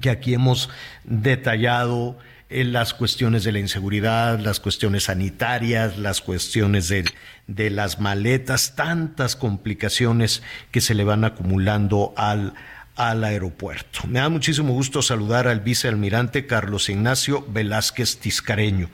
[0.00, 0.70] que aquí hemos
[1.02, 2.18] detallado
[2.48, 7.04] las cuestiones de la inseguridad, las cuestiones sanitarias, las cuestiones de,
[7.46, 12.54] de, las maletas, tantas complicaciones que se le van acumulando al,
[12.96, 14.00] al aeropuerto.
[14.08, 18.88] Me da muchísimo gusto saludar al vicealmirante Carlos Ignacio Velázquez Tiscareño.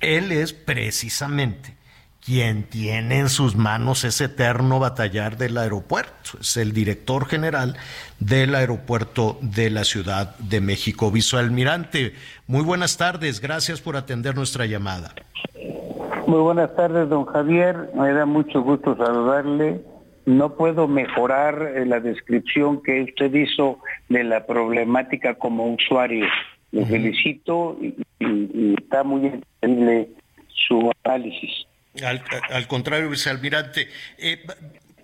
[0.00, 1.75] Él es precisamente
[2.26, 6.38] quien tiene en sus manos ese eterno batallar del aeropuerto.
[6.40, 7.76] Es el director general
[8.18, 11.12] del aeropuerto de la Ciudad de México.
[11.12, 12.14] Vicealmirante,
[12.48, 13.40] muy buenas tardes.
[13.40, 15.14] Gracias por atender nuestra llamada.
[16.26, 17.90] Muy buenas tardes, don Javier.
[17.94, 19.80] Me da mucho gusto saludarle.
[20.24, 23.78] No puedo mejorar eh, la descripción que usted hizo
[24.08, 26.26] de la problemática como usuario.
[26.72, 27.94] Le felicito y,
[28.76, 30.08] está muy entendible
[30.48, 31.66] su análisis.
[32.02, 34.44] Al, contrario, vicealmirante, eh,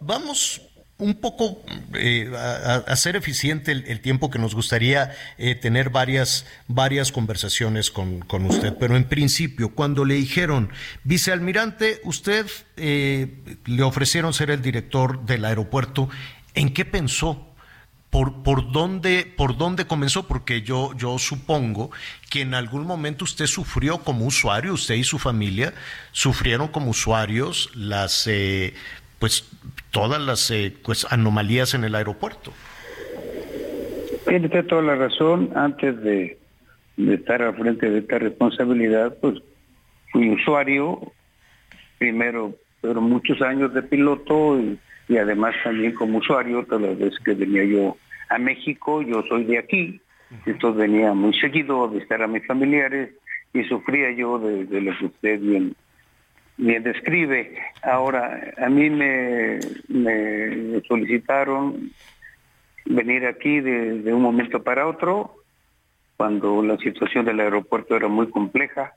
[0.01, 0.63] vamos
[0.99, 1.63] un poco
[1.95, 8.21] eh, a, hacer eficiente el, tiempo que nos gustaría eh, tener varias, varias conversaciones con,
[8.21, 8.75] con, usted.
[8.79, 10.71] Pero en principio, cuando le dijeron,
[11.05, 12.47] vicealmirante, usted
[12.77, 16.09] le ofrecieron ser el director del aeropuerto,
[16.55, 17.52] ¿en qué pensó?
[18.13, 21.91] Por, por, dónde, por dónde comenzó, porque yo, yo supongo
[22.31, 25.73] que en algún momento usted sufrió como usuario, usted y su familia
[26.11, 28.75] sufrieron como usuarios las, eh,
[29.19, 29.51] pues,
[29.91, 32.53] todas las eh, pues, anomalías en el aeropuerto.
[34.29, 35.49] Tiene usted toda la razón.
[35.55, 36.39] Antes de,
[36.99, 39.41] estar al frente de esta responsabilidad, pues
[40.13, 41.01] fui usuario,
[41.97, 44.79] primero, pero muchos años de piloto y
[45.09, 47.97] y además también como usuario, todas las veces que venía yo
[48.33, 50.01] a México, yo soy de aquí,
[50.47, 53.11] entonces venía muy seguido a visitar a mis familiares
[53.53, 55.75] y sufría yo de, lo que usted bien,
[56.57, 57.55] bien describe.
[57.83, 59.61] Ahora, a mí me,
[60.89, 61.91] solicitaron
[62.87, 65.37] venir aquí de, un momento para otro,
[66.17, 68.95] cuando la situación del aeropuerto era muy compleja,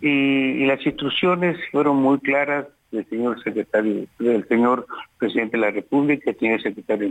[0.00, 4.86] y las instrucciones fueron muy claras del señor secretario, del señor
[5.18, 7.08] presidente de la República, el señor secretario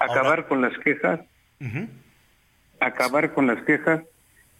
[0.00, 1.20] Acabar con las quejas,
[2.80, 4.02] acabar con las quejas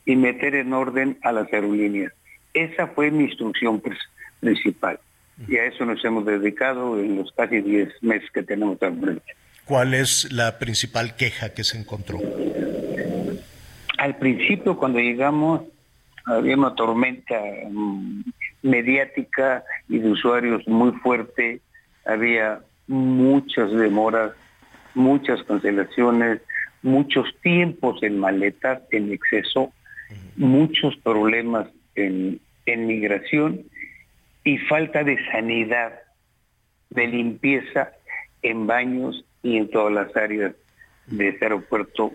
[0.04, 2.12] y meter en orden a las aerolíneas.
[2.54, 3.82] Esa fue mi instrucción
[4.40, 5.00] principal.
[5.46, 9.36] Y a eso nos hemos dedicado en los casi 10 meses que tenemos al frente.
[9.64, 12.18] ¿Cuál es la principal queja que se encontró?
[13.98, 15.62] Al principio, cuando llegamos,
[16.24, 17.38] había una tormenta
[17.68, 18.22] mm,
[18.62, 21.60] mediática y de usuarios muy fuerte,
[22.04, 24.32] había muchas demoras,
[24.94, 26.40] muchas cancelaciones,
[26.82, 29.72] muchos tiempos en maletas en exceso,
[30.36, 33.64] muchos problemas en, en migración
[34.44, 35.92] y falta de sanidad,
[36.90, 37.92] de limpieza
[38.42, 40.54] en baños y en todas las áreas
[41.06, 42.12] de ese aeropuerto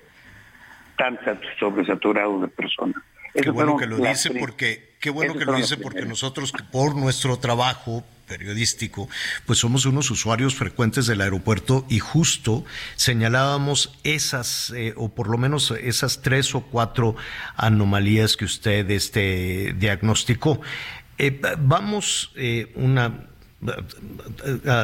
[0.97, 1.19] tan
[1.59, 2.95] sobresaturado de personas.
[3.33, 7.37] Qué bueno que lo dice porque qué bueno que lo dice porque nosotros por nuestro
[7.37, 8.03] trabajo
[8.33, 9.07] periodístico,
[9.45, 12.65] pues somos unos usuarios frecuentes del aeropuerto y justo
[12.95, 17.15] señalábamos esas, eh, o por lo menos esas tres o cuatro
[17.55, 20.61] anomalías que usted este, diagnosticó.
[21.19, 23.27] Eh, vamos eh, una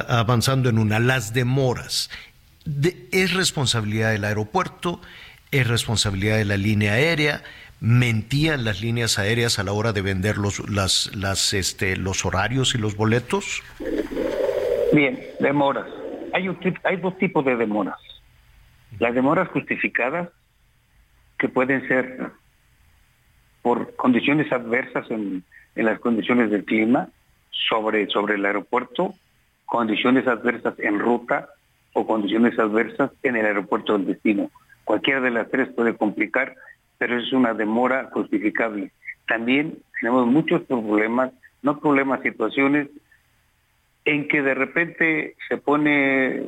[0.08, 2.12] avanzando en una, las demoras.
[3.12, 5.02] es responsabilidad del aeropuerto,
[5.52, 7.44] es responsabilidad de la línea aérea,
[7.82, 12.76] mentían las líneas aéreas a la hora de vender los, las, las, este, los horarios
[12.76, 13.64] y los boletos?
[14.94, 15.88] Bien, demoras.
[16.34, 16.50] Hay,
[16.84, 18.00] hay dos tipos de demoras.
[19.00, 20.30] Las demoras justificadas,
[21.38, 22.32] que pueden ser
[23.62, 25.44] por condiciones adversas en,
[25.76, 27.10] en las condiciones del clima,
[27.70, 29.14] sobre, sobre el aeropuerto,
[29.66, 31.50] condiciones adversas en ruta
[31.94, 34.50] o condiciones adversas en el aeropuerto del destino.
[34.84, 36.56] Cualquiera de las tres puede complicar
[37.00, 38.92] pero es una demora justificable.
[39.28, 41.32] También tenemos muchos problemas,
[41.64, 42.90] no problemas, situaciones
[44.06, 46.42] en que de repente se pone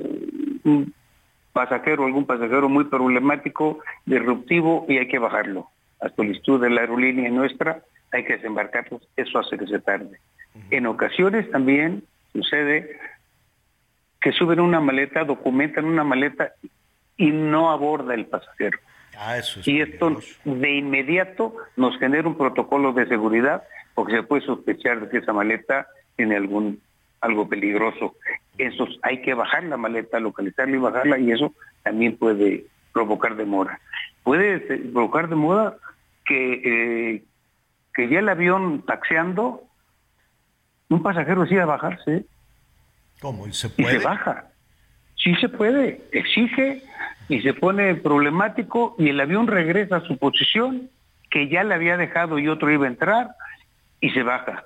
[0.63, 0.93] un
[1.53, 5.67] pasajero, algún pasajero muy problemático, disruptivo y hay que bajarlo.
[6.01, 10.19] A solicitud de la aerolínea nuestra hay que desembarcarlos, eso hace que se tarde.
[10.69, 12.03] En ocasiones también
[12.33, 12.97] sucede
[14.19, 16.51] que suben una maleta, documentan una maleta
[17.15, 18.79] y no aborda el pasajero.
[19.23, 23.61] Ah, y esto de inmediato nos genera un protocolo de seguridad
[23.93, 25.85] porque se puede sospechar de que esa maleta
[26.15, 26.81] tiene algún
[27.19, 28.15] algo peligroso.
[28.57, 31.53] Eso hay que bajar la maleta, localizarla y bajarla y eso
[31.83, 33.79] también puede provocar demora.
[34.23, 35.75] Puede provocar demora
[36.25, 36.53] que,
[37.13, 37.23] eh,
[37.93, 39.61] que ya el avión taxeando,
[40.89, 42.25] un pasajero decida bajarse.
[43.19, 43.45] ¿Cómo?
[43.45, 43.97] ¿Y se puede?
[43.97, 44.45] Y se baja.
[45.15, 46.01] Sí se puede.
[46.11, 46.81] Exige
[47.31, 50.89] y se pone problemático y el avión regresa a su posición
[51.29, 53.29] que ya le había dejado y otro iba a entrar
[54.01, 54.65] y se baja.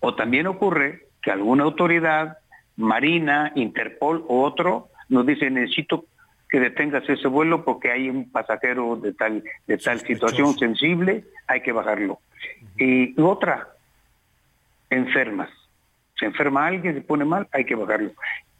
[0.00, 2.38] O también ocurre que alguna autoridad,
[2.76, 6.06] Marina, Interpol o otro, nos dice necesito
[6.48, 11.60] que detengas ese vuelo porque hay un pasajero de tal, de tal situación sensible, hay
[11.60, 12.18] que bajarlo.
[12.78, 13.68] Y otra,
[14.90, 15.50] enfermas.
[16.18, 18.10] Se enferma alguien, se pone mal, hay que bajarlo.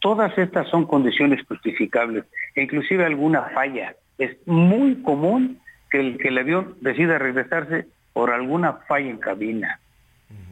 [0.02, 2.24] Todas estas son condiciones justificables,
[2.56, 3.94] e inclusive alguna falla.
[4.18, 5.60] Es muy común
[5.92, 9.78] que el, que el avión decida regresarse por alguna falla en cabina,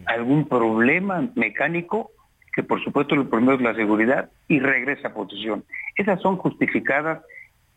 [0.07, 2.13] algún problema mecánico,
[2.55, 5.65] que por supuesto lo primero es la seguridad, y regresa a posición.
[5.97, 7.21] Esas son justificadas,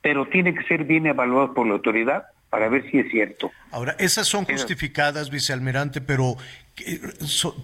[0.03, 3.51] pero tiene que ser bien evaluadas por la autoridad para ver si es cierto.
[3.71, 6.37] Ahora, esas son justificadas, vicealmirante, pero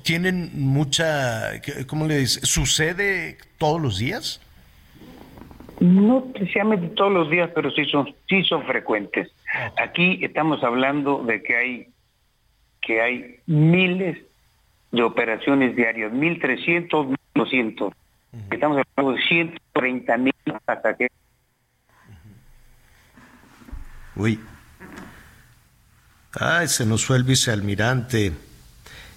[0.02, 2.40] tienen mucha, ¿cómo le dice?
[2.41, 4.41] ¿Sucede todos los días?
[5.80, 9.32] No precisamente todos los días, pero sí son, sí son frecuentes.
[9.78, 11.88] Aquí estamos hablando de que hay,
[12.82, 14.18] que hay miles
[14.91, 17.94] de operaciones diarias, 1.300, 1.200.
[18.49, 20.34] Estamos hablando de 130 mil
[20.66, 21.16] pasajeros.
[24.16, 24.40] Uy,
[26.34, 28.34] Ay, se nos fue el vicealmirante.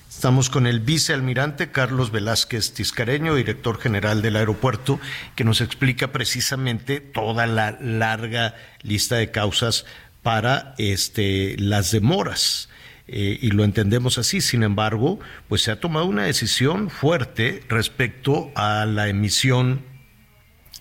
[0.08, 4.98] Estamos con el vicealmirante Carlos Velázquez Tiscareño, director general del aeropuerto,
[5.36, 9.84] que nos explica precisamente toda la larga lista de causas
[10.22, 12.70] para este, las demoras.
[13.08, 14.40] Eh, y lo entendemos así.
[14.40, 15.20] Sin embargo,
[15.50, 19.84] pues se ha tomado una decisión fuerte respecto a la emisión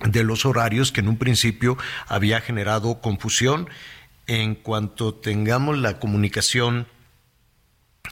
[0.05, 1.77] de los horarios que en un principio
[2.07, 3.67] había generado confusión
[4.27, 6.87] en cuanto tengamos la comunicación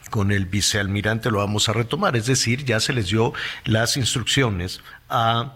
[0.10, 3.34] con el vicealmirante lo vamos a retomar, es decir, ya se les dio
[3.66, 5.56] las instrucciones a,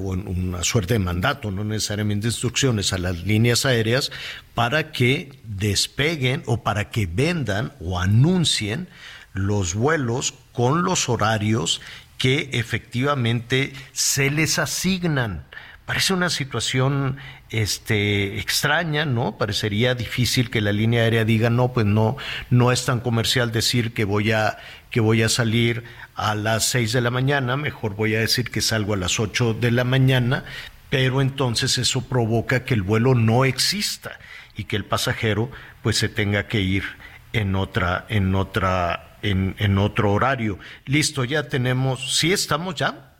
[0.00, 4.10] una suerte de mandato, no necesariamente instrucciones a las líneas aéreas
[4.54, 8.88] para que despeguen o para que vendan o anuncien
[9.34, 11.80] los vuelos con los horarios
[12.18, 15.44] que efectivamente se les asignan.
[15.86, 17.16] Parece una situación
[17.50, 19.36] este, extraña, ¿no?
[19.36, 22.16] Parecería difícil que la línea aérea diga, no, pues no,
[22.50, 24.58] no es tan comercial decir que voy a,
[24.90, 25.82] que voy a salir
[26.14, 29.54] a las seis de la mañana, mejor voy a decir que salgo a las ocho
[29.54, 30.44] de la mañana,
[30.88, 34.18] pero entonces eso provoca que el vuelo no exista
[34.56, 35.50] y que el pasajero
[35.82, 36.84] pues se tenga que ir
[37.32, 40.60] en otra, en otra, en, en otro horario.
[40.84, 43.16] Listo, ya tenemos, sí estamos ya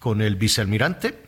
[0.00, 1.23] con el vicealmirante.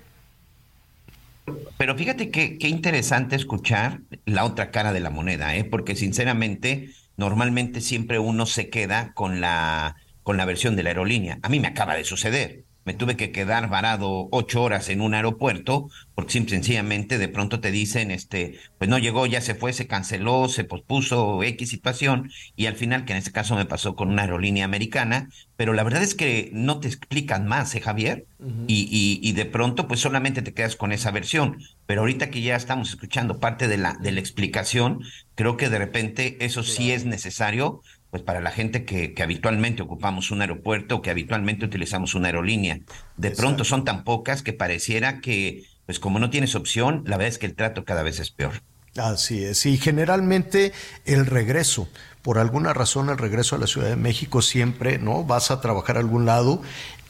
[1.79, 5.65] Pero fíjate qué, interesante escuchar la otra cara de la moneda, ¿eh?
[5.65, 11.39] porque sinceramente, normalmente siempre uno se queda con la, con la versión de la aerolínea.
[11.43, 12.66] A mí me acaba de suceder.
[12.87, 17.59] Me tuve que quedar varado ocho horas en un aeropuerto, porque simple, sencillamente de pronto
[17.61, 22.31] te dicen, este, pues no llegó, ya se fue, se canceló, se pospuso X situación,
[22.55, 25.83] y al final, que en este caso me pasó con una aerolínea americana, pero la
[25.83, 28.27] verdad es que no te explican más, ¿eh, Javier?
[28.69, 31.59] y, y, y, de pronto, pues solamente te quedas con esa versión.
[31.87, 35.01] Pero ahorita que ya estamos escuchando parte de la, de la explicación,
[35.35, 37.81] creo que de repente eso sí es necesario
[38.11, 42.81] pues para la gente que, que, habitualmente ocupamos un aeropuerto, que habitualmente utilizamos una aerolínea.
[43.17, 47.29] De pronto son tan pocas que pareciera que, pues como no tienes opción, la verdad
[47.29, 48.63] es que el trato cada vez es peor.
[48.97, 50.73] Así es, y generalmente
[51.05, 51.89] el regreso,
[52.23, 55.23] por alguna razón el regreso a la Ciudad de México siempre, ¿no?
[55.25, 56.63] Vas a trabajar a algún lado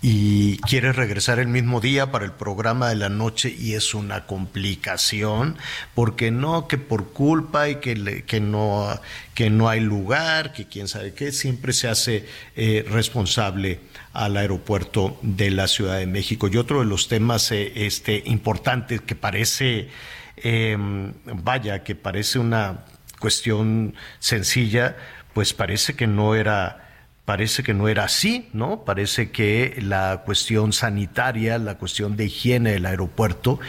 [0.08, 4.24] y quieres regresar el mismo día para el programa de la noche y es una
[4.24, 5.56] complicación
[5.96, 9.00] porque no que por culpa y que, que no
[9.34, 12.24] que no hay lugar que quién sabe qué siempre se hace
[12.54, 13.80] eh, responsable
[14.12, 16.46] al aeropuerto de la Ciudad de México.
[16.46, 19.88] Y otro de los temas eh, este importantes que parece
[20.36, 20.76] eh,
[21.24, 22.84] vaya que parece una
[23.18, 24.96] cuestión sencilla
[25.34, 26.85] pues parece que no era
[27.26, 28.84] parece que no era así, ¿no?
[28.84, 33.60] Parece que la cuestión sanitaria, la cuestión de higiene del aeropuerto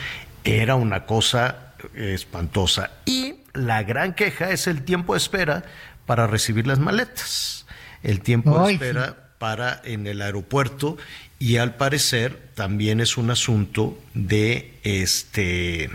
[0.44, 2.92] era una cosa espantosa.
[3.06, 5.66] Y la gran queja es el tiempo de espera
[6.06, 7.66] para recibir las maletas.
[8.04, 10.98] El tiempo de espera para en el aeropuerto
[11.40, 15.90] y al parecer también es un asunto de este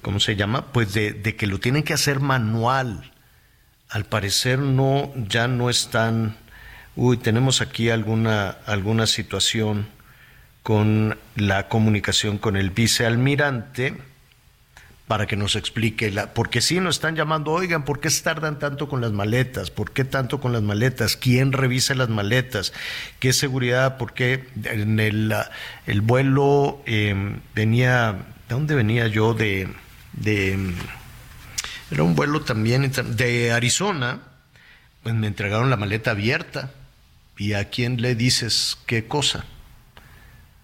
[0.00, 0.72] ¿cómo se llama?
[0.72, 3.12] Pues de, de que lo tienen que hacer manual.
[3.88, 6.36] Al parecer no, ya no están
[6.96, 9.86] uy, tenemos aquí alguna, alguna situación
[10.62, 13.96] con la comunicación con el vicealmirante
[15.06, 18.88] para que nos explique, la, porque si nos están llamando, oigan, ¿por qué tardan tanto
[18.88, 19.70] con las maletas?
[19.70, 21.16] ¿Por qué tanto con las maletas?
[21.16, 22.72] ¿Quién revisa las maletas?
[23.20, 23.98] ¿Qué seguridad?
[23.98, 25.32] ¿Por qué en el,
[25.86, 28.16] el vuelo em, venía,
[28.48, 29.34] ¿de dónde venía yo?
[29.34, 29.72] De,
[30.14, 30.58] de,
[31.92, 34.22] era un vuelo también de Arizona,
[35.04, 36.72] pues me entregaron la maleta abierta
[37.38, 39.44] ¿Y a quién le dices qué cosa?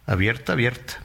[0.06, 1.02] Abierta, abierta.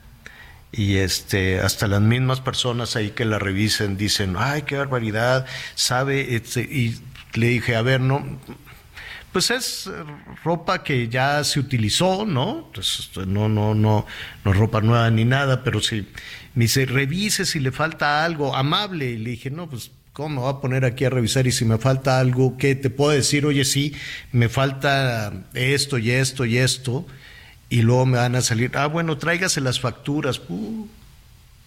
[0.72, 5.46] Y este, hasta las mismas personas ahí que la revisen dicen, ay, qué barbaridad,
[5.76, 7.00] sabe, este, y
[7.34, 8.40] le dije, a ver, no,
[9.32, 9.90] pues es
[10.44, 12.70] ropa que ya se utilizó, ¿no?
[12.74, 14.06] Pues no, no, no,
[14.44, 16.08] no es ropa nueva ni nada, pero si
[16.54, 20.42] me dice, revise si le falta algo, amable, y le dije, no, pues ¿Cómo me
[20.42, 23.46] voy a poner aquí a revisar y si me falta algo, qué te puedo decir?
[23.46, 23.94] Oye, sí,
[24.32, 27.06] me falta esto y esto y esto.
[27.70, 30.42] Y luego me van a salir, ah, bueno, tráigase las facturas.
[30.50, 30.88] Uh,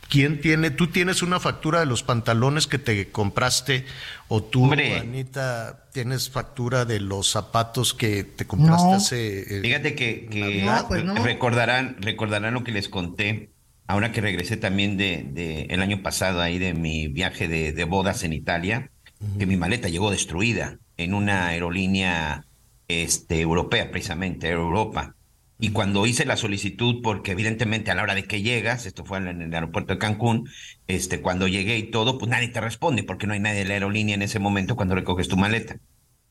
[0.08, 0.72] ¿Quién tiene?
[0.72, 3.84] ¿Tú tienes una factura de los pantalones que te compraste?
[4.26, 9.58] ¿O tú, Anita, tienes factura de los zapatos que te compraste hace...
[9.58, 13.50] Eh, Fíjate que, pues recordarán, recordarán lo que les conté
[13.90, 18.32] ahora que regresé también de, el año pasado ahí de mi viaje de, bodas en
[18.32, 18.92] Italia,
[19.36, 22.46] que mi maleta llegó destruida en una aerolínea
[22.86, 25.16] este, europea, precisamente, Europa.
[25.58, 29.18] Y cuando hice la solicitud, porque evidentemente a la hora de que llegas, esto fue
[29.18, 30.48] en el aeropuerto de Cancún,
[30.86, 33.74] este, cuando llegué y todo, pues nadie te responde, porque no hay nadie de la
[33.74, 35.80] aerolínea en ese momento cuando recoges tu maleta.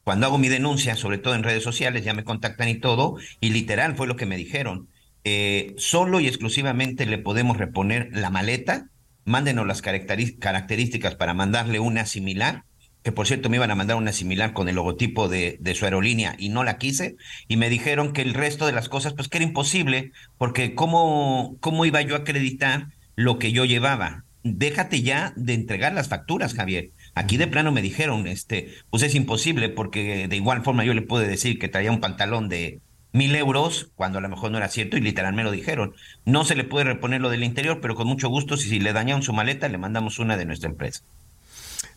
[0.05, 3.49] Cuando hago mi denuncia, sobre todo en redes sociales, ya me contactan y todo, y
[3.49, 4.87] literal fue lo que me dijeron
[5.31, 8.89] eh, solo y exclusivamente le podemos reponer la maleta,
[9.25, 12.63] mándenos las características para mandarle una similar,
[13.03, 15.85] que por cierto me iban a mandar una similar con el logotipo de, de, su
[15.85, 17.15] aerolínea y no la quise,
[17.47, 21.57] y me dijeron que el resto de las cosas pues que era imposible, porque cómo,
[21.59, 24.25] cómo iba yo a acreditar lo que yo llevaba.
[24.43, 26.89] Déjate ya de entregar las facturas, Javier.
[27.13, 31.03] Aquí de plano me dijeron, este, pues es imposible, porque de igual forma yo le
[31.03, 32.79] pude decir que traía un pantalón de,
[33.11, 35.95] mil euros, cuando a lo mejor no era cierto, y literal me lo dijeron.
[36.25, 38.93] No se le puede reponer lo del interior, pero con mucho gusto, si, si le
[38.93, 41.01] dañaron su maleta, le mandamos una de nuestra empresa.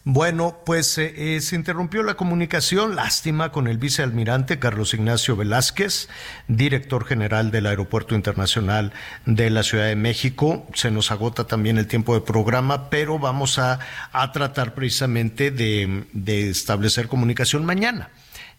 [0.05, 6.09] Bueno, pues eh, eh, se interrumpió la comunicación, lástima, con el vicealmirante Carlos Ignacio Velázquez,
[6.49, 8.93] director general del Aeropuerto Internacional
[9.27, 10.67] de la Ciudad de México.
[10.75, 13.79] Se nos agota también el tiempo de programa, pero vamos a,
[14.11, 18.11] a tratar precisamente de, de establecer comunicación mañana.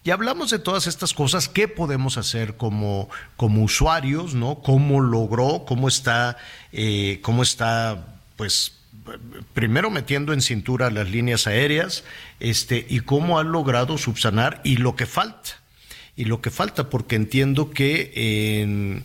[0.04, 4.56] Y hablamos de todas estas cosas, qué podemos hacer como, como usuarios, ¿no?
[4.56, 6.38] Cómo logró, cómo está,
[6.74, 8.74] eh, cómo está, pues,
[9.54, 12.04] primero metiendo en cintura las líneas aéreas,
[12.42, 15.52] este, y cómo ha logrado subsanar y lo que falta.
[16.18, 19.04] Y lo que falta, porque entiendo que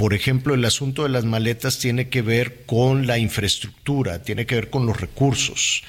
[0.00, 4.54] por ejemplo, el asunto de las maletas tiene que ver con la infraestructura, tiene que
[4.54, 5.82] ver con los recursos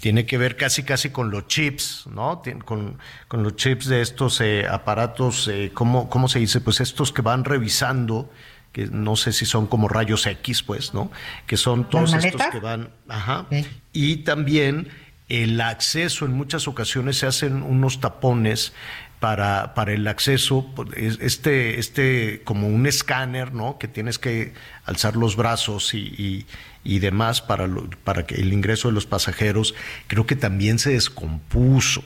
[0.00, 2.42] tiene que ver casi casi con los chips, ¿no?
[2.64, 2.98] Con,
[3.28, 6.60] con los chips de estos eh, aparatos, eh, ¿cómo, ¿cómo se dice?
[6.60, 8.30] Pues estos que van revisando
[8.72, 11.10] que no sé si son como rayos X, pues, ¿no?
[11.46, 13.46] Que son todos estos que van, ajá.
[13.94, 14.88] Y también
[15.30, 18.74] el acceso, en muchas ocasiones se hacen unos tapones
[19.20, 20.66] para, para el acceso,
[20.96, 23.78] este, este, como un escáner, ¿no?
[23.78, 24.52] Que tienes que
[24.84, 26.46] alzar los brazos y,
[26.84, 27.68] y, demás para,
[28.04, 29.74] para que el ingreso de los pasajeros,
[30.06, 32.04] creo que también se descompuso.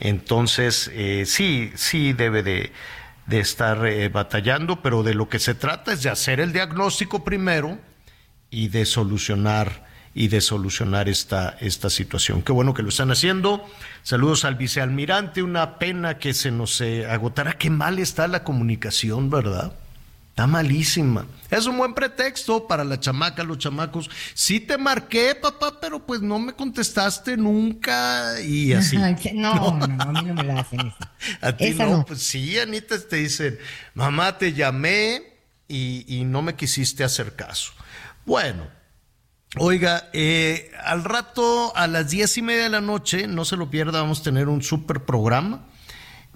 [0.00, 2.72] Entonces, eh, sí, sí debe de,
[3.26, 7.24] de estar eh, batallando, pero de lo que se trata es de hacer el diagnóstico
[7.24, 7.78] primero
[8.50, 12.42] y de solucionar y de solucionar esta, esta situación.
[12.42, 13.66] Qué bueno que lo están haciendo.
[14.02, 15.42] Saludos al vicealmirante.
[15.42, 17.54] Una pena que se nos eh, agotará.
[17.54, 19.72] Qué mal está la comunicación, ¿verdad?
[20.30, 21.26] Está malísima.
[21.50, 24.10] Es un buen pretexto para la chamaca, los chamacos.
[24.32, 28.96] Sí te marqué, papá, pero pues no me contestaste nunca y así.
[28.96, 30.92] no, no, no, a mí no me la hacen
[31.40, 33.58] A ti no, pues sí, Anita, te dicen,
[33.92, 35.22] mamá, te llamé
[35.68, 37.72] y, y no me quisiste hacer caso.
[38.24, 38.66] Bueno,
[39.58, 43.70] oiga, eh, al rato, a las diez y media de la noche, no se lo
[43.70, 45.66] pierda, vamos a tener un super programa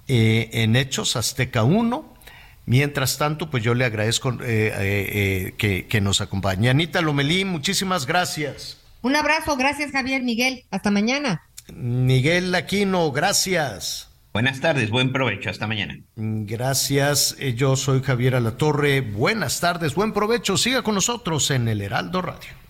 [0.07, 2.17] eh, en Hechos Azteca 1
[2.67, 6.69] Mientras tanto, pues yo le agradezco eh, eh, eh, que, nos acompañe.
[6.69, 8.77] Anita Lomelí, muchísimas gracias.
[9.01, 11.43] Un abrazo, gracias Javier Miguel, hasta mañana.
[11.73, 14.09] Miguel Aquino, gracias.
[14.33, 15.97] Buenas tardes, buen provecho, hasta mañana.
[16.17, 22.21] Gracias, yo soy Javier Alatorre, buenas tardes, buen provecho, siga con nosotros en el Heraldo
[22.21, 22.66] Radio.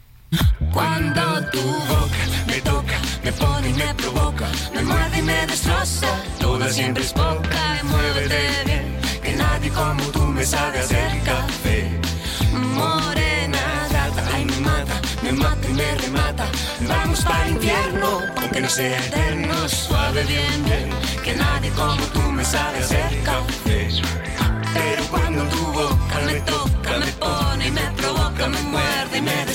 [0.74, 1.22] Cuando
[1.52, 6.08] tu boca me toca, me pone y me provoca, me muerde y me destroza,
[6.40, 12.00] toda siempre es poca, muévete bien que nadie como tú me sabe hacer café.
[12.54, 16.46] Morena, gata, ay me mata, me mata y me remata.
[16.88, 20.90] Vamos para el infierno, aunque no sea eterno, suave bien, bien.
[21.24, 23.90] Que nadie como tú me sabe hacer café.
[24.74, 28.87] Pero cuando tu boca me toca, me pone y me provoca, me y me